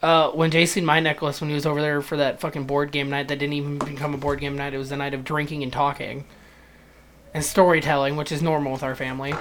Uh, 0.00 0.30
when 0.30 0.50
Jay 0.50 0.64
seen 0.64 0.84
my 0.86 1.00
necklace 1.00 1.40
when 1.40 1.50
he 1.50 1.54
was 1.54 1.66
over 1.66 1.82
there 1.82 2.00
for 2.00 2.16
that 2.16 2.40
fucking 2.40 2.64
board 2.64 2.92
game 2.92 3.10
night 3.10 3.26
that 3.28 3.38
didn't 3.40 3.54
even 3.54 3.78
become 3.78 4.14
a 4.14 4.16
board 4.16 4.38
game 4.40 4.56
night. 4.56 4.72
It 4.72 4.78
was 4.78 4.88
the 4.90 4.96
night 4.96 5.12
of 5.12 5.24
drinking 5.24 5.64
and 5.64 5.72
talking. 5.72 6.24
And 7.34 7.44
storytelling, 7.44 8.16
which 8.16 8.32
is 8.32 8.42
normal 8.42 8.72
with 8.72 8.82
our 8.82 8.94
family. 8.94 9.34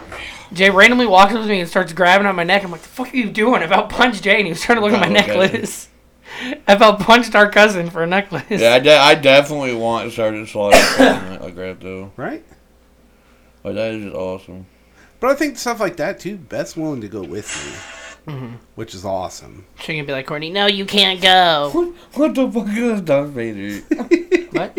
Jay 0.51 0.69
randomly 0.69 1.07
walks 1.07 1.33
up 1.33 1.41
to 1.41 1.47
me 1.47 1.61
and 1.61 1.69
starts 1.69 1.93
grabbing 1.93 2.27
on 2.27 2.35
my 2.35 2.43
neck. 2.43 2.63
I'm 2.63 2.71
like, 2.71 2.81
the 2.81 2.87
fuck 2.87 3.13
are 3.13 3.17
you 3.17 3.29
doing? 3.29 3.61
I 3.61 3.65
about 3.65 3.89
punched 3.89 4.23
Jay 4.23 4.37
and 4.37 4.45
he 4.45 4.51
was 4.51 4.61
trying 4.61 4.77
to 4.77 4.83
look 4.83 4.93
at 4.93 4.99
my 4.99 5.07
okay. 5.07 5.27
necklace. 5.27 5.87
I 6.41 6.59
about 6.73 6.99
punched 6.99 7.33
our 7.33 7.49
cousin 7.49 7.89
for 7.89 8.03
a 8.03 8.07
necklace. 8.07 8.43
Yeah, 8.49 8.73
I, 8.73 8.79
de- 8.79 8.97
I 8.97 9.15
definitely 9.15 9.73
want 9.73 10.11
Sergeant 10.11 10.49
Slaughter 10.49 10.77
something 10.77 11.41
like 11.41 11.55
that 11.55 11.79
though. 11.79 12.11
Right? 12.17 12.43
Like 13.63 13.75
that 13.75 13.93
is 13.93 14.03
just 14.03 14.15
awesome. 14.15 14.65
But 15.19 15.31
I 15.31 15.35
think 15.35 15.57
stuff 15.57 15.79
like 15.79 15.97
that 15.97 16.19
too, 16.19 16.37
Beth's 16.37 16.75
willing 16.77 17.01
to 17.01 17.07
go 17.07 17.23
with 17.23 17.47
me. 17.65 18.33
Mm-hmm. 18.33 18.55
Which 18.75 18.93
is 18.93 19.05
awesome. 19.05 19.65
She 19.79 19.95
can 19.95 20.05
be 20.05 20.11
like, 20.11 20.27
Courtney, 20.27 20.49
no, 20.49 20.65
you 20.65 20.85
can't 20.85 21.21
go. 21.21 21.69
What, 21.73 21.87
what 22.13 22.35
the 22.35 22.51
fuck 22.51 22.67
is 22.67 23.01
Darth 23.01 23.29
Vader? 23.29 23.79
what? 24.51 24.77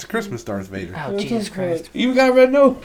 It's 0.00 0.06
Christmas 0.06 0.42
Darth 0.42 0.68
Vader. 0.68 0.94
Oh, 0.96 1.18
Jesus 1.18 1.50
Christ. 1.50 1.90
You 1.92 2.14
got 2.14 2.34
red 2.34 2.50
nose. 2.50 2.82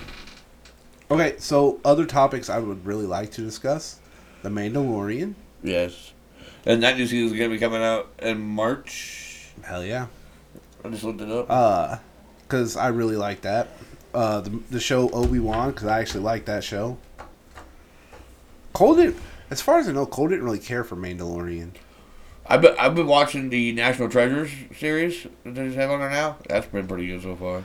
Okay, 1.09 1.35
so 1.37 1.79
other 1.85 2.05
topics 2.05 2.49
I 2.49 2.59
would 2.59 2.85
really 2.85 3.05
like 3.05 3.31
to 3.31 3.41
discuss. 3.41 4.01
The 4.43 4.49
Mandalorian. 4.49 5.35
Yes. 5.63 6.11
And 6.65 6.83
that 6.83 6.97
new 6.97 7.07
season 7.07 7.27
is 7.27 7.39
gonna 7.39 7.53
be 7.53 7.57
coming 7.57 7.81
out 7.81 8.11
in 8.19 8.41
March. 8.41 9.47
Hell 9.63 9.85
yeah. 9.85 10.07
I 10.83 10.89
just 10.89 11.05
looked 11.05 11.21
it 11.21 11.31
up. 11.31 11.45
Uh, 11.49 11.99
because 12.41 12.75
I 12.75 12.89
really 12.89 13.15
like 13.15 13.39
that. 13.43 13.69
Uh, 14.13 14.41
the, 14.41 14.49
the 14.69 14.79
show 14.81 15.09
Obi 15.11 15.39
Wan, 15.39 15.71
because 15.71 15.87
I 15.87 16.01
actually 16.01 16.25
like 16.25 16.43
that 16.47 16.65
show. 16.65 16.97
Cole 18.73 18.97
didn't, 18.97 19.15
as 19.49 19.61
far 19.61 19.79
as 19.79 19.87
I 19.87 19.93
know, 19.93 20.05
Cole 20.05 20.27
didn't 20.27 20.43
really 20.43 20.59
care 20.59 20.83
for 20.83 20.97
Mandalorian. 20.97 21.69
I've 22.47 22.61
been 22.61 22.75
I've 22.77 22.95
been 22.95 23.07
watching 23.07 23.49
the 23.49 23.71
National 23.71 24.09
Treasures 24.09 24.51
series 24.77 25.25
that 25.43 25.55
they 25.55 25.71
have 25.73 25.89
on 25.89 25.99
there 25.99 26.09
now. 26.09 26.37
That's 26.47 26.67
been 26.67 26.87
pretty 26.87 27.07
good 27.07 27.23
so 27.23 27.35
far. 27.35 27.63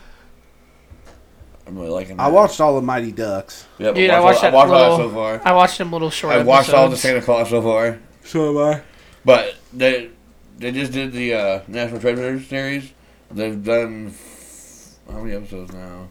I'm 1.67 1.77
really 1.79 1.91
liking. 1.91 2.17
That. 2.17 2.23
I 2.25 2.29
watched 2.29 2.61
all 2.61 2.75
the 2.75 2.83
Mighty 2.83 3.13
Ducks. 3.13 3.67
Yep, 3.79 3.95
Dude, 3.95 4.11
I 4.11 4.17
I 4.17 4.21
watched, 4.21 4.43
watched 4.43 4.55
all, 4.55 4.61
I 4.61 4.67
that 4.67 4.73
watched 4.73 4.91
all 4.91 4.97
that 4.99 5.05
so 5.05 5.11
far. 5.15 5.41
I 5.45 5.53
watched 5.53 5.79
them 5.79 5.93
little 5.93 6.11
short 6.11 6.35
I've 6.35 6.47
watched 6.47 6.73
all 6.73 6.89
the. 6.89 6.97
Santa 6.97 7.21
Claus 7.21 7.51
so 7.51 7.61
far. 7.63 7.99
So 8.25 8.51
am 8.51 8.75
I. 8.75 8.83
But 9.25 9.57
they 9.73 10.11
they 10.59 10.73
just 10.73 10.93
did 10.93 11.13
the 11.13 11.35
uh, 11.35 11.61
National 11.69 12.01
Treasure 12.01 12.41
series. 12.41 12.91
They've 13.31 13.63
done 13.63 14.09
f- 14.09 14.95
how 15.13 15.21
many 15.21 15.37
episodes 15.37 15.73
now? 15.73 16.09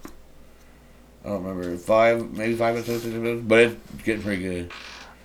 I 1.26 1.30
don't 1.30 1.44
remember. 1.44 1.76
Five, 1.78 2.32
maybe 2.32 2.56
five 2.56 2.78
episodes, 2.78 3.04
six 3.04 3.16
episodes, 3.16 3.44
but 3.46 3.60
it's 3.60 4.04
getting 4.04 4.22
pretty 4.22 4.42
good. 4.44 4.72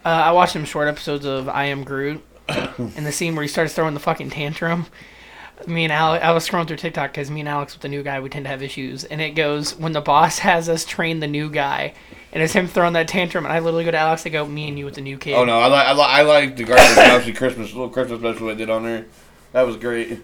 Uh, 0.05 0.09
I 0.09 0.33
watched 0.33 0.55
some 0.55 0.65
short 0.65 0.89
episodes 0.89 1.25
of 1.25 1.49
I 1.49 1.67
Am 1.67 1.85
Groot, 1.85 2.23
and 2.49 3.07
the 3.07 3.13
scene 3.13 3.35
where 3.35 3.43
he 3.43 3.49
starts 3.49 3.75
throwing 3.75 3.95
the 3.95 4.01
fucking 4.01 4.31
tantrum. 4.31 4.87
Me 5.69 5.85
and 5.85 5.93
Alex, 5.93 6.25
I 6.25 6.33
was 6.33 6.47
scrolling 6.49 6.67
through 6.67 6.79
TikTok 6.79 7.13
because 7.13 7.31
me 7.31 7.41
and 7.41 7.49
Alex 7.49 7.75
with 7.75 7.83
the 7.83 7.89
new 7.89 8.03
guy, 8.03 8.19
we 8.21 8.29
tend 8.29 8.45
to 8.45 8.49
have 8.51 8.63
issues, 8.63 9.05
and 9.05 9.21
it 9.21 9.31
goes 9.31 9.75
when 9.77 9.93
the 9.93 10.01
boss 10.01 10.39
has 10.41 10.69
us 10.69 10.85
train 10.85 11.21
the 11.21 11.29
new 11.29 11.49
guy, 11.49 11.95
and 12.33 12.43
it's 12.43 12.53
him 12.53 12.67
throwing 12.67 12.93
that 12.95 13.07
tantrum, 13.07 13.45
and 13.45 13.53
I 13.53 13.61
literally 13.61 13.85
go 13.85 13.93
to 13.93 13.97
Alex, 13.97 14.27
I 14.27 14.31
go, 14.31 14.45
me 14.45 14.69
and 14.69 14.79
you 14.79 14.85
with 14.85 14.95
the 14.95 15.01
new 15.01 15.17
kid. 15.17 15.35
Oh 15.35 15.45
no, 15.45 15.61
I 15.61 15.69
like 15.69 15.87
I 15.87 15.93
like 15.93 16.11
I 16.11 16.23
like 16.23 16.57
the 16.57 16.65
Guardians 16.65 16.91
of 16.91 16.97
the 16.97 17.03
Galaxy 17.03 17.33
Christmas 17.33 17.73
little 17.73 17.89
Christmas 17.89 18.19
special 18.21 18.49
they 18.49 18.57
did 18.57 18.69
on 18.69 18.83
there. 18.83 19.07
That 19.53 19.63
was 19.63 19.77
great. 19.77 20.19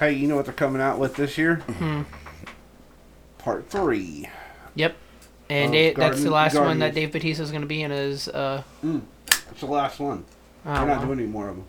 Hey, 0.00 0.12
you 0.12 0.26
know 0.26 0.34
what 0.34 0.46
they're 0.46 0.52
coming 0.52 0.82
out 0.82 0.98
with 0.98 1.14
this 1.14 1.38
year? 1.38 1.56
Hmm. 1.56 2.02
Part 3.38 3.70
three. 3.70 4.28
Yep. 4.74 4.96
And 5.48 5.74
it, 5.74 5.94
that's 5.96 6.22
the 6.22 6.30
Guardian- 6.30 6.32
last 6.32 6.54
one 6.56 6.78
that 6.80 6.94
Dave 6.94 7.12
Bautista 7.12 7.42
is 7.44 7.50
going 7.50 7.62
to 7.62 7.68
be 7.68 7.82
in. 7.82 7.92
Is 7.92 8.28
uh, 8.28 8.62
It's 8.82 9.60
the 9.60 9.66
last 9.66 10.00
one. 10.00 10.24
Oh, 10.66 10.74
They're 10.74 10.86
not 10.86 10.98
well. 10.98 11.06
doing 11.06 11.18
any 11.20 11.28
more 11.28 11.48
of 11.48 11.56
them. 11.56 11.64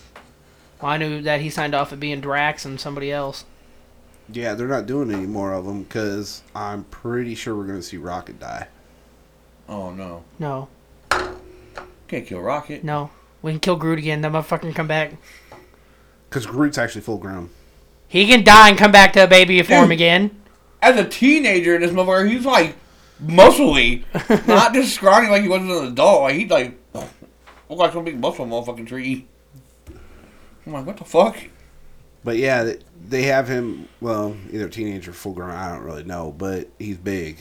Well, 0.82 0.92
I 0.92 0.98
knew 0.98 1.22
that 1.22 1.42
he 1.42 1.50
signed 1.50 1.74
off 1.74 1.94
at 1.94 2.00
being 2.00 2.20
Drax 2.22 2.66
and 2.66 2.80
somebody 2.80 3.12
else. 3.12 3.46
Yeah, 4.32 4.56
they're 4.56 4.68
not 4.68 4.88
doing 4.88 5.12
any 5.12 5.26
more 5.28 5.54
of 5.54 5.66
them 5.66 5.84
because 5.84 6.42
I'm 6.56 6.84
pretty 6.86 7.36
sure 7.36 7.56
we're 7.56 7.66
going 7.68 7.80
to 7.80 7.84
see 7.84 7.98
Rocket 7.98 8.40
die. 8.40 8.68
Oh 9.70 9.92
no, 9.92 10.24
No, 10.40 10.68
can't 12.08 12.26
kill 12.28 12.40
Rocket. 12.42 12.84
no, 12.84 13.10
we 13.42 13.52
can 13.52 13.60
kill 13.60 13.76
Groot 13.76 14.00
again. 14.00 14.22
That 14.22 14.32
motherfucker 14.32 14.62
can 14.62 14.74
come 14.74 14.88
back. 14.88 15.14
Because 16.30 16.46
Groot's 16.46 16.78
actually 16.78 17.02
full 17.02 17.18
grown. 17.18 17.50
He 18.08 18.28
can 18.28 18.44
die 18.44 18.70
and 18.70 18.78
come 18.78 18.92
back 18.92 19.14
to 19.14 19.24
a 19.24 19.28
baby 19.28 19.62
form 19.64 19.86
Dude. 19.86 19.94
again. 19.94 20.42
As 20.82 20.98
a 20.98 21.06
teenager, 21.08 21.76
in 21.76 21.82
this 21.82 21.92
motherfucker, 21.92 22.30
he's 22.30 22.46
like 22.46 22.76
muscly, 23.24 24.04
not 24.48 24.74
just 24.74 24.94
scrawny 24.94 25.30
like 25.30 25.42
he 25.44 25.48
was 25.50 25.62
as 25.64 25.70
an 25.82 25.88
adult. 25.94 26.22
Like 26.24 26.36
he 26.36 26.46
like 26.48 26.78
look 27.70 27.80
like 27.80 27.94
some 27.94 28.04
big 28.04 28.20
muscle 28.20 28.46
motherfucking 28.46 28.88
tree. 28.88 29.28
I'm 30.66 30.74
like, 30.74 30.86
what 30.86 30.98
the 30.98 31.06
fuck? 31.06 31.38
But 32.24 32.38
yeah, 32.38 32.74
they 33.08 33.24
have 33.24 33.48
him, 33.48 33.88
well, 34.02 34.36
either 34.52 34.68
teenager 34.68 35.12
or 35.12 35.14
full 35.14 35.34
grown. 35.34 35.52
I 35.52 35.72
don't 35.72 35.84
really 35.84 36.04
know, 36.04 36.34
but 36.36 36.70
he's 36.80 36.98
big. 36.98 37.38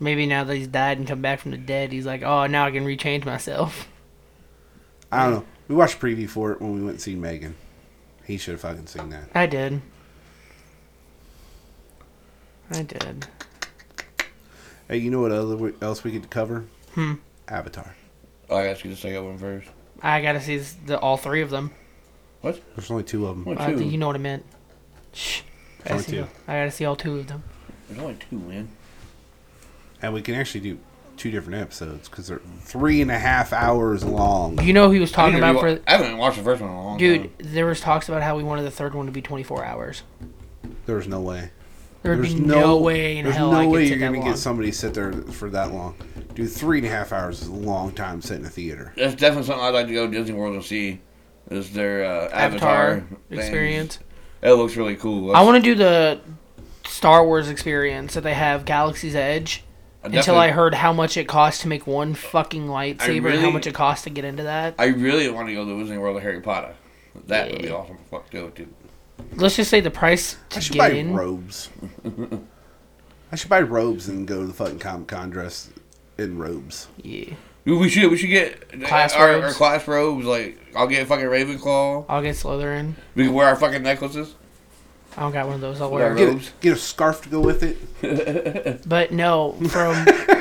Maybe 0.00 0.26
now 0.26 0.44
that 0.44 0.56
he's 0.56 0.66
died 0.66 0.98
and 0.98 1.06
come 1.06 1.20
back 1.20 1.40
from 1.40 1.50
the 1.50 1.58
dead, 1.58 1.92
he's 1.92 2.06
like, 2.06 2.22
oh, 2.22 2.46
now 2.46 2.64
I 2.66 2.70
can 2.70 2.84
rechange 2.84 3.24
myself. 3.24 3.86
I 5.12 5.24
don't 5.24 5.34
know. 5.34 5.44
We 5.68 5.74
watched 5.74 5.96
a 5.96 5.98
preview 5.98 6.28
for 6.28 6.52
it 6.52 6.60
when 6.60 6.74
we 6.74 6.80
went 6.80 6.92
and 6.92 7.00
seen 7.00 7.20
Megan. 7.20 7.54
He 8.24 8.38
should 8.38 8.52
have 8.52 8.62
fucking 8.62 8.86
seen 8.86 9.10
that. 9.10 9.28
I 9.34 9.46
did. 9.46 9.82
I 12.70 12.82
did. 12.82 13.26
Hey, 14.88 14.96
you 14.96 15.10
know 15.10 15.20
what 15.20 15.32
other 15.32 15.72
else 15.82 16.02
we 16.02 16.12
could 16.12 16.30
cover? 16.30 16.64
Hmm. 16.94 17.14
Avatar. 17.46 17.94
Oh, 18.52 18.56
I 18.56 18.66
asked 18.66 18.84
you 18.84 18.90
to 18.90 18.96
say 18.96 19.12
that 19.12 19.22
one 19.22 19.38
first. 19.38 19.66
I 20.02 20.20
gotta 20.20 20.40
see 20.40 20.58
this, 20.58 20.76
the 20.84 20.98
all 20.98 21.16
three 21.16 21.40
of 21.40 21.48
them. 21.48 21.70
What? 22.42 22.60
There's 22.76 22.90
only 22.90 23.04
two 23.04 23.26
of 23.26 23.36
them. 23.36 23.44
What 23.46 23.58
uh, 23.58 23.64
I 23.64 23.70
two? 23.70 23.78
think 23.78 23.92
you 23.92 23.96
know 23.98 24.08
what 24.08 24.16
I 24.16 24.18
meant. 24.18 24.44
Shh. 25.14 25.40
I 25.84 25.88
gotta, 25.88 25.92
Only 25.94 26.04
see, 26.04 26.12
two. 26.12 26.26
I 26.46 26.52
gotta 26.58 26.70
see 26.70 26.84
all 26.84 26.96
two 26.96 27.16
of 27.18 27.28
them. 27.28 27.42
There's 27.88 28.00
only 28.02 28.16
two, 28.16 28.38
man. 28.38 28.68
And 30.02 30.12
we 30.12 30.20
can 30.20 30.34
actually 30.34 30.60
do 30.60 30.78
two 31.16 31.30
different 31.30 31.62
episodes 31.62 32.10
because 32.10 32.28
they're 32.28 32.42
three 32.60 33.00
and 33.00 33.10
a 33.10 33.18
half 33.18 33.54
hours 33.54 34.04
long. 34.04 34.60
You 34.62 34.74
know, 34.74 34.90
he 34.90 34.98
was 34.98 35.12
talking 35.12 35.38
about 35.38 35.58
for 35.58 35.80
I 35.86 35.96
haven't 35.96 36.18
watched 36.18 36.36
the 36.36 36.44
first 36.44 36.60
one 36.60 36.70
in 36.70 36.76
a 36.76 36.82
long 36.84 36.98
time. 36.98 37.22
dude. 37.22 37.38
There 37.38 37.64
was 37.64 37.80
talks 37.80 38.08
about 38.08 38.22
how 38.22 38.36
we 38.36 38.42
wanted 38.42 38.64
the 38.64 38.70
third 38.70 38.94
one 38.94 39.06
to 39.06 39.12
be 39.12 39.22
24 39.22 39.64
hours. 39.64 40.02
There's 40.84 41.08
no 41.08 41.20
way. 41.20 41.52
There'd 42.02 42.18
There's 42.18 42.34
be 42.34 42.40
no, 42.40 42.78
way 42.78 43.18
in 43.18 43.24
there's 43.24 43.36
hell 43.36 43.52
no 43.52 43.60
I 43.60 43.66
way 43.66 43.80
you're 43.86 43.94
sit 43.96 44.00
gonna 44.00 44.18
long. 44.18 44.28
get 44.28 44.38
somebody 44.38 44.70
to 44.70 44.76
sit 44.76 44.94
there 44.94 45.12
for 45.12 45.48
that 45.50 45.72
long. 45.72 45.94
Dude, 46.34 46.50
three 46.50 46.78
and 46.78 46.86
a 46.86 46.90
half 46.90 47.12
hours 47.12 47.42
is 47.42 47.48
a 47.48 47.52
long 47.52 47.92
time 47.92 48.20
sitting 48.20 48.40
in 48.42 48.46
a 48.46 48.50
theater. 48.50 48.92
That's 48.96 49.14
definitely 49.14 49.46
something 49.46 49.64
I'd 49.64 49.70
like 49.74 49.86
to 49.86 49.92
go 49.94 50.06
to 50.06 50.12
Disney 50.12 50.34
World 50.34 50.54
and 50.54 50.64
see. 50.64 51.00
Is 51.50 51.72
their 51.72 52.04
uh, 52.04 52.28
Avatar, 52.30 52.90
Avatar, 52.92 53.04
experience. 53.30 53.98
It 54.42 54.52
looks 54.52 54.76
really 54.76 54.96
cool. 54.96 55.34
I 55.36 55.42
want 55.42 55.62
to 55.62 55.62
do 55.62 55.74
the 55.74 56.20
Star 56.86 57.24
Wars 57.26 57.48
experience 57.48 58.14
that 58.14 58.22
they 58.22 58.34
have 58.34 58.64
Galaxy's 58.64 59.14
Edge. 59.14 59.64
Until 60.04 60.34
I 60.36 60.48
heard 60.50 60.74
how 60.74 60.92
much 60.92 61.16
it 61.16 61.28
costs 61.28 61.62
to 61.62 61.68
make 61.68 61.86
one 61.86 62.14
fucking 62.14 62.66
lightsaber 62.66 63.30
and 63.32 63.40
how 63.40 63.50
much 63.50 63.68
it 63.68 63.74
costs 63.74 64.02
to 64.04 64.10
get 64.10 64.24
into 64.24 64.42
that. 64.42 64.74
I 64.76 64.86
really 64.86 65.30
want 65.30 65.46
to 65.46 65.54
go 65.54 65.64
to 65.64 65.78
Disney 65.78 65.96
World 65.96 66.16
of 66.16 66.24
Harry 66.24 66.40
Potter. 66.40 66.74
That 67.28 67.52
would 67.52 67.62
be 67.62 67.68
Yeah. 67.68 67.74
awesome. 67.74 67.98
Fuck 68.10 68.28
to 68.30 68.36
go 68.36 68.48
to. 68.48 68.66
Let's 69.36 69.56
just 69.56 69.70
say 69.70 69.80
the 69.80 69.90
price 69.90 70.36
I 70.50 70.54
to 70.54 70.60
should 70.60 70.72
get 70.74 70.78
buy 70.78 70.90
in. 70.90 71.14
robes. 71.14 71.68
I 73.32 73.36
should 73.36 73.48
buy 73.50 73.60
robes 73.62 74.08
and 74.08 74.26
go 74.26 74.40
to 74.40 74.46
the 74.46 74.52
fucking 74.52 74.78
Comic 74.78 75.08
Con 75.08 75.30
dressed 75.30 75.70
in 76.18 76.38
robes. 76.38 76.88
Yeah, 77.02 77.34
Dude, 77.64 77.80
we 77.80 77.88
should 77.88 78.10
we 78.10 78.16
should 78.18 78.28
get 78.30 78.82
Class 78.84 79.14
our, 79.14 79.30
our 79.32 79.40
robes? 79.42 79.56
class 79.56 79.88
robes. 79.88 80.26
Like 80.26 80.58
I'll 80.76 80.86
get 80.86 81.06
fucking 81.06 81.24
Ravenclaw. 81.26 82.04
I'll 82.08 82.22
get 82.22 82.34
Slytherin. 82.36 82.94
We 83.14 83.24
can 83.24 83.32
wear 83.34 83.46
our 83.48 83.56
fucking 83.56 83.82
necklaces. 83.82 84.34
I 85.16 85.20
don't 85.20 85.32
got 85.32 85.46
one 85.46 85.56
of 85.56 85.60
those. 85.60 85.80
I'll 85.80 85.90
wear. 85.90 86.08
our 86.08 86.14
Get 86.14 86.28
robes. 86.28 86.48
a, 86.48 86.62
get 86.62 86.72
a 86.74 86.76
scarf 86.76 87.22
to 87.22 87.28
go 87.28 87.40
with 87.40 87.62
it. 87.62 88.82
But 88.88 89.12
no, 89.12 89.52
from 89.68 89.94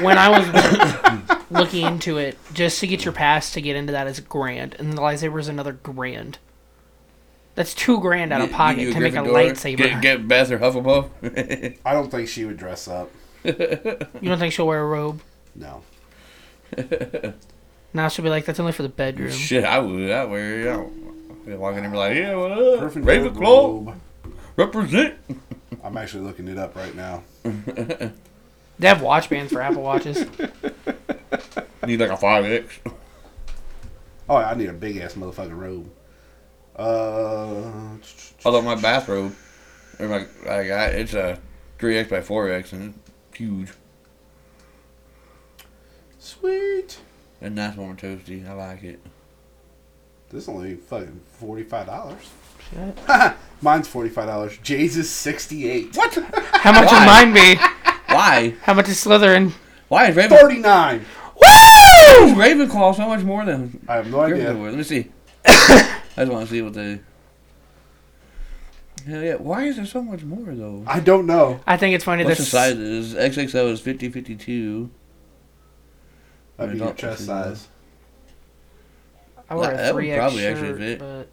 when 0.03 0.17
I 0.17 0.29
was 0.29 1.41
looking 1.51 1.85
into 1.85 2.17
it, 2.17 2.37
just 2.53 2.79
to 2.79 2.87
get 2.87 3.03
your 3.05 3.13
pass 3.13 3.51
to 3.53 3.61
get 3.61 3.75
into 3.75 3.91
that 3.93 4.07
is 4.07 4.19
grand, 4.19 4.75
and 4.79 4.93
the 4.93 5.01
lightsaber 5.01 5.39
is 5.39 5.47
another 5.47 5.73
grand. 5.73 6.39
That's 7.55 7.73
two 7.73 7.99
grand 7.99 8.31
out 8.31 8.41
of 8.41 8.51
pocket 8.51 8.77
get 8.77 8.87
you 8.87 8.93
to 8.93 8.99
make 9.01 9.13
a 9.13 9.17
Gryffindor. 9.17 9.51
lightsaber. 9.51 9.77
Get, 9.77 10.01
get 10.01 10.27
Beth 10.27 10.51
or 10.51 10.57
Hufflepuff. 10.59 11.77
I 11.85 11.93
don't 11.93 12.09
think 12.09 12.29
she 12.29 12.45
would 12.45 12.57
dress 12.57 12.87
up. 12.87 13.11
You 13.43 13.53
don't 14.23 14.39
think 14.39 14.53
she'll 14.53 14.67
wear 14.67 14.81
a 14.81 14.87
robe? 14.87 15.21
No. 15.55 15.81
Now 17.93 18.07
she'll 18.07 18.23
be 18.23 18.29
like, 18.29 18.45
"That's 18.45 18.57
only 18.59 18.71
for 18.71 18.83
the 18.83 18.87
bedroom." 18.89 19.31
Shit, 19.31 19.65
I 19.65 19.77
would. 19.79 20.09
I 20.09 20.23
wear. 20.23 20.59
You 20.59 20.63
know, 20.63 20.91
I'd 21.45 21.59
walk 21.59 21.75
in 21.75 21.83
and 21.83 21.91
be 21.91 21.97
like, 21.99 22.15
yeah, 22.15 22.35
what 22.35 22.51
up? 22.53 22.59
Gryffindor 22.79 23.33
Ravenclaw, 23.33 23.41
robe. 23.85 24.01
represent. 24.55 25.15
I'm 25.83 25.97
actually 25.97 26.23
looking 26.23 26.47
it 26.47 26.57
up 26.57 26.73
right 26.73 26.95
now. 26.95 27.21
They 27.43 28.87
have 28.87 29.01
watch 29.01 29.29
bands 29.29 29.51
for 29.51 29.61
Apple 29.61 29.83
watches. 29.83 30.25
Need 31.85 31.99
like 31.99 32.11
a 32.11 32.15
five 32.17 32.45
X. 32.45 32.79
Oh, 34.29 34.37
I 34.37 34.53
need 34.55 34.69
a 34.69 34.73
big 34.73 34.95
ass 34.97 35.15
motherfucking 35.15 35.57
robe. 35.57 35.89
Uh, 36.75 37.97
Although 38.45 38.61
my 38.61 38.75
bathrobe, 38.75 39.35
or 39.99 40.07
my, 40.07 40.25
I 40.49 40.67
got 40.67 40.91
it's 40.93 41.13
a 41.13 41.39
three 41.79 41.97
X 41.97 42.09
by 42.09 42.21
four 42.21 42.49
X 42.51 42.71
and 42.73 42.93
it's 43.29 43.37
huge 43.37 43.69
sweet. 46.19 46.99
and 47.41 47.55
nice 47.55 47.75
warm 47.75 47.91
and 47.91 47.99
toasty. 47.99 48.47
I 48.47 48.53
like 48.53 48.83
it. 48.83 48.99
This 50.29 50.43
is 50.43 50.49
only 50.49 50.75
fucking 50.75 51.19
forty 51.33 51.63
five 51.63 51.87
dollars. 51.87 52.29
Shit. 52.69 52.97
Mine's 53.61 53.87
forty 53.87 54.09
five 54.09 54.27
dollars. 54.27 54.57
Jay's 54.59 54.97
is 54.97 55.09
sixty 55.09 55.69
eight. 55.69 55.95
What? 55.95 56.13
How 56.53 56.71
much 56.71 56.87
Why? 56.91 56.99
would 56.99 57.05
mine 57.05 57.33
be? 57.33 57.55
Why? 58.13 58.55
How 58.63 58.73
much 58.73 58.87
is 58.89 59.03
Slytherin? 59.03 59.51
Why 59.87 60.07
is 60.09 60.15
Raven, 60.15 60.37
Thirty 60.37 60.59
nine. 60.59 61.05
why 61.35 62.17
is 62.21 62.31
Ravenclaw 62.33 62.95
so 62.95 63.07
much 63.07 63.23
more 63.23 63.43
than 63.45 63.83
I 63.89 63.95
have 63.97 64.09
no 64.09 64.21
idea. 64.21 64.53
Gryffindor? 64.53 64.63
Let 64.63 64.75
me 64.75 64.83
see. 64.83 65.11
I 66.17 66.21
just 66.21 66.31
want 66.31 66.45
to 66.47 66.51
see 66.51 66.61
what 66.61 66.73
they. 66.73 66.99
Hell 69.05 69.23
yeah! 69.23 69.35
Why 69.35 69.63
is 69.63 69.77
there 69.77 69.85
so 69.85 70.01
much 70.03 70.23
more 70.23 70.53
though? 70.53 70.83
I 70.85 70.99
don't 70.99 71.25
know. 71.25 71.59
I 71.65 71.77
think 71.77 71.95
it's 71.95 72.03
funny. 72.03 72.23
What's 72.23 72.37
the 72.37 72.43
This 72.43 72.51
sizes? 72.51 73.13
XXL 73.15 73.71
is 73.71 73.79
50, 73.81 74.09
52. 74.09 74.89
That'd 76.57 76.73
be 76.73 76.75
I 76.75 76.77
your 76.77 76.87
don't 76.87 76.97
chest 76.97 77.19
see 77.21 77.25
size. 77.25 77.67
I 79.49 79.55
wear 79.55 79.75
That- 79.75 79.91
a 79.91 79.93
would 79.93 80.01
three 80.01 80.11
X 80.11 80.19
probably 80.19 80.39
shirt, 80.41 80.57
actually 80.57 80.77
fit. 80.77 80.99
but 80.99 81.27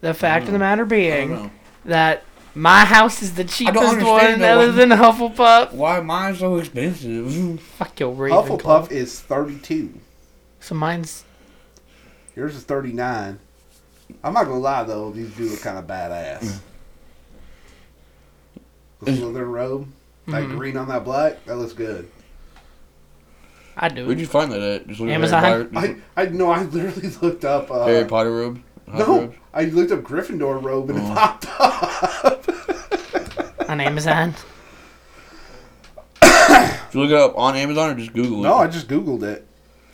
the 0.00 0.14
fact 0.14 0.46
of 0.46 0.52
the 0.52 0.58
matter 0.58 0.84
being 0.86 1.50
that 1.84 2.24
my 2.54 2.84
house 2.86 3.20
is 3.22 3.34
the 3.34 3.44
cheapest 3.44 3.76
one 3.76 4.38
that 4.40 4.56
other 4.58 4.68
one. 4.68 4.76
than 4.76 4.88
Hufflepuff. 4.90 5.72
Why 5.72 6.00
mine's 6.00 6.38
so 6.38 6.56
expensive? 6.56 7.60
Fuck 7.78 8.00
your 8.00 8.14
Ravenclaw. 8.14 8.60
Hufflepuff 8.60 8.90
is 8.90 9.20
thirty 9.20 9.58
two. 9.58 9.92
So 10.60 10.74
mine's 10.74 11.24
Yours 12.34 12.56
is 12.56 12.64
thirty 12.64 12.92
nine. 12.92 13.38
I'm 14.24 14.32
not 14.34 14.44
gonna 14.44 14.58
lie 14.58 14.82
though, 14.84 15.10
these 15.10 15.30
dudes 15.34 15.52
look 15.52 15.60
kind 15.62 15.78
of 15.78 15.86
badass. 15.86 16.58
The 19.00 19.10
Slytherin 19.10 19.50
robe, 19.50 19.88
that 20.28 20.42
Mhm. 20.44 20.56
green 20.56 20.76
on 20.76 20.88
that 20.88 21.04
black, 21.04 21.44
that 21.46 21.56
looks 21.56 21.72
good. 21.72 22.08
I 23.76 23.88
do. 23.88 24.06
Where'd 24.06 24.20
you 24.20 24.26
find 24.26 24.52
that 24.52 24.60
at? 24.60 24.86
Just 24.86 25.00
look 25.00 25.08
Amazon? 25.10 25.42
Harry 25.42 25.64
Potter, 25.64 25.96
I 26.16 26.22
I 26.22 26.26
know 26.26 26.50
I 26.50 26.62
literally 26.64 27.08
looked 27.22 27.44
up. 27.44 27.70
Uh, 27.70 27.86
Harry 27.86 28.04
Potter 28.04 28.30
robe. 28.30 28.60
Hot 28.88 28.98
No, 28.98 29.20
robes? 29.22 29.36
I 29.54 29.64
looked 29.64 29.92
up 29.92 30.00
Gryffindor 30.00 30.62
robe 30.62 30.90
and 30.90 30.98
it 30.98 31.04
Oh. 31.04 31.14
popped 31.14 31.46
up. 31.58 32.48
on 33.70 33.80
Amazon. 33.80 34.34
Did 36.20 36.70
you 36.92 37.00
look 37.00 37.10
it 37.10 37.16
up 37.16 37.38
on 37.38 37.56
Amazon 37.56 37.90
or 37.90 37.94
just 37.94 38.12
Google 38.12 38.40
it? 38.40 38.42
no, 38.42 38.56
I 38.58 38.66
just 38.66 38.88
googled 38.88 39.22
it. 39.22 39.46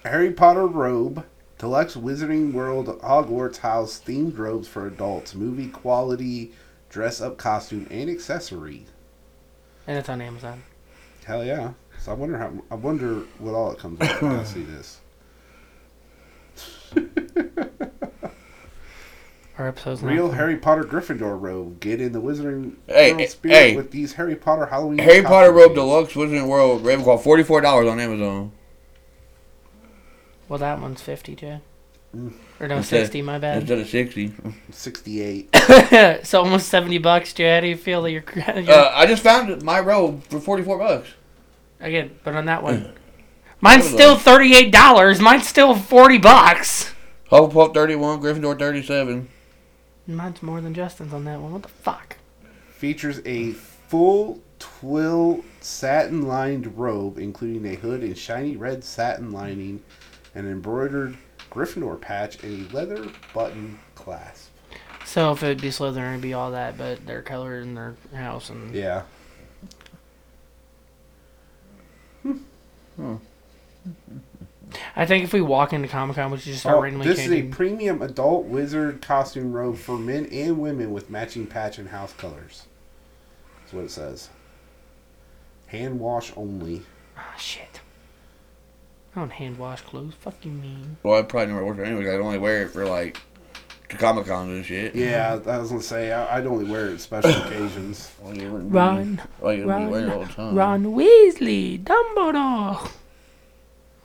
Harry 0.04 0.32
Potter 0.32 0.66
robe, 0.66 1.24
deluxe 1.58 1.96
Wizarding 1.96 2.52
World 2.52 2.86
Hogwarts 3.00 3.58
House 3.58 4.00
themed 4.04 4.38
robes 4.38 4.68
for 4.68 4.86
adults, 4.86 5.34
movie 5.34 5.68
quality 5.68 6.52
dress 6.88 7.20
up 7.20 7.36
costume 7.36 7.86
and 7.90 8.08
accessory. 8.08 8.86
And 9.86 9.98
it's 9.98 10.08
on 10.08 10.20
Amazon. 10.20 10.62
Hell 11.24 11.44
yeah! 11.44 11.72
So 12.00 12.12
I 12.12 12.14
wonder 12.14 12.38
how 12.38 12.52
I 12.70 12.74
wonder 12.76 13.22
what 13.38 13.54
all 13.54 13.72
it 13.72 13.78
comes 13.78 13.98
with. 13.98 14.22
I 14.22 14.44
see 14.44 14.62
this. 14.62 15.00
Our 19.58 19.66
episode's 19.68 20.02
not 20.02 20.12
Real 20.12 20.28
fun. 20.28 20.36
Harry 20.36 20.56
Potter 20.56 20.84
Gryffindor 20.84 21.40
robe. 21.40 21.80
Get 21.80 22.00
in 22.00 22.12
the 22.12 22.20
Wizarding 22.22 22.76
Hey, 22.86 23.12
World 23.12 23.28
spirit 23.28 23.54
hey. 23.54 23.76
with 23.76 23.90
these 23.90 24.12
Harry 24.12 24.36
Potter 24.36 24.66
Halloween. 24.66 24.98
Harry 24.98 25.22
Potter 25.22 25.50
robe 25.50 25.74
costumes. 25.74 26.12
deluxe 26.12 26.12
Wizarding 26.14 26.46
World 26.48 26.84
Ravenclaw 26.84 27.20
forty 27.20 27.42
four 27.42 27.60
dollars 27.60 27.88
on 27.88 27.98
Amazon. 27.98 28.52
Well, 30.48 30.58
that 30.58 30.80
one's 30.80 31.02
fifty, 31.02 31.34
Jay. 31.34 31.60
Mm. 32.16 32.32
Or 32.58 32.68
no, 32.68 32.76
Instead- 32.78 33.00
sixty. 33.02 33.20
My 33.22 33.38
bad. 33.38 33.58
Instead 33.58 33.78
of 33.78 33.88
sixty. 33.88 34.32
Sixty-eight. 34.70 35.54
so 36.24 36.40
almost 36.42 36.68
seventy 36.68 36.98
bucks, 36.98 37.32
Jay. 37.34 37.54
How 37.54 37.60
do 37.60 37.66
you 37.66 37.76
feel 37.76 38.02
that 38.02 38.10
you're, 38.12 38.24
you're 38.34 38.70
Uh, 38.70 38.90
I 38.94 39.06
just 39.06 39.22
found 39.22 39.62
my 39.62 39.78
robe 39.80 40.22
for 40.24 40.40
forty 40.40 40.62
four 40.62 40.78
bucks. 40.78 41.08
again? 41.80 42.18
But 42.24 42.34
on 42.34 42.46
that 42.46 42.62
one, 42.62 42.92
mine's 43.60 43.82
Amazon. 43.86 43.98
still 43.98 44.16
thirty-eight 44.16 44.72
dollars. 44.72 45.20
Mine's 45.20 45.46
still 45.46 45.74
forty 45.74 46.18
bucks. 46.18 46.94
Hufflepuff 47.30 47.74
thirty 47.74 47.94
one, 47.94 48.20
Gryffindor 48.22 48.58
thirty 48.58 48.82
seven. 48.82 49.28
Mine's 50.06 50.42
more 50.42 50.62
than 50.62 50.72
Justin's 50.72 51.12
on 51.12 51.24
that 51.26 51.40
one. 51.40 51.52
What 51.52 51.62
the 51.62 51.68
fuck? 51.68 52.16
features 52.70 53.20
a 53.26 53.50
full 53.52 54.40
twill 54.60 55.44
satin 55.60 56.22
lined 56.28 56.78
robe, 56.78 57.18
including 57.18 57.66
a 57.66 57.74
hood 57.74 58.02
and 58.02 58.16
shiny 58.16 58.56
red 58.56 58.82
satin 58.84 59.32
lining, 59.32 59.82
an 60.38 60.50
embroidered 60.50 61.16
Gryffindor 61.50 62.00
patch, 62.00 62.42
and 62.42 62.70
a 62.70 62.74
leather 62.74 63.06
button 63.34 63.78
clasp. 63.94 64.50
So 65.04 65.32
if 65.32 65.42
it'd 65.42 65.60
be 65.62 65.68
Slytherin, 65.68 66.10
it'd 66.10 66.20
be 66.20 66.34
all 66.34 66.50
that, 66.52 66.76
but 66.76 67.06
their 67.06 67.22
color 67.22 67.60
in 67.60 67.74
their 67.74 67.94
house 68.14 68.50
and 68.50 68.74
Yeah. 68.74 69.02
I 74.94 75.06
think 75.06 75.24
if 75.24 75.32
we 75.32 75.40
walk 75.40 75.72
into 75.72 75.88
Comic 75.88 76.16
Con, 76.16 76.30
we 76.30 76.36
should 76.38 76.46
just 76.48 76.60
start 76.60 76.76
Oh, 76.76 76.82
randomly 76.82 77.06
this 77.08 77.20
is 77.20 77.32
a 77.32 77.42
premium 77.44 78.02
adult 78.02 78.44
wizard 78.44 79.00
costume 79.00 79.52
robe 79.52 79.76
for 79.78 79.96
men 79.96 80.26
and 80.26 80.58
women 80.58 80.90
with 80.92 81.08
matching 81.08 81.46
patch 81.46 81.78
and 81.78 81.88
house 81.88 82.12
colors. 82.12 82.66
That's 83.60 83.72
what 83.72 83.84
it 83.84 83.90
says. 83.90 84.28
Hand 85.68 86.00
wash 86.00 86.32
only. 86.36 86.82
Ah, 87.16 87.34
shit. 87.38 87.80
I 89.18 89.22
don't 89.22 89.30
hand 89.32 89.58
wash 89.58 89.80
clothes. 89.80 90.14
Fuck 90.20 90.44
you 90.44 90.52
mean? 90.52 90.96
Well, 91.02 91.18
I 91.18 91.22
probably 91.22 91.48
never 91.52 91.64
worked 91.66 91.80
it 91.80 91.86
anyway. 91.88 92.14
I'd 92.14 92.20
only 92.20 92.38
wear 92.38 92.62
it 92.62 92.68
for 92.68 92.84
like 92.86 93.20
to 93.88 93.96
Comic 93.96 94.26
Con 94.26 94.48
and 94.48 94.64
shit. 94.64 94.94
Yeah, 94.94 95.40
I 95.44 95.58
was 95.58 95.70
gonna 95.70 95.82
say 95.82 96.12
I, 96.12 96.36
I'd 96.38 96.46
only 96.46 96.64
wear 96.64 96.86
it 96.90 97.00
special 97.00 97.32
occasions. 97.46 98.12
Well, 98.22 98.36
you 98.38 98.52
wouldn't 98.52 98.72
Ron, 98.72 99.16
be- 99.16 99.20
well, 99.40 99.56
wouldn't 99.56 99.66
be 99.66 99.90
wearing 99.90 100.08
it 100.08 100.12
all 100.12 100.20
the 100.20 100.26
Ron, 100.26 100.34
time. 100.34 100.54
Ron 100.54 100.84
Weasley, 100.84 101.82
Dumbledore. 101.82 102.92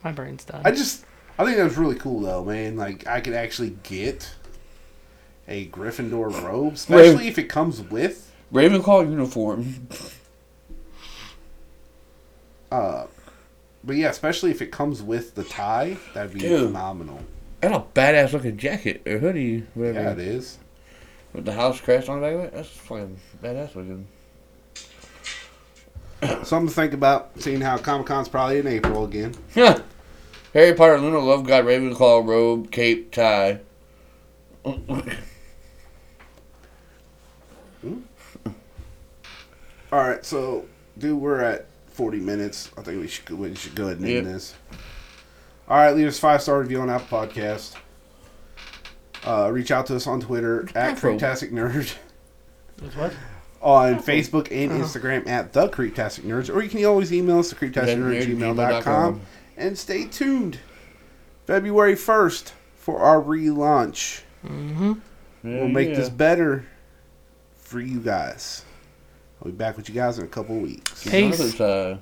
My 0.02 0.10
brain's 0.10 0.44
done. 0.44 0.62
I 0.64 0.72
just 0.72 1.04
I 1.38 1.44
think 1.44 1.58
that 1.58 1.64
was 1.64 1.76
really 1.76 1.94
cool 1.94 2.18
though, 2.22 2.44
man. 2.44 2.76
Like 2.76 3.06
I 3.06 3.20
could 3.20 3.34
actually 3.34 3.76
get 3.84 4.34
a 5.46 5.68
Gryffindor 5.68 6.42
robe, 6.42 6.72
especially 6.72 7.28
if 7.28 7.38
it 7.38 7.44
comes 7.44 7.80
with 7.80 8.32
Ravenclaw 8.52 9.08
uniform. 9.08 9.86
uh 12.72 13.06
but 13.84 13.96
yeah, 13.96 14.08
especially 14.08 14.50
if 14.50 14.62
it 14.62 14.72
comes 14.72 15.02
with 15.02 15.34
the 15.34 15.44
tie, 15.44 15.96
that'd 16.14 16.32
be 16.32 16.40
Dude. 16.40 16.66
phenomenal. 16.68 17.20
And 17.62 17.74
a 17.74 17.84
badass 17.94 18.32
looking 18.32 18.56
jacket 18.56 19.02
or 19.06 19.18
hoodie, 19.18 19.66
whatever. 19.74 20.00
Yeah, 20.00 20.12
it 20.12 20.18
is. 20.18 20.58
With 21.32 21.44
the 21.44 21.52
house 21.52 21.80
crest 21.80 22.08
on 22.08 22.20
the 22.20 22.26
back 22.26 22.34
of 22.34 22.40
it. 22.44 22.52
That's 22.54 22.68
fucking 22.68 23.18
badass 23.42 23.74
looking. 23.74 24.06
Something 26.44 26.68
to 26.68 26.74
think 26.74 26.92
about. 26.92 27.30
Seeing 27.40 27.60
how 27.60 27.76
Comic 27.78 28.06
Con's 28.06 28.28
probably 28.28 28.58
in 28.58 28.66
April 28.66 29.04
again. 29.04 29.34
Yeah. 29.54 29.80
Harry 30.52 30.74
Potter, 30.74 31.00
Luna, 31.00 31.18
Lovegood, 31.18 31.64
Ravenclaw, 31.64 32.26
robe, 32.26 32.70
cape, 32.70 33.10
tie. 33.10 33.60
Hmm? 37.82 38.00
All 39.92 40.08
right, 40.08 40.24
so 40.24 40.66
dude, 40.96 41.18
we're 41.18 41.40
at 41.40 41.66
forty 41.94 42.20
minutes. 42.20 42.70
I 42.76 42.82
think 42.82 43.00
we 43.00 43.08
should 43.08 43.24
go- 43.24 43.36
we 43.36 43.54
should 43.54 43.74
go 43.74 43.84
ahead 43.84 43.96
and 43.96 44.06
end 44.06 44.14
Yep. 44.16 44.24
this. 44.24 44.54
All 45.66 45.78
right, 45.78 45.94
leave 45.96 46.06
us 46.08 46.18
five 46.18 46.42
star 46.42 46.60
review 46.60 46.80
on 46.82 46.90
Apple 46.90 47.18
Podcast. 47.26 47.72
Uh, 49.24 49.48
reach 49.50 49.70
out 49.70 49.86
to 49.86 49.96
us 49.96 50.06
on 50.06 50.20
Twitter 50.20 50.68
at 50.74 50.92
Afro. 50.92 51.16
Creeptastic 51.16 51.50
Nerd, 51.50 51.94
what? 52.94 53.14
on 53.62 53.94
Facebook 54.02 54.48
and 54.50 54.70
Uh-huh. 54.72 54.84
Instagram 54.84 55.26
at 55.26 55.54
the 55.54 55.68
Creeptastic 55.70 56.24
Nerds, 56.24 56.54
or 56.54 56.62
you 56.62 56.68
can 56.68 56.84
always 56.84 57.10
email 57.10 57.38
us 57.38 57.50
at 57.50 57.58
creeptasticnerd@gmail.com. 57.58 59.22
And 59.56 59.78
stay 59.78 60.04
tuned. 60.04 60.58
February 61.46 61.94
first 61.94 62.52
for 62.76 62.98
our 63.00 63.22
relaunch. 63.22 64.20
Mm-hmm. 64.46 64.92
We'll 65.42 65.68
make 65.68 65.94
this 65.94 66.10
better 66.10 66.66
for 67.56 67.80
you 67.80 68.00
guys. 68.00 68.62
I'll 69.40 69.50
be 69.50 69.56
back 69.56 69.76
with 69.76 69.88
you 69.88 69.94
guys 69.94 70.18
in 70.18 70.24
a 70.24 70.28
couple 70.28 70.56
weeks. 70.56 71.04
Peace. 71.04 71.36
Peace. 71.36 71.60
Uh, 71.60 71.98